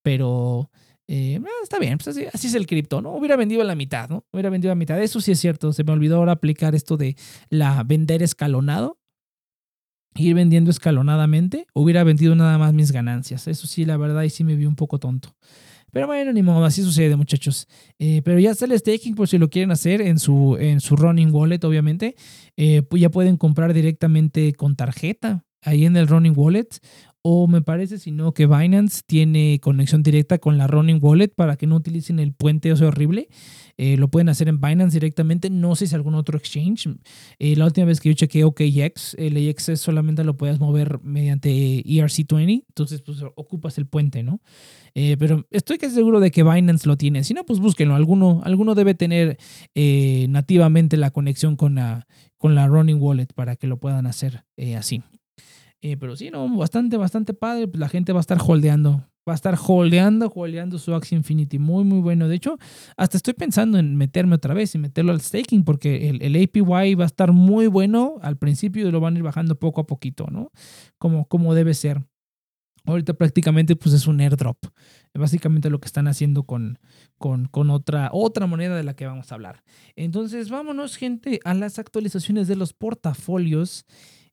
Pero... 0.00 0.70
está 1.06 1.78
bien, 1.78 1.98
pues 1.98 2.08
así, 2.08 2.24
así, 2.32 2.46
es 2.46 2.54
el 2.54 2.66
cripto, 2.66 3.02
¿no? 3.02 3.14
Hubiera 3.14 3.36
vendido 3.36 3.62
la 3.64 3.74
mitad, 3.74 4.08
¿no? 4.08 4.24
Hubiera 4.32 4.48
vendido 4.48 4.70
la 4.70 4.76
mitad. 4.76 5.02
Eso 5.02 5.20
sí 5.20 5.32
es 5.32 5.40
cierto. 5.40 5.74
Se 5.74 5.84
me 5.84 5.92
olvidó 5.92 6.16
ahora 6.16 6.32
aplicar 6.32 6.74
esto 6.74 6.96
de 6.96 7.16
la 7.50 7.82
vender 7.82 8.22
escalonado 8.22 8.97
ir 10.18 10.34
vendiendo 10.34 10.70
escalonadamente, 10.70 11.66
hubiera 11.74 12.04
vendido 12.04 12.34
nada 12.34 12.58
más 12.58 12.74
mis 12.74 12.92
ganancias. 12.92 13.48
Eso 13.48 13.66
sí, 13.66 13.84
la 13.84 13.96
verdad, 13.96 14.22
y 14.22 14.30
sí 14.30 14.44
me 14.44 14.56
vi 14.56 14.66
un 14.66 14.76
poco 14.76 14.98
tonto. 14.98 15.34
Pero 15.90 16.06
bueno, 16.06 16.32
ni 16.32 16.42
modo, 16.42 16.64
así 16.64 16.82
sucede, 16.82 17.16
muchachos. 17.16 17.66
Eh, 17.98 18.20
pero 18.22 18.38
ya 18.38 18.50
está 18.50 18.66
el 18.66 18.78
staking 18.78 19.14
por 19.14 19.28
si 19.28 19.38
lo 19.38 19.48
quieren 19.48 19.70
hacer 19.70 20.00
en 20.02 20.18
su, 20.18 20.56
en 20.60 20.80
su 20.80 20.96
running 20.96 21.32
wallet, 21.32 21.64
obviamente. 21.64 22.14
Eh, 22.56 22.82
pues 22.82 23.00
ya 23.00 23.10
pueden 23.10 23.36
comprar 23.36 23.72
directamente 23.72 24.52
con 24.52 24.76
tarjeta 24.76 25.44
ahí 25.62 25.86
en 25.86 25.96
el 25.96 26.06
running 26.06 26.34
wallet. 26.36 26.68
O 27.22 27.46
me 27.46 27.62
parece, 27.62 27.98
si 27.98 28.10
no, 28.12 28.32
que 28.32 28.46
Binance 28.46 29.02
tiene 29.06 29.58
conexión 29.60 30.02
directa 30.02 30.38
con 30.38 30.56
la 30.56 30.66
running 30.66 30.98
wallet 31.00 31.28
para 31.34 31.56
que 31.56 31.66
no 31.66 31.76
utilicen 31.76 32.20
el 32.20 32.32
puente 32.32 32.70
ese 32.70 32.84
horrible. 32.84 33.28
Eh, 33.78 33.96
lo 33.96 34.08
pueden 34.08 34.28
hacer 34.28 34.48
en 34.48 34.60
Binance 34.60 34.96
directamente. 34.96 35.50
No 35.50 35.76
sé 35.76 35.86
si 35.86 35.94
algún 35.94 36.16
otro 36.16 36.36
exchange. 36.36 36.88
Eh, 37.38 37.54
la 37.54 37.64
última 37.64 37.86
vez 37.86 38.00
que 38.00 38.08
yo 38.08 38.14
chequeé 38.14 38.42
OKX, 38.44 39.14
el 39.14 39.36
AXS 39.48 39.80
solamente 39.80 40.24
lo 40.24 40.36
puedes 40.36 40.58
mover 40.58 41.00
mediante 41.02 41.48
ERC20. 41.84 42.64
Entonces, 42.68 43.00
pues 43.02 43.22
ocupas 43.36 43.78
el 43.78 43.86
puente, 43.86 44.24
¿no? 44.24 44.40
Eh, 44.94 45.16
pero 45.16 45.46
estoy 45.52 45.78
casi 45.78 45.94
seguro 45.94 46.18
de 46.18 46.32
que 46.32 46.42
Binance 46.42 46.88
lo 46.88 46.96
tiene. 46.96 47.22
Si 47.22 47.34
no, 47.34 47.46
pues 47.46 47.60
búsquenlo. 47.60 47.94
Alguno, 47.94 48.42
alguno 48.44 48.74
debe 48.74 48.94
tener 48.94 49.38
nativamente 50.28 50.96
la 50.96 51.12
conexión 51.12 51.54
con 51.54 51.76
la, 51.76 52.08
con 52.36 52.56
la 52.56 52.66
running 52.66 53.00
wallet 53.00 53.28
para 53.32 53.54
que 53.54 53.68
lo 53.68 53.78
puedan 53.78 54.06
hacer 54.08 54.44
así. 54.76 55.02
Pero 55.80 56.16
sí, 56.16 56.30
no, 56.30 56.48
bastante, 56.56 56.96
bastante 56.96 57.34
padre. 57.34 57.68
Pues 57.68 57.80
la 57.80 57.88
gente 57.88 58.12
va 58.12 58.20
a 58.20 58.22
estar 58.22 58.38
holdeando 58.44 59.04
va 59.28 59.34
a 59.34 59.36
estar 59.36 59.56
holdeando, 59.58 60.32
holdeando 60.34 60.78
su 60.78 60.94
Axie 60.94 61.16
Infinity. 61.16 61.58
Muy, 61.58 61.84
muy 61.84 62.00
bueno. 62.00 62.28
De 62.28 62.36
hecho, 62.36 62.56
hasta 62.96 63.18
estoy 63.18 63.34
pensando 63.34 63.78
en 63.78 63.94
meterme 63.96 64.36
otra 64.36 64.54
vez 64.54 64.74
y 64.74 64.78
meterlo 64.78 65.12
al 65.12 65.20
staking 65.20 65.64
porque 65.64 66.08
el, 66.08 66.36
APY 66.42 66.94
va 66.94 67.04
a 67.04 67.06
estar 67.06 67.32
muy 67.32 67.66
bueno 67.66 68.16
al 68.22 68.38
principio 68.38 68.88
y 68.88 68.90
lo 68.90 69.00
van 69.00 69.14
a 69.14 69.18
ir 69.18 69.24
bajando 69.24 69.58
poco 69.58 69.82
a 69.82 69.86
poquito, 69.86 70.26
¿no? 70.30 70.50
Como, 70.96 71.26
como 71.26 71.54
debe 71.54 71.74
ser. 71.74 72.02
Ahorita 72.84 73.12
prácticamente 73.12 73.76
pues 73.76 73.94
es 73.94 74.06
un 74.06 74.20
airdrop. 74.20 74.56
Básicamente 75.12 75.68
lo 75.68 75.78
que 75.78 75.86
están 75.86 76.08
haciendo 76.08 76.44
con, 76.44 76.78
con, 77.18 77.46
con, 77.46 77.68
otra, 77.68 78.08
otra 78.12 78.46
moneda 78.46 78.76
de 78.76 78.82
la 78.82 78.94
que 78.94 79.06
vamos 79.06 79.30
a 79.30 79.34
hablar. 79.34 79.62
Entonces 79.94 80.48
vámonos 80.48 80.96
gente 80.96 81.40
a 81.44 81.52
las 81.52 81.78
actualizaciones 81.78 82.48
de 82.48 82.56
los 82.56 82.72
portafolios. 82.72 83.84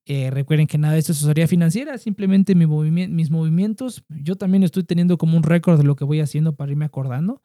Eh, 0.08 0.30
recuerden 0.30 0.68
que 0.68 0.78
nada 0.78 0.94
de 0.94 1.00
esto 1.00 1.14
es 1.14 1.18
asesoría 1.18 1.48
financiera, 1.48 1.98
simplemente 1.98 2.54
mis 2.54 3.32
movimientos. 3.32 4.04
Yo 4.10 4.36
también 4.36 4.64
estoy 4.64 4.84
teniendo 4.84 5.18
como 5.18 5.36
un 5.36 5.44
récord 5.44 5.78
de 5.78 5.84
lo 5.84 5.96
que 5.96 6.04
voy 6.04 6.20
haciendo 6.20 6.56
para 6.56 6.72
irme 6.72 6.86
acordando. 6.86 7.42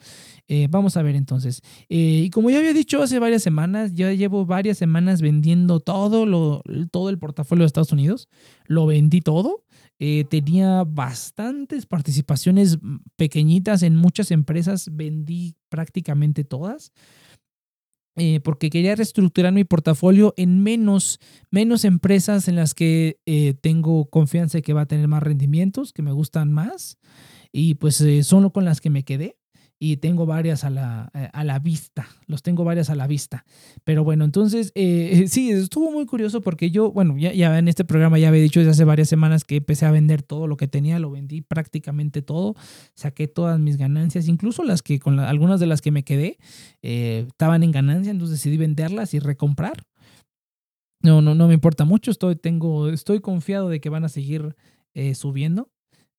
Eh, 0.47 0.69
vamos 0.71 0.97
a 0.97 1.03
ver 1.03 1.17
entonces. 1.17 1.63
Eh, 1.89 2.23
y 2.27 2.31
como 2.31 2.51
ya 2.51 2.59
había 2.59 2.75
dicho 2.75 3.03
hace 3.03 3.19
varias 3.19 3.43
semanas, 3.43 3.95
ya 3.95 4.13
llevo 4.13 4.45
varias 4.45 4.77
semanas 4.77 5.23
vendiendo 5.23 5.81
todo, 5.81 6.27
lo, 6.27 6.63
todo 6.91 7.09
el 7.09 7.19
portafolio 7.19 7.63
de 7.63 7.67
Estados 7.67 7.93
Unidos. 7.93 8.29
Lo 8.67 8.87
vendí 8.87 9.23
todo. 9.23 9.65
tenía 10.29 10.85
bastantes 10.85 11.87
participaciones 11.87 12.79
pequeñitas 13.17 13.83
en 13.83 13.97
muchas 13.97 14.31
empresas, 14.31 14.89
vendí 14.93 15.57
prácticamente 15.69 16.45
todas. 16.45 16.93
Eh, 18.17 18.41
porque 18.41 18.71
quería 18.71 18.95
reestructurar 18.95 19.53
mi 19.53 19.65
portafolio 19.65 20.35
en 20.37 20.63
menos, 20.63 21.19
menos 21.51 21.85
empresas 21.85 22.49
en 22.49 22.57
las 22.57 22.75
que 22.75 23.21
eh, 23.27 23.55
tengo 23.55 24.11
confianza 24.11 24.59
de 24.59 24.63
que 24.63 24.73
va 24.73 24.83
a 24.83 24.87
tener 24.87 25.09
más 25.09 25.23
rendimientos, 25.23 25.93
que 25.93 26.03
me 26.03 26.13
gustan 26.13 26.53
más, 26.53 26.99
y 27.53 27.75
pues 27.75 28.01
eh, 28.01 28.23
son 28.23 28.51
con 28.51 28.65
las 28.65 28.81
que 28.81 28.91
me 28.91 29.05
quedé 29.05 29.40
y 29.83 29.97
tengo 29.97 30.27
varias 30.27 30.63
a 30.65 30.71
la, 30.71 31.11
eh, 31.15 31.31
a 31.33 31.43
la 31.43 31.59
vista, 31.59 32.07
los 32.27 32.43
tengo 32.43 32.65
varias 32.65 32.91
a 32.91 32.95
la 32.95 33.07
vista. 33.07 33.47
Pero 33.83 34.05
bueno, 34.05 34.27
entonces, 34.27 34.73
eh, 34.75 35.25
sí, 35.29 35.51
estuvo 35.51 35.91
muy 35.91 36.05
curioso 36.05 36.43
porque 36.43 36.71
yo, 36.71 36.93
bueno, 36.93 37.17
ya, 37.17 37.33
ya 37.33 37.59
en 37.59 37.67
este 37.67 37.87
programa 37.87 38.19
ya 38.19 38.29
había 38.29 38.43
dicho 38.43 38.61
desde 38.61 38.73
hace 38.73 38.85
varias 38.85 39.09
semanas 39.09 39.43
que 39.43 39.57
empecé 39.57 39.87
a 39.87 39.91
vender 39.91 40.23
todo 40.23 40.47
lo 40.47 40.59
que 40.59 40.69
tenía, 40.69 40.99
lo 40.99 41.11
vendí 41.11 41.41
prácticamente 41.41 42.21
todo, 42.21 42.55
saqué 42.95 43.27
todas 43.27 43.59
mis 43.59 43.79
ganancias, 43.79 44.29
incluso 44.29 44.65
las 44.65 44.83
que 44.83 45.01
con 45.01 45.19
algunas 45.19 45.61
de 45.61 45.67
las 45.67 45.81
que 45.81 45.91
me 45.91 46.05
quedé 46.05 46.37
eh, 46.83 47.25
estaban 47.29 47.63
en 47.63 47.71
ganancia, 47.73 48.11
entonces 48.11 48.37
decidí 48.37 48.59
venderlas 48.59 49.15
y 49.15 49.19
recomprar. 49.19 49.87
No, 51.03 51.23
no, 51.23 51.35
no 51.35 51.49
me 51.49 51.55
importa 51.55 51.87
mucho, 51.87 52.11
estoy, 52.11 52.37
tengo, 52.37 52.91
estoy 52.91 53.21
confiado 53.21 53.71
de 53.71 53.81
que 53.81 53.89
van 53.89 54.05
a 54.05 54.11
seguir 54.11 54.55
subiendo. 55.15 55.71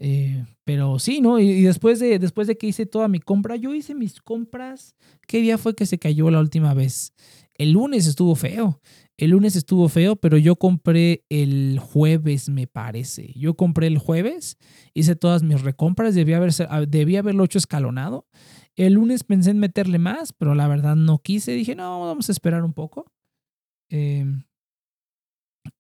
Eh, 0.04 0.44
pero 0.64 0.98
sí, 0.98 1.22
¿no? 1.22 1.38
Y, 1.38 1.62
después, 1.62 2.00
de, 2.00 2.18
después 2.18 2.48
de 2.48 2.58
que 2.58 2.66
hice 2.66 2.88
toda 2.88 3.08
mi 3.08 3.20
compra, 3.20 3.56
yo 3.56 3.76
hice 3.76 3.94
mis 3.94 4.20
compras. 4.20 4.96
¿Qué 5.28 5.42
día 5.42 5.60
fue 5.60 5.76
que 5.76 5.86
se 5.86 6.00
cayó 6.00 6.32
la 6.32 6.40
última 6.40 6.74
vez? 6.74 7.14
El 7.54 7.74
lunes 7.74 8.08
estuvo 8.08 8.34
feo. 8.34 8.82
El 9.16 9.30
lunes 9.30 9.56
estuvo 9.56 9.88
feo, 9.90 10.16
pero 10.16 10.40
yo 10.40 10.56
compré 10.56 11.24
el 11.30 11.78
jueves, 11.80 12.50
me 12.50 12.66
parece. 12.66 13.32
Yo 13.36 13.54
compré 13.54 13.86
el 13.86 14.00
jueves, 14.00 14.58
hice 14.96 15.16
todas 15.16 15.44
mis 15.44 15.62
recompras, 15.62 16.16
debía, 16.16 16.38
haber, 16.38 16.52
ah, 16.68 16.82
debía 16.88 17.20
haberlo 17.20 17.44
hecho 17.44 17.60
escalonado. 17.60 18.26
El 18.76 18.94
lunes 18.94 19.24
pensé 19.24 19.52
en 19.52 19.60
meterle 19.60 20.00
más, 20.00 20.34
pero 20.34 20.56
la 20.56 20.68
verdad 20.68 20.96
no 20.96 21.20
quise. 21.20 21.52
Dije, 21.52 21.76
no, 21.76 22.04
vamos 22.08 22.28
a 22.30 22.32
esperar 22.32 22.64
un 22.64 22.74
poco. 22.74 23.06
Eh, 23.92 24.26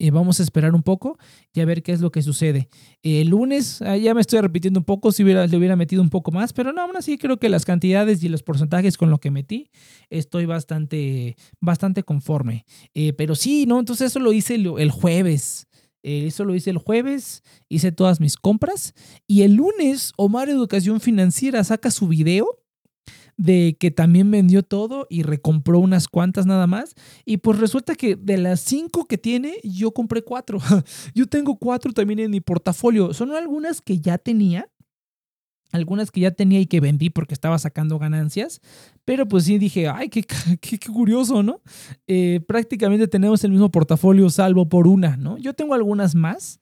y 0.01 0.09
vamos 0.09 0.39
a 0.39 0.43
esperar 0.43 0.73
un 0.73 0.81
poco 0.81 1.19
y 1.53 1.61
a 1.61 1.65
ver 1.65 1.83
qué 1.83 1.91
es 1.91 2.01
lo 2.01 2.11
que 2.11 2.23
sucede. 2.23 2.69
El 3.03 3.27
lunes, 3.27 3.83
ah, 3.83 3.95
ya 3.95 4.15
me 4.15 4.21
estoy 4.21 4.41
repitiendo 4.41 4.79
un 4.79 4.83
poco, 4.83 5.11
si 5.11 5.23
hubiera, 5.23 5.45
le 5.45 5.55
hubiera 5.55 5.75
metido 5.75 6.01
un 6.01 6.09
poco 6.09 6.31
más, 6.31 6.53
pero 6.53 6.73
no, 6.73 6.81
aún 6.81 6.97
así 6.97 7.19
creo 7.19 7.37
que 7.37 7.49
las 7.49 7.65
cantidades 7.65 8.23
y 8.23 8.29
los 8.29 8.41
porcentajes 8.41 8.97
con 8.97 9.11
lo 9.11 9.19
que 9.19 9.29
metí, 9.29 9.69
estoy 10.09 10.47
bastante, 10.47 11.35
bastante 11.59 12.01
conforme. 12.01 12.65
Eh, 12.95 13.13
pero 13.13 13.35
sí, 13.35 13.67
¿no? 13.67 13.77
Entonces 13.77 14.07
eso 14.07 14.19
lo 14.19 14.33
hice 14.33 14.55
el, 14.55 14.89
jueves. 14.89 15.67
Eh, 16.01 16.25
eso 16.25 16.45
lo 16.45 16.55
hice 16.55 16.71
el 16.71 16.79
jueves, 16.79 17.43
hice 17.69 17.91
todas 17.91 18.19
mis 18.19 18.37
compras 18.37 18.95
y 19.27 19.43
el 19.43 19.53
lunes 19.53 20.13
Omar 20.17 20.49
Educación 20.49 20.99
Financiera 20.99 21.63
saca 21.63 21.91
su 21.91 22.07
video 22.07 22.57
de 23.41 23.75
que 23.79 23.89
también 23.89 24.29
vendió 24.29 24.61
todo 24.61 25.07
y 25.09 25.23
recompró 25.23 25.79
unas 25.79 26.07
cuantas 26.07 26.45
nada 26.45 26.67
más. 26.67 26.93
Y 27.25 27.37
pues 27.37 27.57
resulta 27.57 27.95
que 27.95 28.15
de 28.15 28.37
las 28.37 28.59
cinco 28.59 29.05
que 29.05 29.17
tiene, 29.17 29.55
yo 29.63 29.91
compré 29.91 30.21
cuatro. 30.21 30.59
yo 31.15 31.25
tengo 31.25 31.57
cuatro 31.57 31.91
también 31.91 32.19
en 32.19 32.29
mi 32.29 32.39
portafolio. 32.39 33.15
Son 33.15 33.31
algunas 33.31 33.81
que 33.81 33.99
ya 33.99 34.19
tenía. 34.19 34.69
Algunas 35.71 36.11
que 36.11 36.19
ya 36.19 36.31
tenía 36.31 36.59
y 36.59 36.67
que 36.67 36.81
vendí 36.81 37.09
porque 37.09 37.33
estaba 37.33 37.57
sacando 37.57 37.97
ganancias. 37.97 38.61
Pero 39.05 39.27
pues 39.27 39.45
sí 39.45 39.57
dije, 39.57 39.87
ay, 39.87 40.09
qué, 40.09 40.23
qué, 40.61 40.77
curioso, 40.77 41.41
¿no? 41.41 41.61
Eh, 42.05 42.41
prácticamente 42.47 43.07
tenemos 43.07 43.43
el 43.43 43.51
mismo 43.51 43.71
portafolio 43.71 44.29
salvo 44.29 44.69
por 44.69 44.87
una, 44.87 45.17
¿no? 45.17 45.39
Yo 45.39 45.55
tengo 45.55 45.73
algunas 45.73 46.13
más 46.13 46.59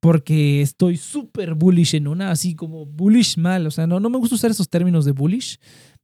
porque 0.00 0.62
estoy 0.62 0.96
súper 0.96 1.54
bullish 1.54 1.94
en 1.94 2.08
una, 2.08 2.30
así 2.30 2.54
como 2.56 2.86
bullish 2.86 3.36
mal. 3.36 3.66
O 3.66 3.70
sea, 3.70 3.86
no, 3.86 4.00
no 4.00 4.08
me 4.08 4.18
gusta 4.18 4.34
usar 4.34 4.50
esos 4.50 4.68
términos 4.68 5.04
de 5.04 5.12
bullish 5.12 5.58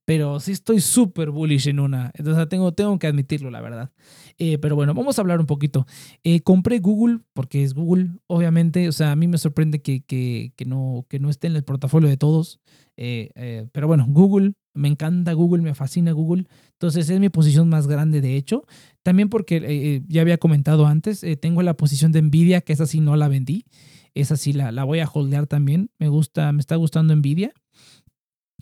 pero 0.09 0.40
sí 0.40 0.52
estoy 0.52 0.80
súper 0.80 1.28
bullish 1.28 1.68
en 1.68 1.80
una. 1.80 2.11
Entonces 2.14 2.48
tengo, 2.48 2.72
tengo 2.72 2.98
que 2.98 3.09
admitirlo, 3.09 3.50
la 3.50 3.61
verdad. 3.61 3.90
Eh, 4.38 4.56
pero 4.56 4.74
bueno, 4.74 4.94
vamos 4.94 5.18
a 5.18 5.20
hablar 5.20 5.38
un 5.38 5.44
poquito. 5.44 5.86
Eh, 6.24 6.40
compré 6.40 6.78
Google 6.78 7.18
porque 7.34 7.62
es 7.62 7.74
Google, 7.74 8.12
obviamente. 8.26 8.88
O 8.88 8.92
sea, 8.92 9.12
a 9.12 9.16
mí 9.16 9.28
me 9.28 9.36
sorprende 9.36 9.82
que, 9.82 10.00
que, 10.06 10.64
no, 10.64 11.04
que 11.11 11.18
no 11.18 11.28
esté 11.28 11.48
en 11.48 11.56
el 11.56 11.62
portafolio 11.62 12.09
de 12.09 12.16
todos. 12.16 12.59
Eh, 12.96 13.68
pero 13.70 13.86
bueno, 13.86 14.06
Google, 14.09 14.54
me 14.72 14.88
encanta 14.88 15.34
Google, 15.34 15.61
me 15.61 15.74
fascina 15.74 16.12
Google. 16.12 16.46
Entonces 16.72 17.11
es 17.11 17.20
mi 17.20 17.28
posición 17.28 17.68
más 17.68 17.86
grande, 17.86 18.22
de 18.22 18.36
hecho. 18.36 18.64
También 19.02 19.28
porque 19.28 20.02
ya 20.09 20.22
había 20.22 20.38
comentado 20.38 20.86
antes, 20.86 21.22
tengo 21.42 21.61
la 21.61 21.74
posición 21.74 22.12
de 22.12 22.22
Nvidia, 22.22 22.62
que 22.62 22.72
esa 22.72 22.86
sí 22.86 23.00
no 23.00 23.14
la 23.16 23.28
vendí. 23.28 23.66
Esa 24.14 24.38
sí 24.38 24.54
la, 24.54 24.72
la 24.72 24.84
voy 24.84 25.00
a 25.00 25.06
holdear 25.06 25.46
también. 25.46 25.90
Me 25.98 26.09
gusta, 26.09 26.50
me 26.52 26.61
está 26.61 26.76
gustando 26.76 27.14
Nvidia. 27.14 27.52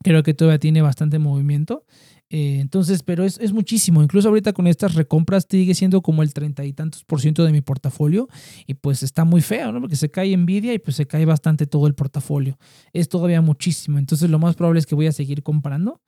Creo 0.07 0.23
que 0.23 0.35
todavía 0.35 0.61
tiene 0.61 0.83
bastante 0.83 1.19
movimiento. 1.19 1.85
Eh, 2.31 2.59
entonces, 2.61 3.03
pero 3.03 3.25
es, 3.25 3.39
es, 3.41 3.53
muchísimo. 3.53 4.05
Incluso 4.05 4.29
ahorita 4.29 4.53
con 4.53 4.69
estas 4.69 4.95
recompras 4.95 5.49
sigue 5.51 5.75
siendo 5.75 6.01
como 6.01 6.23
el 6.23 6.33
treinta 6.33 6.65
y 6.65 6.73
tantos 6.73 7.05
por 7.05 7.21
ciento 7.21 7.45
de 7.45 7.51
mi 7.51 7.61
portafolio. 7.61 8.29
Y 8.69 8.75
pues 8.75 9.03
está 9.03 9.25
muy 9.25 9.41
feo, 9.41 9.73
¿no? 9.73 9.81
Porque 9.81 9.97
se 9.97 10.09
cae 10.09 10.37
Nvidia 10.37 10.73
y 10.75 10.79
pues 10.79 10.95
se 10.95 11.07
cae 11.07 11.25
bastante 11.25 11.67
todo 11.67 11.89
el 11.89 11.95
portafolio. 11.95 12.57
Es 12.93 13.09
todavía 13.09 13.41
muchísimo. 13.41 13.99
Entonces, 13.99 14.31
lo 14.31 14.39
más 14.39 14.55
probable 14.55 14.79
es 14.79 14.87
que 14.87 14.95
voy 14.95 15.09
a 15.09 15.13
seguir 15.13 15.43
comprando. 15.43 16.01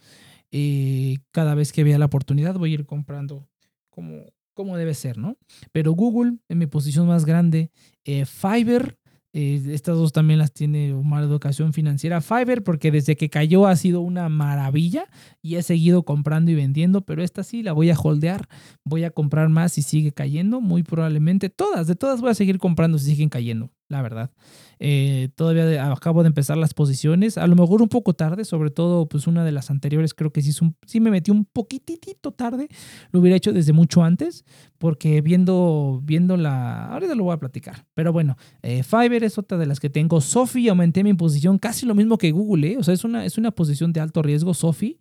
Eh, 0.53 1.17
cada 1.33 1.57
vez 1.57 1.73
que 1.73 1.83
vea 1.83 1.99
la 1.99 2.07
oportunidad, 2.07 2.55
voy 2.55 2.71
a 2.71 2.75
ir 2.75 2.87
comprando 2.87 3.49
como, 3.91 4.27
como 4.55 4.77
debe 4.77 4.95
ser, 4.95 5.19
¿no? 5.19 5.37
Pero 5.73 5.91
Google, 5.91 6.39
en 6.49 6.59
mi 6.59 6.67
posición 6.67 7.09
más 7.09 7.25
grande, 7.25 7.73
eh, 8.05 8.27
Fiverr 8.27 8.97
eh, 9.33 9.63
estas 9.73 9.97
dos 9.97 10.13
también 10.13 10.39
las 10.39 10.53
tiene 10.53 10.93
Omar 10.95 11.23
Educación 11.23 11.73
Financiera. 11.73 12.21
Fiverr, 12.21 12.63
porque 12.63 12.91
desde 12.91 13.17
que 13.17 13.29
cayó 13.29 13.67
ha 13.67 13.77
sido 13.77 14.01
una 14.01 14.29
maravilla 14.29 15.07
y 15.43 15.57
he 15.57 15.63
seguido 15.63 16.03
comprando 16.05 16.51
y 16.51 16.55
vendiendo, 16.55 17.03
pero 17.03 17.23
esta 17.23 17.43
sí 17.43 17.63
la 17.63 17.73
voy 17.73 17.91
a 17.91 17.99
holdear. 17.99 18.49
Voy 18.85 19.05
a 19.05 19.11
comprar 19.11 19.49
más 19.49 19.73
si 19.73 19.83
sigue 19.83 20.13
cayendo, 20.13 20.61
muy 20.61 20.83
probablemente. 20.83 21.51
Todas, 21.51 21.87
de 21.87 21.97
todas 21.97 22.21
voy 22.21 22.31
a 22.31 22.35
seguir 22.35 22.59
comprando 22.59 22.99
si 22.99 23.07
siguen 23.11 23.29
cayendo 23.29 23.71
la 23.89 24.03
verdad. 24.03 24.31
Eh, 24.79 25.31
todavía 25.35 25.91
acabo 25.91 26.23
de 26.23 26.29
empezar 26.29 26.57
las 26.57 26.75
posiciones, 26.75 27.39
a 27.39 27.47
lo 27.47 27.57
mejor 27.57 27.83
un 27.83 27.89
poco 27.89 28.15
tarde, 28.15 28.45
sobre 28.45 28.71
todo 28.71 29.09
pues 29.09 29.27
una 29.27 29.45
de 29.45 29.51
las 29.51 29.71
anteriores 29.71 30.15
creo 30.15 30.33
que 30.33 30.43
sí, 30.43 30.53
sí 30.87 31.01
me 31.01 31.11
metí 31.11 31.31
un 31.31 31.45
poquitito 31.47 32.33
tarde, 32.33 32.69
lo 33.11 33.21
hubiera 33.21 33.37
hecho 33.37 33.53
desde 33.53 33.73
mucho 33.73 34.05
antes, 34.05 34.45
porque 34.77 35.21
viendo, 35.21 36.01
viendo 36.05 36.37
la, 36.37 36.87
ahorita 36.93 37.15
lo 37.15 37.25
voy 37.25 37.35
a 37.35 37.39
platicar, 37.39 37.87
pero 37.95 38.13
bueno, 38.13 38.37
eh, 38.63 38.83
Fiverr 38.83 39.25
es 39.25 39.39
otra 39.39 39.59
de 39.59 39.67
las 39.67 39.81
que 39.81 39.91
tengo, 39.91 40.21
Sophie 40.21 40.69
aumenté 40.69 41.03
mi 41.03 41.15
posición 41.15 41.59
casi 41.59 41.87
lo 41.87 41.95
mismo 41.95 42.19
que 42.19 42.31
Google, 42.31 42.73
¿eh? 42.73 42.77
o 42.79 42.83
sea, 42.83 42.95
es 42.95 43.05
una, 43.05 43.25
es 43.25 43.39
una 43.39 43.51
posición 43.51 43.93
de 43.93 44.01
alto 44.01 44.23
riesgo, 44.23 44.55
Sophie. 44.55 44.99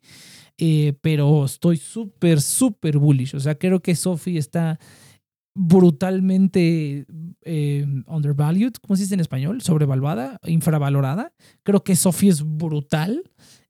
pero 1.02 1.46
estoy 1.46 1.78
súper, 1.78 2.42
súper 2.42 2.98
bullish. 2.98 3.36
O 3.36 3.40
sea, 3.40 3.56
creo 3.56 3.80
que 3.80 3.96
Sophie 3.96 4.40
está 4.40 4.80
brutalmente 5.58 7.06
eh, 7.42 7.86
undervalued, 8.06 8.74
¿cómo 8.74 8.96
se 8.96 9.04
dice 9.04 9.16
en 9.16 9.20
español? 9.20 9.62
Sobrevaluada, 9.62 10.40
infravalorada. 10.46 11.34
Creo 11.64 11.84
que 11.84 11.96
Sophie 11.96 12.30
es 12.30 12.44
brutal 12.44 13.24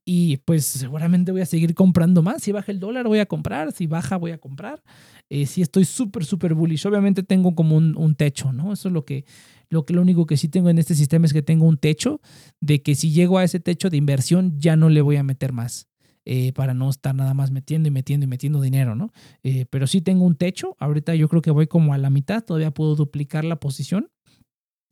y 0.04 0.36
pues 0.38 0.66
seguramente 0.66 1.32
voy 1.32 1.40
a 1.40 1.46
seguir 1.46 1.74
comprando 1.74 2.22
más. 2.22 2.42
Si 2.42 2.52
baja 2.52 2.72
el 2.72 2.78
dólar 2.78 3.08
voy 3.08 3.20
a 3.20 3.26
comprar, 3.26 3.72
si 3.72 3.86
baja 3.86 4.16
voy 4.16 4.32
a 4.32 4.38
comprar. 4.38 4.82
Eh, 5.30 5.46
si 5.46 5.62
estoy 5.62 5.86
súper, 5.86 6.24
súper 6.24 6.54
bullish. 6.54 6.86
Obviamente 6.86 7.22
tengo 7.22 7.54
como 7.54 7.76
un, 7.76 7.96
un, 7.96 8.14
techo, 8.14 8.52
¿no? 8.52 8.72
Eso 8.72 8.88
es 8.88 8.94
lo 8.94 9.04
que, 9.04 9.24
lo 9.70 9.86
que 9.86 9.94
lo 9.94 10.02
único 10.02 10.26
que 10.26 10.36
sí 10.36 10.48
tengo 10.48 10.68
en 10.68 10.78
este 10.78 10.94
sistema 10.94 11.24
es 11.26 11.32
que 11.32 11.42
tengo 11.42 11.66
un 11.66 11.78
techo 11.78 12.20
de 12.60 12.82
que 12.82 12.94
si 12.94 13.12
llego 13.12 13.38
a 13.38 13.44
ese 13.44 13.60
techo 13.60 13.88
de 13.88 13.96
inversión 13.96 14.58
ya 14.58 14.76
no 14.76 14.90
le 14.90 15.00
voy 15.00 15.16
a 15.16 15.22
meter 15.22 15.52
más. 15.52 15.87
Eh, 16.30 16.52
para 16.52 16.74
no 16.74 16.90
estar 16.90 17.14
nada 17.14 17.32
más 17.32 17.50
metiendo 17.50 17.88
y 17.88 17.90
metiendo 17.90 18.24
y 18.24 18.26
metiendo 18.26 18.60
dinero, 18.60 18.94
¿no? 18.94 19.14
Eh, 19.42 19.64
pero 19.70 19.86
sí 19.86 20.02
tengo 20.02 20.26
un 20.26 20.34
techo, 20.34 20.76
ahorita 20.78 21.14
yo 21.14 21.26
creo 21.26 21.40
que 21.40 21.50
voy 21.50 21.68
como 21.68 21.94
a 21.94 21.98
la 21.98 22.10
mitad, 22.10 22.44
todavía 22.44 22.70
puedo 22.70 22.96
duplicar 22.96 23.46
la 23.46 23.58
posición 23.58 24.10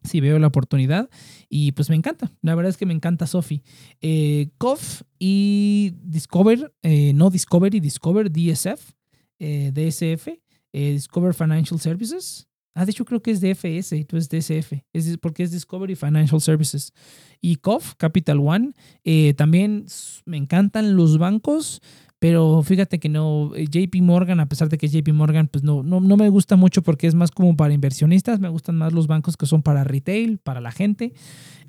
si 0.03 0.21
veo 0.21 0.39
la 0.39 0.47
oportunidad 0.47 1.11
y 1.51 1.73
pues 1.73 1.91
me 1.91 1.97
encanta, 1.97 2.33
la 2.41 2.55
verdad 2.55 2.71
es 2.71 2.79
que 2.79 2.87
me 2.87 2.95
encanta 2.95 3.27
Sophie. 3.27 3.63
Eh, 4.01 4.49
COF 4.57 5.03
y 5.19 5.93
Discover, 6.05 6.73
no 7.13 7.29
Discovery, 7.29 7.81
Discover, 7.81 8.33
DSF, 8.33 8.93
DSF, 9.39 10.29
Discover 10.73 11.35
Financial 11.35 11.79
Services, 11.79 12.49
Ah, 12.79 12.85
de 12.85 12.91
hecho 12.91 13.07
creo 13.07 13.23
que 13.23 13.31
es 13.31 13.41
DFS 13.41 13.93
y 13.93 14.05
tú 14.05 14.19
es 14.19 14.29
DSF, 14.29 14.75
es 14.93 15.17
porque 15.17 15.43
es 15.43 15.51
Discovery 15.51 15.97
Financial 15.97 16.39
Services. 16.43 16.93
Y 17.41 17.57
COF, 17.57 17.95
Capital 17.97 18.39
One, 18.39 18.73
eh, 19.03 19.33
también 19.33 19.87
me 20.27 20.37
encantan 20.37 20.95
los 20.95 21.17
bancos, 21.17 21.81
pero 22.19 22.63
fíjate 22.63 22.99
que 22.99 23.09
no, 23.09 23.53
eh, 23.57 23.65
JP 23.65 24.03
Morgan, 24.03 24.41
a 24.41 24.49
pesar 24.51 24.69
de 24.69 24.77
que 24.77 24.89
JP 24.89 25.09
Morgan, 25.15 25.49
pues 25.49 25.65
no, 25.65 25.83
no, 25.83 26.01
no 26.01 26.19
me 26.19 26.29
gusta 26.29 26.57
mucho 26.57 26.83
porque 26.83 27.07
es 27.07 27.15
más 27.15 27.31
como 27.31 27.57
para 27.57 27.73
inversionistas, 27.73 28.41
me 28.41 28.51
gustan 28.51 28.77
más 28.77 28.93
los 28.93 29.07
bancos 29.07 29.39
que 29.39 29.47
son 29.47 29.63
para 29.63 29.83
retail, 29.83 30.37
para 30.37 30.61
la 30.61 30.71
gente. 30.71 31.15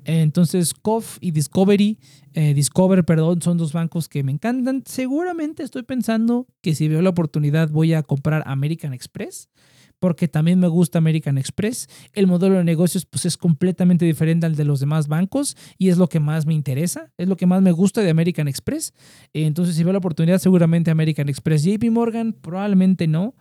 Entonces, 0.04 0.74
COF 0.74 1.16
y 1.22 1.30
Discovery, 1.30 1.98
eh, 2.34 2.52
Discover, 2.52 3.06
perdón, 3.06 3.40
son 3.40 3.56
dos 3.56 3.72
bancos 3.72 4.10
que 4.10 4.22
me 4.22 4.32
encantan. 4.32 4.82
Seguramente 4.84 5.62
estoy 5.62 5.84
pensando 5.84 6.46
que 6.60 6.74
si 6.74 6.86
veo 6.86 7.00
la 7.00 7.10
oportunidad 7.10 7.70
voy 7.70 7.94
a 7.94 8.02
comprar 8.02 8.42
American 8.46 8.92
Express 8.92 9.48
porque 9.98 10.28
también 10.28 10.58
me 10.58 10.68
gusta 10.68 10.98
American 10.98 11.38
Express. 11.38 11.88
El 12.12 12.26
modelo 12.26 12.56
de 12.56 12.64
negocios 12.64 13.06
pues 13.06 13.26
es 13.26 13.36
completamente 13.36 14.04
diferente 14.04 14.46
al 14.46 14.56
de 14.56 14.64
los 14.64 14.80
demás 14.80 15.08
bancos 15.08 15.56
y 15.78 15.88
es 15.88 15.98
lo 15.98 16.08
que 16.08 16.20
más 16.20 16.46
me 16.46 16.54
interesa, 16.54 17.10
es 17.18 17.28
lo 17.28 17.36
que 17.36 17.46
más 17.46 17.62
me 17.62 17.72
gusta 17.72 18.00
de 18.00 18.10
American 18.10 18.48
Express. 18.48 18.94
Entonces 19.32 19.76
si 19.76 19.84
veo 19.84 19.92
la 19.92 19.98
oportunidad 19.98 20.38
seguramente 20.38 20.90
American 20.90 21.28
Express. 21.28 21.64
JP 21.64 21.90
Morgan 21.90 22.32
probablemente 22.32 23.06
no. 23.06 23.34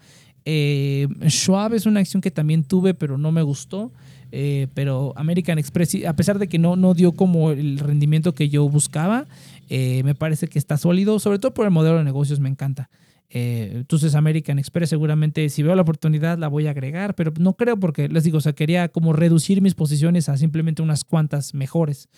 Eh, 0.46 1.08
Schwab 1.28 1.74
es 1.74 1.86
una 1.86 2.00
acción 2.00 2.22
que 2.22 2.32
también 2.32 2.64
tuve 2.64 2.94
pero 2.94 3.18
no 3.18 3.32
me 3.32 3.42
gustó. 3.42 3.92
Eh, 4.32 4.68
pero 4.74 5.14
American 5.16 5.58
Express, 5.58 6.04
a 6.06 6.14
pesar 6.14 6.38
de 6.38 6.48
que 6.48 6.60
no, 6.60 6.76
no 6.76 6.94
dio 6.94 7.14
como 7.14 7.52
el 7.52 7.80
rendimiento 7.80 8.34
que 8.36 8.50
yo 8.50 8.68
buscaba, 8.68 9.26
eh, 9.70 10.02
me 10.04 10.16
parece 10.16 10.48
que 10.48 10.60
está 10.60 10.78
sólido, 10.78 11.20
sobre 11.20 11.40
todo 11.40 11.54
por 11.54 11.66
el 11.66 11.72
modelo 11.72 11.98
de 11.98 12.04
negocios, 12.04 12.40
me 12.40 12.50
encanta. 12.50 12.90
Eh, 13.30 13.72
entonces 13.74 14.16
American 14.16 14.58
Express 14.58 14.90
seguramente 14.90 15.50
si 15.50 15.62
veo 15.62 15.76
la 15.76 15.82
oportunidad 15.82 16.38
la 16.38 16.48
voy 16.48 16.68
a 16.68 16.72
agregar, 16.72 17.14
pero 17.16 17.34
no 17.40 17.56
creo 17.58 17.78
porque 17.78 18.08
les 18.08 18.24
digo, 18.24 18.38
o 18.38 18.42
sea, 18.42 18.54
quería 18.54 18.88
como 18.90 19.12
reducir 19.14 19.62
mis 19.62 19.76
posiciones 19.76 20.30
a 20.30 20.38
simplemente 20.38 20.82
unas 20.82 21.04
cuantas 21.04 21.54
mejores. 21.54 22.10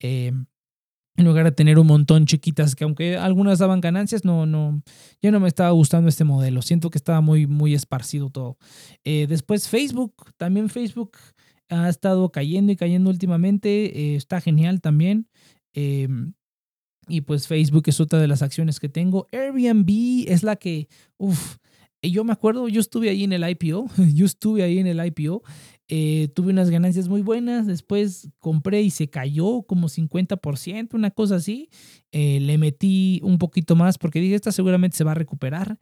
Eh, 0.00 0.32
en 1.16 1.26
lugar 1.26 1.44
de 1.44 1.52
tener 1.52 1.78
un 1.78 1.86
montón 1.86 2.24
chiquitas 2.24 2.74
que 2.74 2.84
aunque 2.84 3.18
algunas 3.18 3.58
daban 3.58 3.82
ganancias, 3.82 4.24
no, 4.24 4.46
no, 4.46 4.82
ya 5.20 5.30
no 5.30 5.40
me 5.40 5.48
estaba 5.48 5.70
gustando 5.70 6.08
este 6.08 6.24
modelo. 6.24 6.62
Siento 6.62 6.88
que 6.88 6.96
estaba 6.96 7.20
muy, 7.20 7.46
muy 7.46 7.74
esparcido 7.74 8.30
todo. 8.30 8.56
Eh, 9.04 9.26
después 9.28 9.68
Facebook, 9.68 10.32
también 10.38 10.70
Facebook 10.70 11.18
ha 11.68 11.90
estado 11.90 12.30
cayendo 12.32 12.72
y 12.72 12.76
cayendo 12.76 13.10
últimamente. 13.10 14.16
está 14.16 14.40
genial 14.40 14.80
también. 14.80 15.28
Y 17.08 17.22
pues 17.22 17.48
Facebook 17.48 17.84
es 17.86 18.00
otra 18.00 18.20
de 18.20 18.28
las 18.28 18.42
acciones 18.42 18.80
que 18.80 18.88
tengo. 18.88 19.28
Airbnb 19.32 20.24
es 20.28 20.42
la 20.42 20.56
que, 20.56 20.88
uff, 21.18 21.56
yo 22.02 22.24
me 22.24 22.32
acuerdo, 22.32 22.68
yo 22.68 22.80
estuve 22.80 23.10
ahí 23.10 23.24
en 23.24 23.32
el 23.32 23.48
IPO, 23.48 23.86
yo 24.14 24.26
estuve 24.26 24.62
ahí 24.62 24.78
en 24.78 24.86
el 24.86 25.04
IPO, 25.04 25.42
eh, 25.88 26.28
tuve 26.34 26.52
unas 26.52 26.70
ganancias 26.70 27.08
muy 27.08 27.22
buenas, 27.22 27.66
después 27.66 28.30
compré 28.38 28.82
y 28.82 28.90
se 28.90 29.08
cayó 29.08 29.62
como 29.62 29.88
50%, 29.88 30.94
una 30.94 31.10
cosa 31.10 31.36
así. 31.36 31.68
Eh, 32.12 32.40
le 32.40 32.58
metí 32.58 33.20
un 33.22 33.38
poquito 33.38 33.76
más 33.76 33.98
porque 33.98 34.20
dije, 34.20 34.34
esta 34.34 34.52
seguramente 34.52 34.96
se 34.96 35.04
va 35.04 35.12
a 35.12 35.16
recuperar 35.16 35.78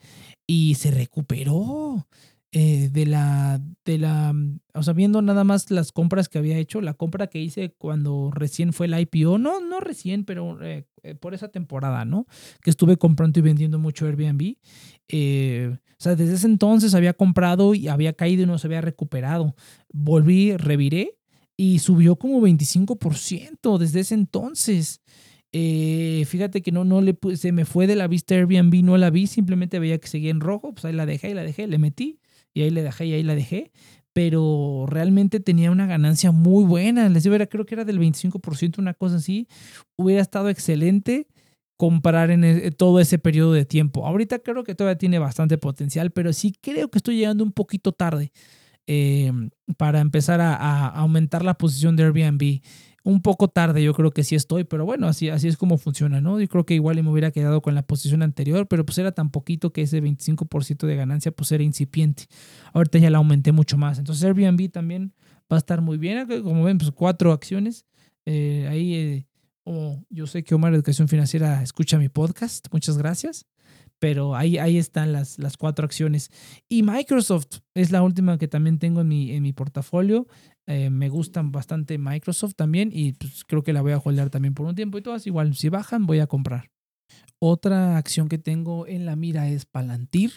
y 0.47 0.75
se 0.75 0.91
recuperó. 0.91 2.07
Eh, 2.53 2.89
de 2.91 3.07
la, 3.07 3.63
de 3.85 3.97
la, 3.97 4.35
o 4.75 4.83
sea, 4.83 4.93
viendo 4.93 5.23
nada 5.23 5.45
más 5.45 5.71
las 5.71 5.93
compras 5.93 6.29
que 6.29 6.37
había 6.37 6.59
hecho, 6.59 6.81
la 6.81 6.95
compra 6.95 7.29
que 7.29 7.39
hice 7.39 7.77
cuando 7.79 8.33
recién 8.35 8.73
fue 8.73 8.87
el 8.87 8.99
IPO, 8.99 9.39
no, 9.39 9.61
no 9.61 9.79
recién, 9.79 10.25
pero 10.25 10.61
eh, 10.61 10.85
eh, 11.05 11.15
por 11.15 11.33
esa 11.33 11.51
temporada, 11.51 12.05
¿no? 12.05 12.27
Que 12.61 12.71
estuve 12.71 12.97
comprando 12.97 13.39
y 13.39 13.43
vendiendo 13.43 13.79
mucho 13.79 14.05
Airbnb. 14.05 14.57
o 14.57 16.03
sea, 16.03 16.17
desde 16.17 16.35
ese 16.35 16.49
entonces 16.49 16.95
había 16.95 17.13
comprado 17.13 17.73
y 17.73 17.87
había 17.87 18.15
caído 18.15 18.43
y 18.43 18.47
no 18.47 18.59
se 18.59 18.67
había 18.67 18.81
recuperado. 18.81 19.55
Volví, 19.93 20.57
reviré 20.57 21.19
y 21.57 21.79
subió 21.79 22.17
como 22.17 22.41
25% 22.41 23.79
desde 23.79 24.01
ese 24.01 24.15
entonces. 24.15 25.03
fíjate 25.53 26.63
que 26.63 26.73
no, 26.73 26.85
no 26.85 27.01
le 27.01 27.17
se 27.37 27.53
me 27.53 27.65
fue 27.65 27.87
de 27.87 27.95
la 27.95 28.09
vista 28.09 28.35
Airbnb, 28.35 28.83
no 28.83 28.97
la 28.99 29.11
vi, 29.11 29.29
simplemente 29.29 29.79
veía 29.79 29.99
que 29.99 30.09
seguía 30.09 30.33
en 30.33 30.41
rojo, 30.41 30.73
pues 30.73 30.85
ahí 30.85 30.93
la 30.93 31.07
dejé 31.07 31.31
y 31.31 31.35
la 31.35 31.45
dejé, 31.45 31.69
le 31.69 31.79
metí 31.79 32.19
y 32.55 32.63
ahí 32.63 32.71
le 32.71 32.83
dejé 32.83 33.07
y 33.07 33.13
ahí 33.15 33.23
la 33.23 33.35
dejé. 33.35 33.73
Pero 34.13 34.87
realmente 34.89 35.39
tenía 35.39 35.71
una 35.71 35.87
ganancia 35.87 36.33
muy 36.33 36.65
buena. 36.65 37.09
Les 37.09 37.23
digo, 37.23 37.37
creo 37.49 37.65
que 37.65 37.75
era 37.75 37.85
del 37.85 38.01
25%, 38.01 38.79
una 38.79 38.95
cosa 38.95 39.17
así. 39.17 39.47
Hubiera 39.97 40.21
estado 40.21 40.49
excelente 40.49 41.29
comprar 41.77 42.31
en 42.31 42.45
e, 42.45 42.71
todo 42.73 43.01
ese 43.01 43.19
periodo 43.19 43.53
de 43.53 43.65
tiempo. 43.65 44.07
Ahorita 44.07 44.41
creo 44.41 44.65
que 44.65 44.75
todavía 44.75 44.99
tiene 44.99 45.19
bastante 45.19 45.57
potencial, 45.57 46.11
pero 46.11 46.33
sí 46.33 46.53
creo 46.61 46.91
que 46.91 46.99
estoy 46.99 47.17
llegando 47.17 47.43
un 47.43 47.53
poquito 47.53 47.93
tarde 47.93 48.33
eh, 48.87 49.33
para 49.79 50.01
empezar 50.01 50.41
a, 50.41 50.89
aumentar 50.89 51.45
la 51.45 51.55
posición 51.55 51.97
de 51.97 52.03
Airbnb 52.03 52.61
un 53.03 53.23
poco 53.23 53.49
tarde, 53.49 53.83
yo 53.83 53.95
creo 53.95 54.11
que 54.11 54.25
sí 54.25 54.35
estoy, 54.35 54.65
pero 54.65 54.85
bueno, 54.85 55.09
así, 55.09 55.31
así 55.31 55.49
es 55.49 55.57
como 55.57 55.79
funciona, 55.79 56.21
¿no? 56.21 56.39
Yo 56.41 56.49
creo 56.49 56.67
que 56.67 56.75
igual 56.75 57.03
me 57.03 57.11
hubiera 57.11 57.31
quedado 57.31 57.63
con 57.63 57.75
la 57.75 57.83
posición 57.83 58.23
anterior, 58.23 58.67
pero 58.69 58.85
pues 58.85 58.99
era 58.99 59.13
tan 59.13 59.31
poquito 59.31 59.73
que 59.73 59.83
ese 59.83 60.03
25% 60.03 60.87
de 60.87 60.97
ganancia 60.97 61.33
pues 61.33 61.51
era 61.53 61.63
incipiente. 61.63 62.25
Ahorita 62.73 62.99
ya 62.99 63.11
la 63.11 63.19
aumenté 63.19 63.53
mucho 63.53 63.79
más. 63.79 63.99
Entonces 63.99 64.25
Airbnb 64.25 64.71
también 64.71 65.15
va 65.51 65.57
a 65.57 65.59
estar 65.59 65.81
muy 65.81 65.99
bien. 65.99 66.27
Como 66.43 66.65
ven, 66.65 66.79
pues 66.79 66.91
cuatro 66.91 67.33
acciones. 67.33 67.87
Eh, 68.27 68.67
ahí, 68.71 68.95
eh, 68.95 69.27
yo 70.11 70.27
sé 70.27 70.45
que 70.45 70.55
Omar 70.55 70.75
Educación 70.75 71.09
Financiera 71.09 71.63
escucha 71.63 71.99
mi 71.99 72.09
podcast, 72.09 72.67
muchas 72.73 72.99
gracias. 72.99 73.47
Pero 73.99 74.35
ahí, 74.35 74.57
ahí 74.57 74.79
están 74.79 75.13
las, 75.13 75.39
las 75.39 75.59
cuatro 75.59 75.85
acciones. 75.85 76.31
Y 76.69 76.83
Microsoft 76.83 77.59
es 77.75 77.91
la 77.91 78.03
última 78.03 78.39
que 78.39 78.49
también 78.49 78.79
tengo 78.79 79.03
en 79.03 79.09
mi, 79.09 79.33
en 79.33 79.43
mi 79.43 79.53
portafolio. 79.53 80.27
Eh, 80.67 80.91
me 80.91 81.09
gustan 81.09 81.51
bastante 81.53 81.99
Microsoft 81.99 82.55
también 82.55 82.91
y 82.93 83.13
pues, 83.15 83.45
creo 83.45 83.63
que 83.63 83.73
la 83.73 83.83
voy 83.83 83.93
a 83.93 83.99
holdear 83.99 84.31
también 84.31 84.55
por 84.55 84.67
un 84.67 84.75
tiempo 84.75 84.99
y 84.99 85.03
todas 85.03 85.27
igual, 85.27 85.55
si 85.55 85.69
bajan 85.69 86.07
voy 86.07 86.21
a 86.21 86.27
comprar. 86.27 86.71
Otra 87.39 87.97
acción 87.97 88.29
que 88.29 88.39
tengo 88.39 88.87
en 88.87 89.07
la 89.07 89.17
mira 89.17 89.49
es 89.49 89.65
Palantir. 89.65 90.33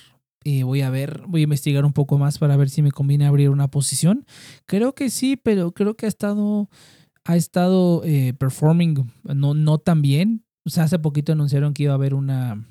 Eh, 0.45 0.63
voy 0.63 0.81
a 0.81 0.89
ver, 0.89 1.23
voy 1.27 1.41
a 1.41 1.43
investigar 1.43 1.85
un 1.85 1.93
poco 1.93 2.17
más 2.17 2.37
para 2.39 2.57
ver 2.57 2.69
si 2.69 2.81
me 2.81 2.91
conviene 2.91 3.25
abrir 3.25 3.49
una 3.49 3.69
posición. 3.69 4.25
Creo 4.65 4.95
que 4.95 5.09
sí, 5.09 5.37
pero 5.37 5.73
creo 5.73 5.95
que 5.95 6.05
ha 6.05 6.09
estado, 6.09 6.69
ha 7.25 7.35
estado 7.35 8.01
eh, 8.03 8.33
performing 8.33 9.11
no, 9.23 9.53
no 9.53 9.77
tan 9.77 10.01
bien. 10.01 10.45
O 10.65 10.69
sea, 10.69 10.83
hace 10.83 10.99
poquito 10.99 11.33
anunciaron 11.33 11.73
que 11.73 11.83
iba 11.83 11.91
a 11.91 11.95
haber 11.95 12.13
una, 12.13 12.65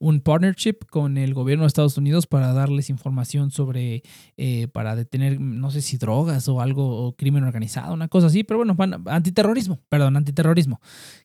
un 0.00 0.20
partnership 0.20 0.78
con 0.88 1.18
el 1.18 1.34
gobierno 1.34 1.64
de 1.64 1.68
Estados 1.68 1.98
Unidos 1.98 2.26
para 2.26 2.52
darles 2.52 2.88
información 2.88 3.50
sobre, 3.50 4.02
eh, 4.36 4.66
para 4.68 4.96
detener, 4.96 5.38
no 5.38 5.70
sé 5.70 5.82
si 5.82 5.98
drogas 5.98 6.48
o 6.48 6.60
algo, 6.60 7.06
o 7.06 7.14
crimen 7.16 7.44
organizado, 7.44 7.92
una 7.92 8.08
cosa 8.08 8.28
así, 8.28 8.42
pero 8.42 8.64
bueno, 8.64 8.76
antiterrorismo, 9.06 9.80
perdón, 9.88 10.16
antiterrorismo, 10.16 10.80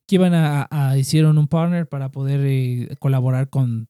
que 0.05 0.15
iban 0.15 0.33
a, 0.35 0.97
hicieron 0.97 1.37
un 1.37 1.47
partner 1.47 1.87
para 1.87 2.11
poder 2.11 2.41
eh, 2.43 2.95
colaborar 2.99 3.49
con, 3.49 3.87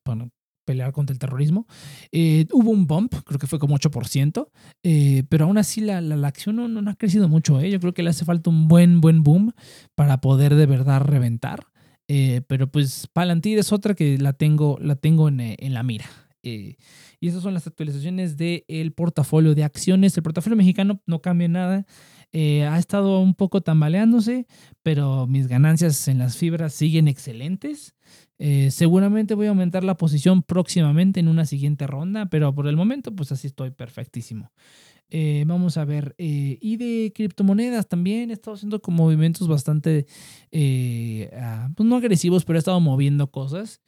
pelear 0.66 0.92
contra 0.94 1.14
el 1.14 1.20
terrorismo. 1.20 1.66
Eh, 2.12 2.46
hubo 2.54 2.70
un 2.70 2.86
bump, 2.86 3.16
creo 3.26 3.40
que 3.40 3.48
fue 3.48 3.58
como 3.58 3.76
8%, 3.78 4.50
pero 5.28 5.46
aún 5.46 5.58
así 5.58 5.82
la, 5.82 6.00
la, 6.00 6.28
acción 6.28 6.58
no, 6.58 6.68
no, 6.68 6.92
ha 6.92 6.96
crecido 6.96 7.28
mucho. 7.28 7.60
Yo 7.62 7.80
creo 7.80 7.94
que 7.94 8.04
le 8.04 8.12
hace 8.12 8.24
falta 8.24 8.52
un 8.52 8.68
buen, 8.68 9.02
buen 9.02 9.24
boom 9.24 9.52
para 9.96 10.22
poder 10.22 10.54
de 10.54 10.68
verdad 10.68 11.02
reventar. 11.02 11.68
Eh, 12.08 12.42
pero 12.48 12.68
pues 12.72 13.08
Palantir 13.12 13.58
es 13.58 13.72
otra 13.72 13.96
que 13.96 14.18
la 14.18 14.34
tengo, 14.34 14.78
la 14.80 14.96
tengo 14.96 15.28
en, 15.28 15.40
eh, 15.40 15.58
la 15.62 15.84
mira. 15.84 16.06
Eh, 16.44 16.76
y 17.20 17.28
esas 17.28 17.42
son 17.42 17.56
las 17.56 17.66
actualizaciones 17.66 18.38
del 18.38 18.94
portafolio 18.94 19.56
de 19.56 19.64
acciones. 19.64 20.16
El 20.16 20.24
portafolio 20.24 20.56
mexicano 20.56 21.02
no 21.08 21.22
cambia 21.22 21.48
nada. 21.48 21.86
ha 22.34 22.78
estado 22.78 23.20
un 23.22 23.34
poco 23.34 23.62
tambaleándose, 23.62 24.46
pero 24.84 25.26
mis 25.26 25.48
ganancias 25.48 26.08
en 26.08 26.20
las 26.20 26.38
fibras 26.38 26.74
siguen 26.74 27.08
excelentes. 27.08 27.96
seguramente 28.70 29.34
voy 29.34 29.48
a 29.48 29.50
aumentar 29.50 29.84
la 29.84 29.96
posición 29.96 30.44
próximamente 30.44 31.20
en 31.20 31.30
una 31.30 31.46
siguiente 31.46 31.88
ronda, 31.88 32.28
pero 32.28 32.54
por 32.54 32.68
el 32.68 32.76
momento 32.76 33.16
pues 33.16 33.32
así 33.32 33.48
estoy 33.48 33.72
perfectísimo. 33.72 34.52
Eh, 35.10 35.44
vamos 35.48 35.78
a 35.78 35.86
ver. 35.86 36.16
Eh, 36.18 36.58
y 36.62 36.78
de 36.78 37.12
criptomonedas 37.14 37.88
también 37.88 38.30
he 38.30 38.34
estado 38.34 38.56
haciendo 38.56 38.82
como 38.82 39.04
movimientos 39.04 39.48
bastante, 39.48 40.08
eh, 40.52 41.30
ah, 41.40 41.70
pues 41.76 41.88
no 41.88 41.96
agresivos, 41.96 42.44
pero 42.46 42.58
he 42.58 42.60
estado 42.60 42.80
moviendo 42.80 43.30
cosas. 43.32 43.82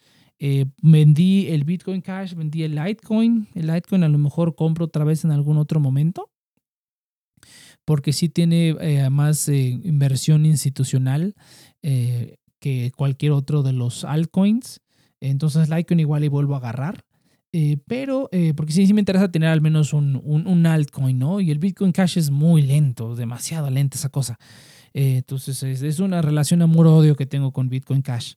vendí 0.81 1.47
el 1.47 1.63
Bitcoin 1.63 2.01
Cash, 2.01 2.35
vendí 2.35 2.63
el 2.63 2.75
Litecoin. 2.75 3.47
El 3.55 3.67
Litecoin 3.67 4.03
a 4.03 4.09
lo 4.09 4.17
mejor 4.17 4.55
compro 4.55 4.85
otra 4.85 5.03
vez 5.03 5.25
en 5.25 5.31
algún 5.31 5.57
otro 5.57 5.79
momento. 5.79 6.31
Porque 7.85 8.13
sí 8.13 8.29
tiene 8.29 8.75
más 9.09 9.47
inversión 9.47 10.45
institucional 10.45 11.35
que 11.81 12.91
cualquier 12.95 13.31
otro 13.31 13.63
de 13.63 13.73
los 13.73 14.03
altcoins. 14.03 14.81
Entonces 15.21 15.69
Litecoin 15.69 16.01
igual 16.01 16.23
y 16.23 16.27
vuelvo 16.27 16.55
a 16.55 16.57
agarrar. 16.57 17.06
Eh, 17.59 17.77
pero, 17.87 18.29
eh, 18.31 18.53
porque 18.55 18.71
sí, 18.71 18.93
me 18.93 19.01
interesa 19.01 19.31
tener 19.31 19.49
al 19.49 19.61
menos 19.61 19.91
un, 19.91 20.21
un, 20.23 20.65
altcoin, 20.67 21.17
¿no? 21.17 21.41
Y 21.41 21.49
el 21.49 21.57
Bitcoin 21.57 21.91
Cash 21.91 22.19
es 22.19 22.29
muy 22.29 22.61
lento, 22.61 23.15
demasiado 23.15 23.71
lenta 23.71 23.97
esa 23.97 24.09
cosa. 24.09 24.37
Eh, 24.93 25.17
entonces 25.17 25.63
es, 25.63 25.99
una 25.99 26.21
relación 26.21 26.61
amor-odio 26.61 27.15
que 27.15 27.25
tengo 27.25 27.51
con 27.51 27.67
Bitcoin 27.67 28.03
Cash. 28.03 28.35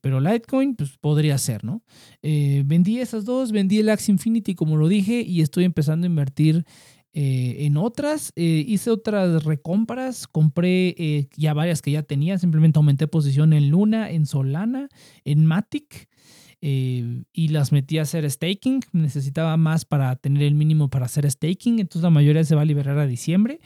pero 0.00 0.20
Litecoin, 0.20 0.76
pues 0.76 0.96
podría 0.98 1.36
ser, 1.36 1.64
¿no? 1.64 1.82
vendí 2.22 3.00
esas 3.00 3.24
dos, 3.24 3.50
vendí 3.50 3.80
el 3.80 3.88
Axe 3.88 4.12
Infinity, 4.12 4.54
como 4.54 4.76
lo 4.76 4.86
dije, 4.86 5.20
y 5.20 5.40
estoy 5.40 5.64
empezando 5.64 6.06
a 6.06 6.08
invertir 6.10 6.64
en 7.12 7.76
otras. 7.76 8.32
hice 8.36 8.90
otras 8.90 9.42
recompras, 9.42 10.28
compré 10.28 11.28
ya 11.36 11.54
varias 11.54 11.82
que 11.82 11.90
ya 11.90 12.04
tenía, 12.04 12.38
simplemente 12.38 12.78
aumenté 12.78 13.08
posición 13.08 13.52
en 13.52 13.68
Luna, 13.68 14.10
en 14.10 14.26
Solana, 14.26 14.88
en 15.24 15.44
Matic. 15.44 16.08
Eh, 16.60 17.22
y 17.32 17.48
las 17.48 17.72
metí 17.72 17.98
a 17.98 18.02
hacer 18.02 18.28
staking. 18.30 18.80
Necesitaba 18.92 19.56
más 19.56 19.84
para 19.84 20.14
tener 20.16 20.42
el 20.42 20.54
mínimo 20.54 20.88
para 20.88 21.06
hacer 21.06 21.30
staking, 21.30 21.78
entonces 21.78 22.02
la 22.02 22.10
mayoría 22.10 22.44
se 22.44 22.54
va 22.54 22.62
a 22.62 22.66
liberar 22.66 22.98
a 22.98 23.06
diciembre. 23.06 23.60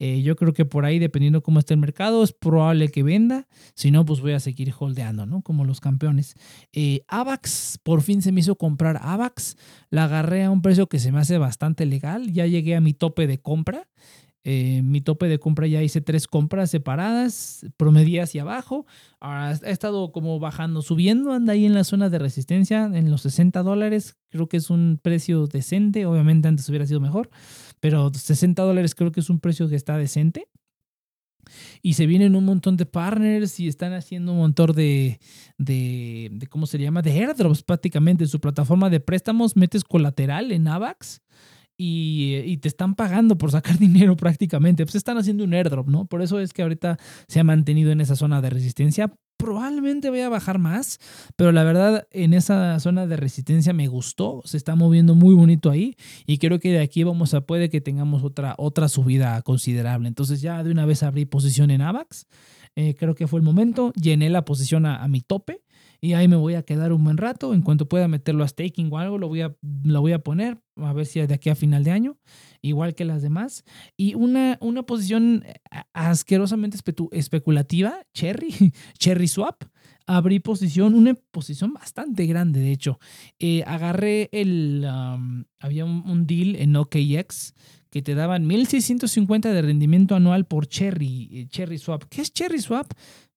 Eh, 0.00 0.22
yo 0.22 0.36
creo 0.36 0.52
que 0.52 0.64
por 0.64 0.84
ahí, 0.84 0.98
dependiendo 0.98 1.42
cómo 1.42 1.58
esté 1.58 1.74
el 1.74 1.80
mercado, 1.80 2.22
es 2.22 2.32
probable 2.32 2.88
que 2.88 3.02
venda. 3.02 3.48
Si 3.74 3.90
no, 3.90 4.04
pues 4.04 4.20
voy 4.20 4.32
a 4.32 4.40
seguir 4.40 4.72
holdeando, 4.78 5.26
¿no? 5.26 5.42
Como 5.42 5.64
los 5.64 5.80
campeones. 5.80 6.34
Eh, 6.72 7.02
AVAX, 7.08 7.80
por 7.82 8.02
fin 8.02 8.22
se 8.22 8.30
me 8.30 8.40
hizo 8.40 8.56
comprar 8.56 9.00
AVAX. 9.02 9.56
La 9.90 10.04
agarré 10.04 10.44
a 10.44 10.50
un 10.50 10.62
precio 10.62 10.88
que 10.88 11.00
se 11.00 11.10
me 11.10 11.18
hace 11.18 11.38
bastante 11.38 11.84
legal. 11.84 12.32
Ya 12.32 12.46
llegué 12.46 12.76
a 12.76 12.80
mi 12.80 12.94
tope 12.94 13.26
de 13.26 13.38
compra. 13.38 13.88
Eh, 14.44 14.82
mi 14.82 15.00
tope 15.00 15.26
de 15.26 15.38
compra 15.38 15.66
ya 15.66 15.82
hice 15.82 16.00
tres 16.00 16.26
compras 16.26 16.70
separadas, 16.70 17.66
promedí 17.76 18.18
hacia 18.18 18.42
abajo. 18.42 18.86
Ahora 19.20 19.48
ha 19.48 19.70
estado 19.70 20.12
como 20.12 20.38
bajando, 20.38 20.80
subiendo, 20.82 21.32
anda 21.32 21.52
ahí 21.52 21.66
en 21.66 21.74
la 21.74 21.84
zona 21.84 22.08
de 22.08 22.18
resistencia, 22.18 22.84
en 22.92 23.10
los 23.10 23.22
60 23.22 23.62
dólares. 23.62 24.16
Creo 24.30 24.48
que 24.48 24.56
es 24.56 24.70
un 24.70 25.00
precio 25.02 25.46
decente. 25.46 26.06
Obviamente 26.06 26.48
antes 26.48 26.68
hubiera 26.68 26.86
sido 26.86 27.00
mejor, 27.00 27.30
pero 27.80 28.10
60 28.12 28.62
dólares 28.62 28.94
creo 28.94 29.12
que 29.12 29.20
es 29.20 29.30
un 29.30 29.40
precio 29.40 29.68
que 29.68 29.76
está 29.76 29.98
decente. 29.98 30.48
Y 31.82 31.94
se 31.94 32.06
vienen 32.06 32.36
un 32.36 32.44
montón 32.44 32.76
de 32.76 32.86
partners 32.86 33.58
y 33.58 33.68
están 33.68 33.94
haciendo 33.94 34.32
un 34.32 34.38
montón 34.38 34.72
de, 34.72 35.18
de, 35.56 36.28
de 36.32 36.46
¿cómo 36.46 36.66
se 36.66 36.78
llama? 36.78 37.02
De 37.02 37.10
airdrops 37.12 37.62
prácticamente. 37.62 38.26
Su 38.26 38.40
plataforma 38.40 38.90
de 38.90 39.00
préstamos 39.00 39.56
metes 39.56 39.84
colateral 39.84 40.52
en 40.52 40.68
AVAX 40.68 41.22
y, 41.80 42.56
te 42.58 42.66
están 42.66 42.96
pagando 42.96 43.38
por 43.38 43.52
sacar 43.52 43.78
dinero 43.78 44.16
prácticamente. 44.16 44.84
Pues 44.84 44.96
están 44.96 45.16
haciendo 45.16 45.44
un 45.44 45.54
airdrop, 45.54 45.88
¿no? 45.88 46.06
Por 46.06 46.20
eso 46.20 46.40
es 46.40 46.52
que 46.52 46.62
ahorita 46.62 46.98
se 47.28 47.40
ha 47.40 47.44
mantenido 47.44 47.92
en 47.92 48.00
esa 48.00 48.16
zona 48.16 48.42
de 48.42 48.50
resistencia. 48.50 49.14
Probablemente 49.36 50.10
voy 50.10 50.20
a 50.20 50.28
bajar 50.28 50.58
más, 50.58 50.98
pero 51.36 51.52
la 51.52 51.62
verdad 51.62 52.08
en 52.10 52.34
esa 52.34 52.80
zona 52.80 53.06
de 53.06 53.16
resistencia 53.16 53.72
me 53.72 53.86
gustó, 53.86 54.42
se 54.44 54.56
está 54.56 54.74
moviendo 54.74 55.14
muy 55.14 55.32
bonito 55.36 55.70
ahí 55.70 55.94
y 56.26 56.38
creo 56.38 56.58
que 56.58 56.72
de 56.72 56.80
aquí 56.80 57.04
vamos 57.04 57.34
a 57.34 57.42
puede 57.42 57.70
que 57.70 57.80
tengamos 57.80 58.24
otra, 58.24 58.56
otra 58.58 58.88
subida 58.88 59.40
considerable. 59.42 60.08
Entonces 60.08 60.40
ya 60.40 60.64
de 60.64 60.72
una 60.72 60.86
vez 60.86 61.04
abrí 61.04 61.24
posición 61.24 61.70
en 61.70 61.82
AVAX, 61.82 62.26
eh, 62.74 62.96
creo 62.98 63.14
que 63.14 63.28
fue 63.28 63.38
el 63.38 63.44
momento, 63.44 63.92
llené 63.92 64.28
la 64.28 64.44
posición 64.44 64.86
a 64.86 65.06
mi 65.06 65.20
tope 65.20 65.62
y 66.00 66.12
ahí 66.12 66.28
me 66.28 66.36
voy 66.36 66.54
a 66.54 66.62
quedar 66.62 66.92
un 66.92 67.02
buen 67.04 67.16
rato. 67.16 67.54
En 67.54 67.62
cuanto 67.62 67.88
pueda 67.88 68.08
meterlo 68.08 68.44
a 68.44 68.48
staking 68.48 68.92
o 68.92 68.98
algo, 68.98 69.18
lo 69.18 69.28
voy 69.28 69.40
a, 69.40 69.56
lo 69.84 70.00
voy 70.00 70.12
a 70.12 70.20
poner, 70.20 70.58
a 70.76 70.92
ver 70.92 71.06
si 71.06 71.20
de 71.20 71.34
aquí 71.34 71.50
a 71.50 71.54
final 71.54 71.84
de 71.84 71.90
año, 71.90 72.18
igual 72.62 72.94
que 72.94 73.04
las 73.04 73.22
demás. 73.22 73.64
Y 73.96 74.14
una, 74.14 74.58
una 74.60 74.84
posición 74.84 75.44
eh, 75.46 75.54
asquerosamente 75.92 76.78
especulativa, 77.12 78.02
Cherry, 78.14 78.72
Cherry 78.98 79.28
Swap. 79.28 79.64
Abrí 80.06 80.40
posición, 80.40 80.94
una 80.94 81.12
posición 81.30 81.74
bastante 81.74 82.24
grande, 82.24 82.60
de 82.60 82.72
hecho. 82.72 82.98
Eh, 83.38 83.62
agarré 83.66 84.30
el. 84.32 84.86
había 85.58 85.84
un, 85.84 86.02
un, 86.08 86.26
deal 86.26 86.56
en 86.56 86.74
OKX 86.76 87.52
que 87.90 88.02
te 88.02 88.14
daban 88.14 88.46
1650 88.46 89.52
de 89.52 89.62
rendimiento 89.62 90.14
anual 90.14 90.46
por 90.46 90.66
Cherry, 90.66 91.28
eh, 91.32 91.46
Cherry 91.48 91.78
Swap. 91.78 92.04
¿Qué 92.08 92.22
es 92.22 92.32
Cherry 92.32 92.60
Swap? 92.60 92.92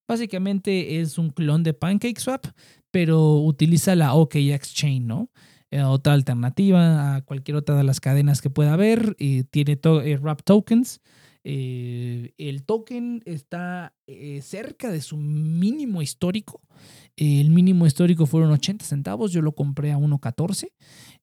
Básicamente 0.08 1.00
es 1.00 1.18
un 1.18 1.30
clon 1.30 1.64
de 1.64 1.74
PancakeSwap, 1.74 2.48
pero 2.92 3.38
utiliza 3.38 3.96
la 3.96 4.14
OKX 4.14 4.74
Chain, 4.74 5.08
¿no? 5.08 5.30
Eh, 5.72 5.82
otra 5.84 6.14
alternativa 6.14 7.16
a 7.16 7.22
cualquier 7.22 7.56
otra 7.56 7.76
de 7.76 7.84
las 7.84 8.02
cadenas 8.02 8.42
que 8.42 8.50
pueda 8.50 8.74
haber. 8.74 9.16
Y 9.18 9.46
tiene 9.46 9.80
eh, 9.84 10.18
wrap 10.18 10.42
tokens. 10.44 11.00
Eh, 11.44 12.34
el 12.38 12.64
token 12.64 13.24
está 13.26 13.96
cerca 14.42 14.92
de 14.92 15.02
su 15.02 15.18
mínimo 15.18 16.02
histórico. 16.02 16.62
el 17.16 17.50
mínimo 17.50 17.88
histórico 17.88 18.26
fueron 18.26 18.52
80 18.52 18.86
centavos. 18.86 19.32
Yo 19.32 19.42
lo 19.42 19.54
compré 19.54 19.92
a 19.94 19.98
1.14. 19.98 20.72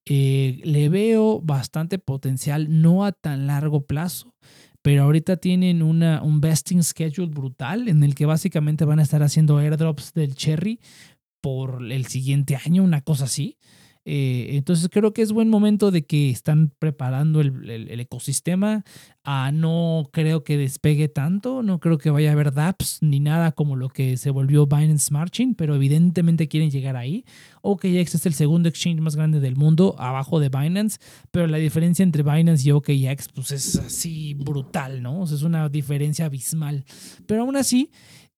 le 0.07 0.89
veo 0.89 1.41
bastante 1.43 1.99
potencial, 1.99 2.81
no 2.81 3.05
a 3.05 3.13
tan 3.13 3.47
largo 3.47 3.83
plazo 3.87 4.35
pero 4.89 5.03
ahorita 5.03 5.37
tienen 5.37 5.83
una, 5.83 6.23
un 6.23 6.41
vesting 6.41 6.83
schedule 6.83 7.29
brutal 7.29 7.89
en 7.89 8.03
el 8.03 8.15
que 8.15 8.25
básicamente 8.25 8.87
van 8.87 9.01
a 9.01 9.03
estar 9.03 9.23
haciendo 9.23 9.59
airdrops 9.59 10.15
del 10.15 10.35
cherry 10.35 10.81
por 11.43 11.93
el 11.93 12.07
siguiente 12.07 12.57
año, 12.57 12.85
una 12.85 13.03
cosa 13.03 13.25
así. 13.25 13.59
Eh, 14.11 14.57
entonces 14.57 14.89
creo 14.91 15.13
que 15.13 15.21
es 15.21 15.33
buen 15.33 15.51
momento 15.51 15.91
de 15.91 16.07
que 16.07 16.31
están 16.31 16.73
preparando 16.79 17.43
el, 17.43 18.01
ecosistema. 18.01 18.83
Ah, 19.23 19.51
no 19.53 20.09
creo 20.15 20.45
que 20.45 20.57
despegue 20.57 21.09
tanto, 21.09 21.63
no 21.63 21.79
creo 21.79 21.99
que 21.99 22.09
vaya 22.09 22.31
a 22.31 22.33
haber 22.33 22.55
dApps 22.55 23.01
ni 23.03 23.21
nada 23.21 23.53
como 23.53 23.77
lo 23.77 23.91
que 23.91 24.17
se 24.17 24.31
volvió 24.31 24.67
Binance 24.67 25.09
Smart 25.09 25.31
Chain, 25.31 25.55
pero 25.55 25.75
evidentemente 25.75 26.49
quieren 26.49 26.71
llegar 26.71 26.97
ahí. 26.97 27.27
OKX 27.61 28.15
es 28.15 28.25
el 28.25 28.33
segundo 28.33 28.71
exchange 28.71 29.03
más 29.03 29.15
grande 29.15 29.41
del 29.41 29.57
mundo, 29.57 29.95
abajo 29.99 30.41
de 30.41 30.49
Binance, 30.49 30.99
pero 31.31 31.47
la 31.47 31.59
diferencia 31.59 32.03
entre 32.03 32.23
Binance 32.23 32.67
y 32.67 32.73
OKX 32.73 33.29
pues 33.35 33.51
es 33.51 33.77
así 33.77 34.33
brutal, 34.33 35.03
¿no? 35.03 35.25
es 35.25 35.43
una 35.43 35.69
diferencia 35.69 36.25
abismal. 36.25 36.87
Pero 37.27 37.43
aún 37.43 37.57
así... 37.57 37.91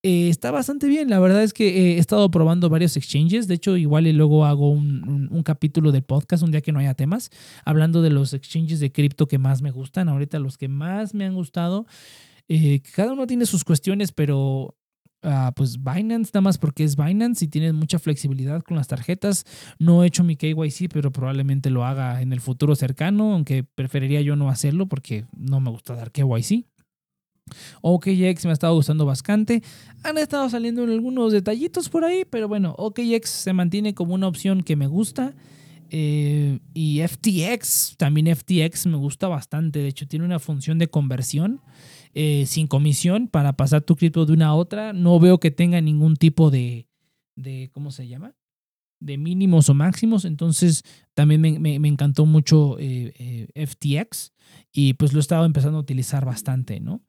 Eh, 0.03 0.31
está 0.31 0.51
bastante 0.51 0.87
bien. 0.87 1.11
La 1.11 1.19
verdad 1.19 1.43
es 1.43 1.53
que 1.53 1.69
eh, 1.69 1.97
he 1.97 1.99
estado 1.99 2.31
probando 2.31 2.71
varios 2.71 2.97
exchanges. 2.97 3.47
De 3.49 3.55
hecho, 3.55 3.77
igual 3.77 4.07
y 4.07 4.13
luego 4.13 4.47
hago 4.47 4.71
un, 4.71 5.29
un, 5.31 5.43
capítulo 5.43 5.93
del 5.93 6.03
podcast 6.03 6.43
un 6.43 6.51
día 6.51 6.63
que 6.63 6.73
no 6.73 6.79
haya 6.79 6.95
temas, 6.95 7.31
hablando 7.65 8.01
de 8.01 8.11
los 8.11 8.33
exchanges 8.33 8.81
de 8.81 8.93
cripto 8.93 9.29
que 9.29 9.39
más 9.39 9.61
me 9.61 9.71
gustan. 9.71 10.09
Ahorita 10.09 10.39
los 10.39 10.57
que 10.57 10.69
más 10.69 11.15
me 11.15 11.27
han 11.27 11.35
gustado. 11.35 11.87
Eh, 12.49 12.81
cada 12.95 13.13
uno 13.13 13.27
tiene 13.27 13.47
sus 13.47 13.65
cuestiones, 13.65 14.13
pero 14.13 14.77
Uh, 15.23 15.53
pues 15.55 15.77
Binance, 15.77 16.31
nada 16.33 16.41
más 16.41 16.57
porque 16.57 16.83
es 16.83 16.97
Binance 16.97 17.45
y 17.45 17.49
tiene 17.49 17.75
mucha 17.75 17.99
flexibilidad 17.99 18.63
con 18.63 18.79
las 18.79 18.89
tarjetas. 18.89 19.45
No 19.79 20.03
he 20.03 20.07
hecho 20.07 20.25
mi 20.25 20.37
KYC, 20.37 20.89
pero 20.91 21.13
probablemente 21.13 21.69
lo 21.69 21.85
haga 21.85 22.23
en 22.23 22.33
el 22.33 22.41
futuro 22.41 22.75
cercano, 22.75 23.35
aunque 23.35 23.63
preferiría 23.63 24.23
yo 24.23 24.35
no 24.35 24.49
hacerlo 24.49 24.87
porque 24.87 25.27
no 25.37 25.61
me 25.61 25.69
gusta 25.69 25.95
dar 25.95 26.11
KYC. 26.11 26.70
OKX 27.83 28.45
me 28.45 28.51
ha 28.51 28.53
estado 28.53 28.75
gustando 28.75 29.07
bastante. 29.07 29.63
Han 30.03 30.19
estado 30.19 30.49
saliendo 30.49 30.85
algunos 30.85 31.33
detallitos 31.33 31.89
por 31.89 32.05
ahí, 32.05 32.25
pero 32.29 32.49
bueno, 32.49 32.75
OKX 32.79 33.29
se 33.29 33.53
mantiene 33.53 33.95
como 33.95 34.15
una 34.15 34.29
opción 34.29 34.63
que 34.63 34.77
me 34.77 34.87
gusta. 34.87 35.35
Eh, 35.93 36.61
y 36.73 37.01
FTX, 37.01 37.97
también 37.97 38.35
FTX 38.35 38.87
me 38.87 38.97
gusta 38.97 39.29
bastante. 39.29 39.81
De 39.81 39.89
hecho, 39.89 40.07
tiene 40.07 40.25
una 40.25 40.39
función 40.39 40.79
de 40.79 40.89
conversión 40.89 41.61
eh, 42.15 42.45
sin 42.47 42.69
comisión 42.69 43.29
para 43.29 43.55
pasar 43.55 43.83
tu 43.83 43.97
cripto 43.97 44.25
de 44.25 44.33
una 44.33 44.49
a 44.49 44.55
otra. 44.55 44.93
No 44.93 45.19
veo 45.19 45.39
que 45.39 45.51
tenga 45.51 45.81
ningún 45.81 46.17
tipo 46.17 46.51
de, 46.51 46.89
de 47.35 47.71
¿cómo 47.73 47.91
se 47.91 48.07
llama? 48.07 48.35
De 49.01 49.19
mínimos 49.19 49.69
o 49.69 49.75
máximos. 49.75 50.25
Entonces, 50.25 50.85
también 51.15 51.41
me, 51.41 51.75
encantó 51.75 52.25
mucho 52.25 52.77
eh, 52.79 53.49
FTX 53.55 54.33
y 54.73 54.95
pues 54.95 55.13
lo 55.13 55.19
he 55.19 55.21
estado 55.21 55.45
empezando 55.45 55.79
a 55.79 55.83
utilizar 55.83 56.25
bastante, 56.25 56.81
¿no? 56.81 57.03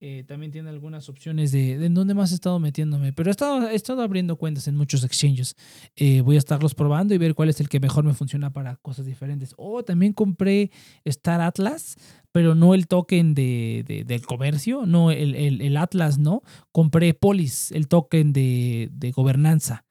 Eh, 0.00 0.22
también 0.28 0.52
tiene 0.52 0.70
algunas 0.70 1.08
opciones 1.08 1.50
de, 1.50 1.76
de 1.76 1.86
en 1.86 1.94
dónde 1.94 2.14
más 2.14 2.30
he 2.30 2.36
estado 2.36 2.60
metiéndome. 2.60 3.12
Pero 3.12 3.30
he 3.30 3.32
estado, 3.32 3.68
he 3.68 3.74
estado 3.74 4.02
abriendo 4.02 4.36
cuentas 4.36 4.68
en 4.68 4.76
muchos 4.76 5.02
exchanges. 5.02 5.56
Eh, 5.96 6.20
voy 6.20 6.36
a 6.36 6.38
estarlos 6.38 6.74
probando 6.74 7.14
y 7.14 7.18
ver 7.18 7.34
cuál 7.34 7.48
es 7.48 7.60
el 7.60 7.68
que 7.68 7.80
mejor 7.80 8.04
me 8.04 8.14
funciona 8.14 8.52
para 8.52 8.76
cosas 8.76 9.06
diferentes. 9.06 9.54
O 9.56 9.82
también 9.82 10.12
compré 10.12 10.70
Star 11.04 11.40
Atlas, 11.40 11.96
pero 12.30 12.54
no 12.54 12.74
el 12.74 12.86
token 12.86 13.34
de, 13.34 14.04
del 14.06 14.24
comercio, 14.24 14.86
no 14.86 15.10
el, 15.10 15.34
el, 15.34 15.60
el, 15.60 15.76
Atlas, 15.76 16.18
no. 16.18 16.42
Compré 16.70 17.14
Polis, 17.14 17.72
el 17.72 17.88
token 17.88 18.32
de, 18.32 18.90
de 18.92 19.10
gobernanza. 19.10 19.84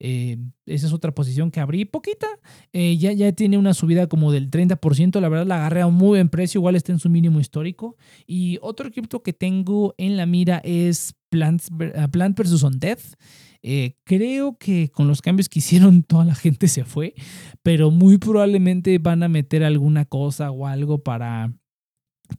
Eh, 0.00 0.38
esa 0.66 0.86
es 0.86 0.92
otra 0.92 1.14
posición 1.14 1.50
que 1.50 1.60
abrí 1.60 1.84
poquita. 1.84 2.26
Eh, 2.72 2.96
ya, 2.98 3.12
ya 3.12 3.32
tiene 3.32 3.58
una 3.58 3.74
subida 3.74 4.06
como 4.06 4.32
del 4.32 4.50
30%. 4.50 5.20
La 5.20 5.28
verdad 5.28 5.46
la 5.46 5.56
agarré 5.56 5.80
a 5.82 5.86
un 5.86 5.94
muy 5.94 6.08
buen 6.08 6.28
precio. 6.28 6.58
Igual 6.58 6.76
está 6.76 6.92
en 6.92 6.98
su 6.98 7.10
mínimo 7.10 7.40
histórico. 7.40 7.96
Y 8.26 8.58
otro 8.62 8.90
cripto 8.90 9.22
que 9.22 9.32
tengo 9.32 9.94
en 9.98 10.16
la 10.16 10.26
mira 10.26 10.58
es 10.64 11.14
Plants, 11.28 11.70
ah, 11.96 12.08
Plant 12.08 12.38
vs. 12.38 12.62
On 12.62 12.78
Death. 12.78 13.14
Eh, 13.62 13.96
creo 14.04 14.56
que 14.56 14.90
con 14.90 15.08
los 15.08 15.20
cambios 15.20 15.48
que 15.48 15.58
hicieron 15.60 16.02
toda 16.02 16.24
la 16.24 16.34
gente 16.34 16.68
se 16.68 16.84
fue, 16.84 17.14
pero 17.62 17.90
muy 17.90 18.18
probablemente 18.18 18.98
van 18.98 19.22
a 19.22 19.28
meter 19.28 19.64
alguna 19.64 20.04
cosa 20.04 20.50
o 20.50 20.66
algo 20.66 21.02
para, 21.02 21.52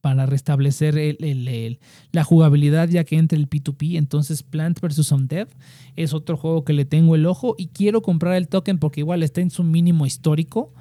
para 0.01 0.25
restablecer 0.25 0.97
el, 0.97 1.79
la 2.11 2.23
jugabilidad 2.23 2.89
ya 2.89 3.03
que 3.03 3.17
entre 3.17 3.37
el 3.37 3.49
P2P. 3.49 3.97
Entonces 3.97 4.43
Plant 4.43 4.79
vs. 4.79 5.11
Undead 5.11 5.47
es 5.95 6.13
otro 6.13 6.37
juego 6.37 6.63
que 6.63 6.73
le 6.73 6.85
tengo 6.85 7.15
el 7.15 7.25
ojo 7.25 7.55
y 7.57 7.67
quiero 7.67 8.01
comprar 8.01 8.35
el 8.35 8.47
token 8.47 8.79
porque 8.79 9.01
igual 9.01 9.23
está 9.23 9.41
en 9.41 9.51
su 9.51 9.63
mínimo 9.63 10.05
histórico. 10.05 10.73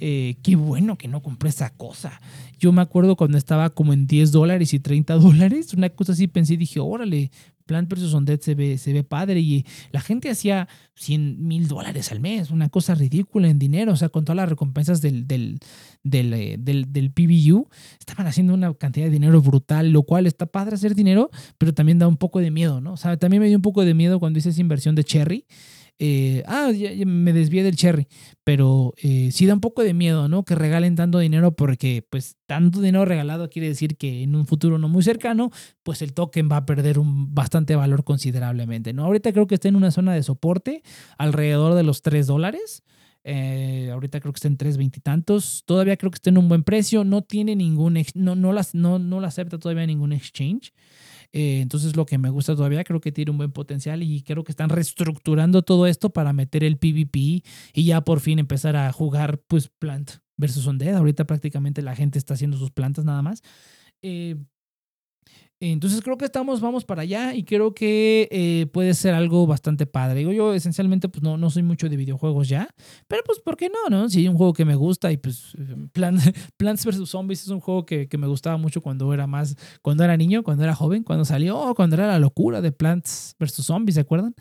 Eh, 0.00 0.36
qué 0.42 0.56
bueno 0.56 0.96
que 0.96 1.08
no 1.08 1.22
compré 1.22 1.50
esa 1.50 1.70
cosa. 1.70 2.20
Yo 2.58 2.72
me 2.72 2.82
acuerdo 2.82 3.16
cuando 3.16 3.36
estaba 3.36 3.70
como 3.70 3.92
en 3.92 4.06
10 4.06 4.32
dólares 4.32 4.72
y 4.74 4.80
30 4.80 5.14
dólares, 5.16 5.74
una 5.74 5.90
cosa 5.90 6.12
así 6.12 6.26
pensé 6.26 6.54
y 6.54 6.56
dije, 6.56 6.80
órale, 6.80 7.30
Plant 7.70 7.88
vs. 7.88 8.14
Undead 8.14 8.40
se 8.40 8.56
ve, 8.56 8.78
se 8.78 8.92
ve 8.92 9.04
padre 9.04 9.38
y 9.38 9.64
la 9.92 10.00
gente 10.00 10.28
hacía 10.28 10.66
100 10.94 11.46
mil 11.46 11.68
dólares 11.68 12.10
al 12.10 12.18
mes, 12.18 12.50
una 12.50 12.68
cosa 12.68 12.96
ridícula 12.96 13.48
en 13.48 13.60
dinero, 13.60 13.92
o 13.92 13.96
sea, 13.96 14.08
con 14.08 14.24
todas 14.24 14.38
las 14.38 14.48
recompensas 14.48 15.00
del, 15.00 15.28
del, 15.28 15.60
del, 16.02 16.32
eh, 16.34 16.56
del, 16.58 16.92
del 16.92 17.12
PBU, 17.12 17.68
estaban 18.00 18.26
haciendo 18.26 18.54
una 18.54 18.74
cantidad 18.74 19.06
de 19.06 19.12
dinero 19.12 19.40
brutal, 19.40 19.92
lo 19.92 20.02
cual 20.02 20.26
está 20.26 20.46
padre 20.46 20.74
hacer 20.74 20.96
dinero, 20.96 21.30
pero 21.58 21.72
también 21.72 22.00
da 22.00 22.08
un 22.08 22.16
poco 22.16 22.40
de 22.40 22.50
miedo, 22.50 22.80
¿no? 22.80 22.94
O 22.94 22.96
sea, 22.96 23.16
también 23.16 23.40
me 23.40 23.46
dio 23.46 23.56
un 23.56 23.62
poco 23.62 23.84
de 23.84 23.94
miedo 23.94 24.18
cuando 24.18 24.40
hice 24.40 24.48
esa 24.48 24.60
inversión 24.60 24.96
de 24.96 25.04
Cherry. 25.04 25.46
Eh, 26.02 26.42
ah, 26.46 26.70
me 27.04 27.34
desvié 27.34 27.62
del 27.62 27.76
cherry, 27.76 28.08
pero 28.42 28.94
eh, 28.96 29.28
sí 29.32 29.44
da 29.44 29.52
un 29.52 29.60
poco 29.60 29.82
de 29.82 29.92
miedo, 29.92 30.28
¿no? 30.28 30.46
Que 30.46 30.54
regalen 30.54 30.96
tanto 30.96 31.18
dinero 31.18 31.54
porque 31.54 32.06
pues 32.08 32.38
tanto 32.46 32.80
dinero 32.80 33.04
regalado 33.04 33.50
quiere 33.50 33.68
decir 33.68 33.98
que 33.98 34.22
en 34.22 34.34
un 34.34 34.46
futuro 34.46 34.78
no 34.78 34.88
muy 34.88 35.02
cercano, 35.02 35.50
pues 35.82 36.00
el 36.00 36.14
token 36.14 36.48
va 36.50 36.56
a 36.56 36.64
perder 36.64 36.98
un 36.98 37.34
bastante 37.34 37.76
valor 37.76 38.02
considerablemente, 38.02 38.94
¿no? 38.94 39.04
Ahorita 39.04 39.30
creo 39.34 39.46
que 39.46 39.56
está 39.56 39.68
en 39.68 39.76
una 39.76 39.90
zona 39.90 40.14
de 40.14 40.22
soporte 40.22 40.82
alrededor 41.18 41.74
de 41.74 41.82
los 41.82 42.00
3 42.00 42.26
dólares. 42.26 42.82
Eh, 43.22 43.90
ahorita 43.92 44.20
creo 44.20 44.32
que 44.32 44.38
está 44.38 44.48
en 44.48 44.56
3.20 44.56 44.96
y 44.96 45.00
tantos. 45.00 45.64
Todavía 45.66 45.98
creo 45.98 46.10
que 46.10 46.16
está 46.16 46.30
en 46.30 46.38
un 46.38 46.48
buen 46.48 46.62
precio. 46.64 47.04
No 47.04 47.20
tiene 47.20 47.56
ningún, 47.56 48.02
no, 48.14 48.36
no, 48.36 48.54
las, 48.54 48.74
no, 48.74 48.98
no 48.98 49.20
la 49.20 49.28
acepta 49.28 49.58
todavía 49.58 49.84
ningún 49.84 50.14
exchange. 50.14 50.72
Eh, 51.32 51.60
entonces 51.60 51.96
lo 51.96 52.06
que 52.06 52.18
me 52.18 52.30
gusta 52.30 52.56
todavía, 52.56 52.84
creo 52.84 53.00
que 53.00 53.12
tiene 53.12 53.30
un 53.30 53.38
buen 53.38 53.52
potencial 53.52 54.02
y 54.02 54.22
creo 54.22 54.44
que 54.44 54.52
están 54.52 54.68
reestructurando 54.68 55.62
todo 55.62 55.86
esto 55.86 56.10
para 56.10 56.32
meter 56.32 56.64
el 56.64 56.76
PvP 56.76 57.42
y 57.72 57.84
ya 57.84 58.02
por 58.02 58.20
fin 58.20 58.38
empezar 58.38 58.76
a 58.76 58.92
jugar 58.92 59.40
pues 59.46 59.68
Plant 59.68 60.12
versus 60.36 60.66
Undead. 60.66 60.96
Ahorita 60.96 61.26
prácticamente 61.26 61.82
la 61.82 61.94
gente 61.94 62.18
está 62.18 62.34
haciendo 62.34 62.56
sus 62.56 62.70
plantas 62.70 63.04
nada 63.04 63.22
más. 63.22 63.42
Eh, 64.02 64.36
entonces 65.62 66.00
creo 66.00 66.16
que 66.16 66.24
estamos, 66.24 66.62
vamos 66.62 66.86
para 66.86 67.02
allá 67.02 67.34
y 67.34 67.44
creo 67.44 67.74
que 67.74 68.28
eh, 68.30 68.66
puede 68.72 68.94
ser 68.94 69.12
algo 69.12 69.46
bastante 69.46 69.84
padre. 69.84 70.20
Digo, 70.20 70.32
yo 70.32 70.54
esencialmente 70.54 71.10
pues 71.10 71.22
no, 71.22 71.36
no 71.36 71.50
soy 71.50 71.62
mucho 71.62 71.90
de 71.90 71.98
videojuegos 71.98 72.48
ya, 72.48 72.66
pero 73.06 73.22
pues 73.26 73.40
¿por 73.40 73.58
qué 73.58 73.68
no? 73.68 73.90
no? 73.90 74.08
Si 74.08 74.20
hay 74.20 74.28
un 74.28 74.38
juego 74.38 74.54
que 74.54 74.64
me 74.64 74.74
gusta 74.74 75.12
y 75.12 75.18
pues 75.18 75.52
Plants 75.92 76.86
vs. 76.86 77.06
Zombies 77.06 77.42
es 77.42 77.48
un 77.48 77.60
juego 77.60 77.84
que, 77.84 78.08
me 78.16 78.26
gustaba 78.26 78.56
mucho 78.56 78.80
cuando 78.80 79.12
era 79.12 79.26
más, 79.26 79.54
cuando 79.82 80.02
era 80.02 80.16
niño, 80.16 80.42
cuando 80.42 80.64
era 80.64 80.74
joven, 80.74 81.02
cuando 81.02 81.26
salió, 81.26 81.74
cuando 81.76 81.96
era 81.96 82.06
la 82.06 82.18
locura 82.18 82.62
de 82.62 82.72
Plants 82.72 83.36
vs. 83.38 83.66
Zombies, 83.66 83.96
¿se 83.96 84.00
acuerdan? 84.00 84.34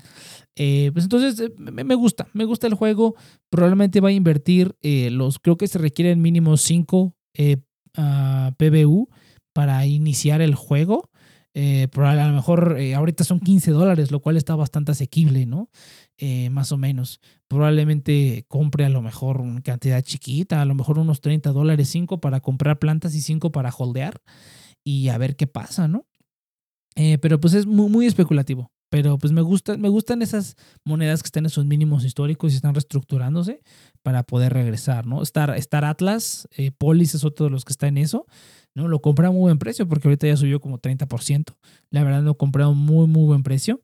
Eh, 0.56 0.92
pues 0.94 1.04
entonces 1.04 1.38
eh, 1.42 1.54
me, 1.58 1.96
gusta, 1.96 2.30
me 2.32 2.46
gusta 2.46 2.66
el 2.66 2.76
juego, 2.76 3.16
probablemente 3.50 4.00
va 4.00 4.08
a 4.08 4.14
invertir 4.14 4.78
los, 4.82 5.40
creo 5.40 5.58
que 5.58 5.68
se 5.68 5.80
requieren 5.80 6.22
mínimo 6.22 6.56
5 6.56 7.14
PBU 8.58 9.10
para 9.60 9.86
iniciar 9.86 10.40
el 10.40 10.56
juego. 10.56 11.10
Eh, 11.54 11.90
a 11.94 12.28
lo 12.28 12.34
mejor 12.34 12.78
eh, 12.80 12.96
ahorita 12.96 13.26
son 13.26 13.42
15 13.42 13.72
dólares, 13.72 14.10
lo 14.10 14.22
cual 14.22 14.38
está 14.38 14.56
bastante 14.56 14.94
asequible, 14.94 15.46
¿no? 15.46 15.70
Eh, 16.18 16.50
más 16.50 16.72
o 16.72 16.78
menos. 16.78 17.20
Probablemente 17.50 18.46
compre 18.48 18.86
a 18.86 18.90
lo 18.90 19.02
mejor 19.02 19.42
una 19.42 19.60
cantidad 19.60 20.02
chiquita, 20.02 20.62
a 20.62 20.66
lo 20.66 20.76
mejor 20.76 20.98
unos 20.98 21.20
30 21.20 21.52
dólares, 21.52 21.90
5 21.90 22.22
para 22.22 22.40
comprar 22.40 22.80
plantas 22.80 23.14
y 23.16 23.20
5 23.20 23.52
para 23.52 23.70
holdear 23.70 24.22
y 24.86 25.10
a 25.10 25.18
ver 25.18 25.36
qué 25.36 25.46
pasa, 25.46 25.90
¿no? 25.90 26.06
pero 27.22 27.40
pues 27.40 27.54
es 27.54 27.66
muy 27.66 28.06
especulativo. 28.08 28.72
Pero 28.90 29.18
pues 29.18 29.32
me, 29.32 29.42
gusta, 29.42 29.78
me 29.78 29.90
gustan 29.90 30.22
esas 30.22 30.56
monedas 30.84 31.22
que 31.22 31.28
están 31.28 31.46
en 31.46 31.52
sus 31.52 31.66
mínimos 31.66 32.04
históricos 32.06 32.52
y 32.52 32.56
están 32.56 32.74
reestructurándose 32.74 33.62
para 34.02 34.24
poder 34.24 34.54
regresar, 34.54 35.06
¿no? 35.06 35.22
Star, 35.22 35.86
Atlas, 35.86 36.48
Polis 36.78 37.14
es 37.16 37.24
otro 37.24 37.46
de 37.46 37.52
los 37.52 37.66
que 37.66 37.74
está 37.74 37.88
en 37.88 37.98
eso. 37.98 38.26
¿no? 38.76 38.88
Lo 38.88 39.02
compré 39.02 39.28
a 39.28 39.32
muy 39.32 39.42
buen 39.42 39.60
precio 39.60 39.88
porque 39.88 40.08
ahorita 40.08 40.28
ya 40.28 40.38
subió 40.38 40.60
como 40.60 40.80
30%. 40.80 41.56
La 41.90 42.04
verdad 42.04 42.24
lo 42.24 42.36
compré 42.36 42.64
a 42.64 42.68
un 42.68 42.78
muy, 42.78 43.08
muy 43.08 43.26
buen 43.26 43.44
precio. 43.44 43.82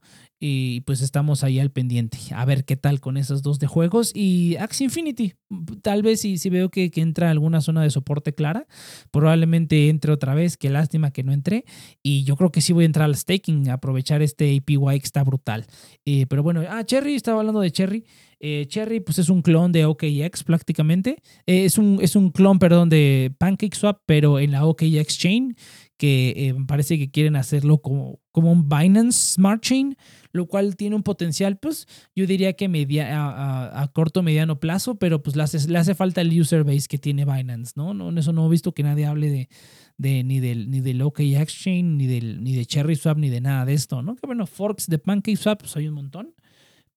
Y 0.48 0.82
pues 0.82 1.02
estamos 1.02 1.43
ahí 1.43 1.60
al 1.60 1.72
pendiente. 1.72 2.20
A 2.36 2.46
ver 2.46 2.66
qué 2.66 2.76
tal 2.76 3.00
con 3.00 3.18
esos 3.18 3.41
dos 3.41 3.58
de 3.58 3.66
juegos. 3.66 4.12
Y 4.14 4.58
Axie 4.58 4.86
Infinity. 4.86 5.34
Tal 5.82 6.04
vez 6.04 6.22
si, 6.22 6.38
si 6.38 6.52
veo 6.52 6.70
que, 6.70 6.91
que 6.91 7.02
entra 7.02 7.32
alguna 7.32 7.62
zona 7.62 7.82
de 7.82 7.89
soporte 7.89 8.36
clara, 8.36 8.68
probablemente 9.10 9.89
entre 9.89 10.12
otra 10.12 10.36
vez. 10.36 10.56
Qué 10.56 10.70
lástima 10.70 11.10
que 11.10 11.24
no 11.24 11.34
entré. 11.34 11.66
Y 12.04 12.26
yo 12.26 12.36
creo 12.36 12.52
que 12.52 12.62
sí 12.62 12.74
voy 12.74 12.84
a 12.84 12.86
entrar 12.86 13.06
al 13.06 13.16
staking, 13.16 13.72
aprovechar 13.72 14.22
este 14.22 14.56
APY 14.56 15.00
que 15.00 15.06
está 15.06 15.24
brutal. 15.24 15.66
Eh, 16.06 16.28
pero 16.28 16.43
bueno, 16.43 16.62
ah, 16.70 16.84
Cherry, 16.84 17.16
estaba 17.16 17.39
hablando 17.39 17.62
de 17.62 17.72
Cherry. 17.72 18.06
Eh, 18.39 18.66
Cherry 18.68 19.00
pues 19.00 19.18
es 19.18 19.30
un 19.30 19.41
clon 19.41 19.72
de 19.72 19.86
OKX 19.86 20.43
prácticamente. 20.43 21.18
Eh, 21.48 21.66
es, 21.66 21.80
un, 21.80 21.98
es 22.02 22.16
un 22.16 22.30
clon, 22.30 22.60
perdón, 22.60 22.89
de 22.89 23.34
PancakeSwap, 23.39 24.02
pero 24.06 24.39
en 24.39 24.52
la 24.52 24.66
OKX 24.66 25.18
Chain, 25.18 25.56
que 25.98 26.34
eh, 26.36 26.56
parece 26.68 26.98
que 26.98 27.10
quieren 27.10 27.36
hacerlo 27.36 27.78
como, 27.78 28.20
como 28.32 28.52
un 28.52 28.68
Binance 28.68 29.36
Smart 29.36 29.62
Chain, 29.62 29.96
lo 30.32 30.46
cual 30.48 30.76
tiene 30.76 30.96
un 30.96 31.04
potencial, 31.04 31.58
pues 31.58 31.88
yo 32.16 32.26
diría 32.28 32.54
que 32.54 32.68
media, 32.68 33.18
a, 33.18 33.82
a, 33.82 33.88
corto, 33.88 34.22
mediano 34.22 34.60
plazo, 34.60 34.96
pero 34.96 35.24
pues 35.24 35.36
le 35.36 35.43
hace, 35.43 35.68
le 35.70 35.78
hace, 35.78 35.96
falta 35.96 36.22
el 36.22 36.39
user 36.39 36.64
base 36.64 36.88
que 36.89 36.98
tiene 36.98 37.24
Binance, 37.24 37.74
¿no? 37.76 37.93
no 37.93 38.18
eso 38.20 38.34
no 38.34 38.46
he 38.46 38.50
visto 38.50 38.74
que 38.74 38.84
nadie 38.84 39.06
hable 39.06 39.30
de, 39.30 39.50
de 39.98 40.24
ni 40.24 40.39
del, 40.39 40.70
ni 40.70 40.82
del 40.82 41.02
OKX 41.02 41.48
Chain, 41.48 41.98
ni, 41.98 42.08
del, 42.08 42.43
ni 42.43 42.56
de 42.56 42.66
Cherry 42.66 42.96
Swap, 42.96 43.18
ni 43.18 43.30
de 43.30 43.41
nada 43.41 43.66
de 43.66 43.74
esto, 43.74 44.02
¿no? 44.02 44.16
Que 44.16 44.28
bueno, 44.28 44.46
forks 44.46 44.88
de 44.88 44.98
PancakeSwap, 44.98 45.62
pues 45.62 45.76
hay 45.78 45.88
un 45.88 45.96
montón. 45.96 46.34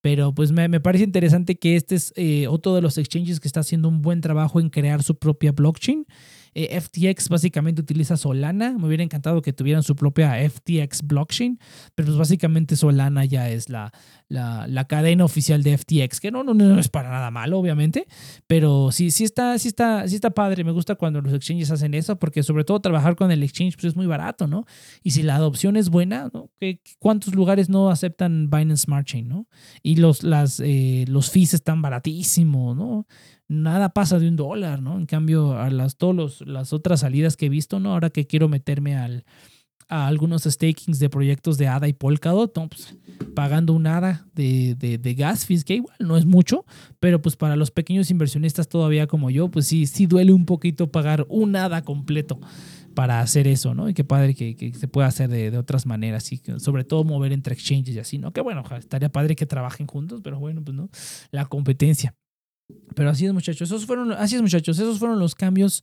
Pero 0.01 0.33
pues 0.33 0.53
me, 0.53 0.69
me 0.69 0.81
parece 0.81 1.05
interesante 1.05 1.59
que 1.59 1.75
este 1.75 1.97
es 1.97 2.13
eh, 2.17 2.47
otro 2.47 2.75
de 2.75 2.83
los 2.83 2.99
exchanges 2.99 3.41
que 3.41 3.49
está 3.49 3.61
haciendo 3.61 3.89
un 3.89 4.01
buen 4.01 4.21
trabajo 4.21 4.61
en 4.61 4.71
crear 4.71 5.03
su 5.03 5.19
propia 5.19 5.53
blockchain. 5.53 6.07
Eh, 6.55 6.81
FTX 6.81 7.29
básicamente 7.29 7.81
utiliza 7.81 8.17
Solana. 8.17 8.77
Me 8.79 8.87
hubiera 8.87 9.03
encantado 9.03 9.43
que 9.43 9.53
tuvieran 9.53 9.83
su 9.83 9.97
propia 9.97 10.35
FTX 10.49 11.03
blockchain, 11.03 11.59
pero 11.95 12.07
pues 12.07 12.19
básicamente 12.19 12.77
Solana 12.77 13.25
ya 13.25 13.49
es 13.51 13.69
la, 13.69 13.93
la, 14.29 14.85
cadena 14.89 15.25
oficial 15.25 15.63
de 15.63 15.77
FTX, 15.77 16.21
que 16.21 16.31
no, 16.31 16.45
no, 16.45 16.55
no, 16.55 16.79
es 16.79 16.89
para 16.89 17.11
nada 17.11 17.31
malo, 17.31 17.59
obviamente, 17.59 18.07
pero 18.47 18.91
sí, 18.93 19.11
sí 19.11 19.25
está, 19.25 19.59
sí 19.59 19.69
está, 19.69 20.07
sí 20.09 20.15
está 20.15 20.31
padre. 20.31 20.65
Me 20.65 20.73
gusta 20.73 20.95
cuando 20.95 21.21
los 21.21 21.33
exchanges 21.33 21.71
hacen 21.71 21.95
eso, 21.95 22.19
porque 22.19 22.43
sobre 22.43 22.65
todo 22.65 22.81
trabajar 22.81 23.17
con 23.17 23.31
el 23.31 23.43
exchange 23.43 23.75
pues, 23.77 23.87
es 23.87 23.97
muy 23.97 24.07
barato, 24.07 24.47
¿no? 24.47 24.65
Y 25.03 25.13
si 25.13 25.23
la 25.23 25.37
adopción 25.37 25.77
es 25.77 25.91
buena, 25.91 26.31
¿no? 26.33 26.51
¿cuántos 26.99 27.35
lugares 27.35 27.69
no 27.69 27.91
aceptan 27.91 28.51
Binance 28.51 28.85
Smart 28.85 29.07
Chain, 29.07 29.29
¿no? 29.29 29.47
Y 29.83 29.97
los, 29.97 30.23
las, 30.23 30.61
eh, 30.61 31.05
los 31.09 31.31
fees 31.31 31.55
están 31.55 31.83
baratísimos, 31.83 32.77
¿no? 32.77 33.07
Nada 33.49 33.89
pasa 33.89 34.19
de 34.19 34.29
un 34.29 34.37
dólar, 34.37 34.83
¿no? 34.83 34.99
En 34.99 35.07
cambio, 35.07 35.59
a 35.59 35.71
las, 35.71 35.97
todas 35.97 36.43
las 36.43 36.73
otras 36.73 37.01
salidas 37.01 37.37
que 37.37 37.47
he 37.47 37.49
visto, 37.49 37.81
¿no? 37.81 37.93
Ahora 37.93 38.11
que 38.11 38.27
quiero 38.27 38.49
meterme 38.49 38.97
al, 38.97 39.25
a 39.89 40.07
algunos 40.07 40.43
stakings 40.45 40.99
de 40.99 41.09
proyectos 41.09 41.57
de 41.57 41.67
ADA 41.67 41.89
y 41.89 41.95
Polkadot, 41.95 42.55
¿no? 42.57 42.69
pues, 42.69 42.95
pagando 43.35 43.73
un 43.73 43.87
ADA 43.87 44.27
de, 44.35 44.75
de, 44.75 45.15
gas 45.15 45.47
fees, 45.47 45.65
que 45.65 45.77
igual 45.77 45.97
no 45.99 46.17
es 46.17 46.27
mucho, 46.27 46.65
pero 47.01 47.23
pues 47.23 47.37
para 47.37 47.57
los 47.57 47.71
pequeños 47.71 48.11
inversionistas 48.11 48.69
todavía 48.69 49.07
como 49.07 49.31
yo, 49.31 49.51
pues 49.51 49.67
sí, 49.67 49.87
sí 49.87 50.07
duele 50.07 50.33
un 50.33 50.45
poquito 50.45 50.93
pagar 50.93 51.27
un 51.29 51.57
ADA 51.57 51.83
completo 51.83 52.39
para 52.95 53.21
hacer 53.21 53.47
eso, 53.47 53.75
¿no? 53.75 53.89
Y 53.89 53.95
qué 53.95 54.05
padre 54.05 54.35
que, 54.35 54.57
que 54.57 54.75
se 54.75 54.89
pueda 54.89 55.07
hacer 55.07 55.31
de, 55.31 55.51
de, 55.51 55.59
otras 55.59 55.87
maneras 55.87 56.33
y 56.33 56.43
sobre 56.59 56.85
todo 56.85 57.05
mover 57.05 57.33
entre 57.33 57.55
exchanges 57.55 57.95
y 57.95 57.99
así, 57.99 58.19
¿no? 58.19 58.33
Que 58.33 58.41
bueno, 58.41 58.65
estaría 58.77 59.09
padre 59.09 59.37
que 59.37 59.47
trabajen 59.47 59.87
juntos, 59.87 60.21
pero 60.23 60.39
bueno, 60.39 60.63
pues 60.63 60.77
no, 60.77 60.91
la 61.31 61.47
competencia. 61.47 62.15
Pero 62.95 63.11
así 63.11 63.27
es, 63.27 63.33
muchachos. 63.33 63.69
Esos 63.69 63.87
fueron, 63.87 64.13
así 64.13 64.37
es, 64.37 64.43
muchachos. 64.43 64.79
Esos 64.79 64.99
fueron 64.99 65.19
los 65.19 65.35
cambios 65.35 65.83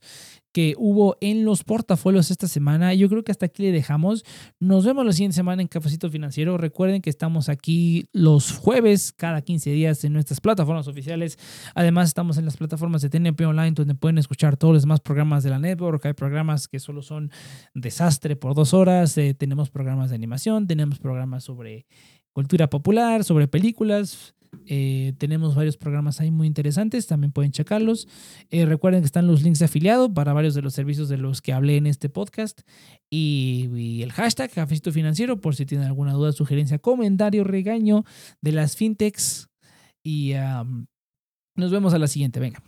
que 0.52 0.74
hubo 0.78 1.16
en 1.20 1.44
los 1.44 1.64
portafolios 1.64 2.30
esta 2.30 2.46
semana. 2.48 2.94
Yo 2.94 3.08
creo 3.08 3.24
que 3.24 3.32
hasta 3.32 3.46
aquí 3.46 3.62
le 3.62 3.72
dejamos. 3.72 4.24
Nos 4.60 4.86
vemos 4.86 5.04
la 5.04 5.12
siguiente 5.12 5.34
semana 5.34 5.62
en 5.62 5.68
Cafecito 5.68 6.08
Financiero. 6.10 6.56
Recuerden 6.56 7.02
que 7.02 7.10
estamos 7.10 7.48
aquí 7.48 8.06
los 8.12 8.52
jueves, 8.52 9.12
cada 9.12 9.42
15 9.42 9.70
días, 9.70 10.04
en 10.04 10.12
nuestras 10.12 10.40
plataformas 10.40 10.88
oficiales. 10.88 11.38
Además, 11.74 12.08
estamos 12.08 12.38
en 12.38 12.44
las 12.44 12.56
plataformas 12.56 13.02
de 13.02 13.10
TNP 13.10 13.44
Online, 13.44 13.72
donde 13.72 13.94
pueden 13.94 14.18
escuchar 14.18 14.56
todos 14.56 14.74
los 14.74 14.82
demás 14.82 15.00
programas 15.00 15.42
de 15.42 15.50
la 15.50 15.58
network. 15.58 16.06
Hay 16.06 16.14
programas 16.14 16.68
que 16.68 16.78
solo 16.78 17.02
son 17.02 17.30
desastre 17.74 18.36
por 18.36 18.54
dos 18.54 18.72
horas. 18.72 19.18
Eh, 19.18 19.34
tenemos 19.34 19.70
programas 19.70 20.10
de 20.10 20.16
animación, 20.16 20.66
tenemos 20.66 20.98
programas 20.98 21.44
sobre 21.44 21.86
cultura 22.32 22.70
popular, 22.70 23.24
sobre 23.24 23.48
películas 23.48 24.34
eh, 24.66 25.14
tenemos 25.18 25.54
varios 25.54 25.76
programas 25.76 26.20
ahí 26.20 26.30
muy 26.30 26.46
interesantes, 26.46 27.06
también 27.06 27.32
pueden 27.32 27.52
checarlos. 27.52 28.08
Eh, 28.50 28.66
recuerden 28.66 29.02
que 29.02 29.06
están 29.06 29.26
los 29.26 29.42
links 29.42 29.58
de 29.58 29.64
afiliado 29.66 30.12
para 30.12 30.32
varios 30.32 30.54
de 30.54 30.62
los 30.62 30.74
servicios 30.74 31.08
de 31.08 31.18
los 31.18 31.42
que 31.42 31.52
hablé 31.52 31.76
en 31.76 31.86
este 31.86 32.08
podcast. 32.08 32.62
Y, 33.10 34.02
el 34.02 34.12
hashtag 34.12 34.50
Cafecito 34.50 34.92
Financiero 34.92 35.40
por 35.40 35.56
si 35.56 35.66
tienen 35.66 35.86
alguna 35.86 36.12
duda, 36.12 36.32
sugerencia, 36.32 36.78
comentario, 36.78 37.44
regaño 37.44 38.04
de 38.40 38.52
las 38.52 38.76
fintechs. 38.76 39.48
Y 40.02 40.34
nos 41.56 41.70
vemos 41.70 41.94
a 41.94 41.98
la 41.98 42.06
siguiente. 42.06 42.38
Venga. 42.38 42.62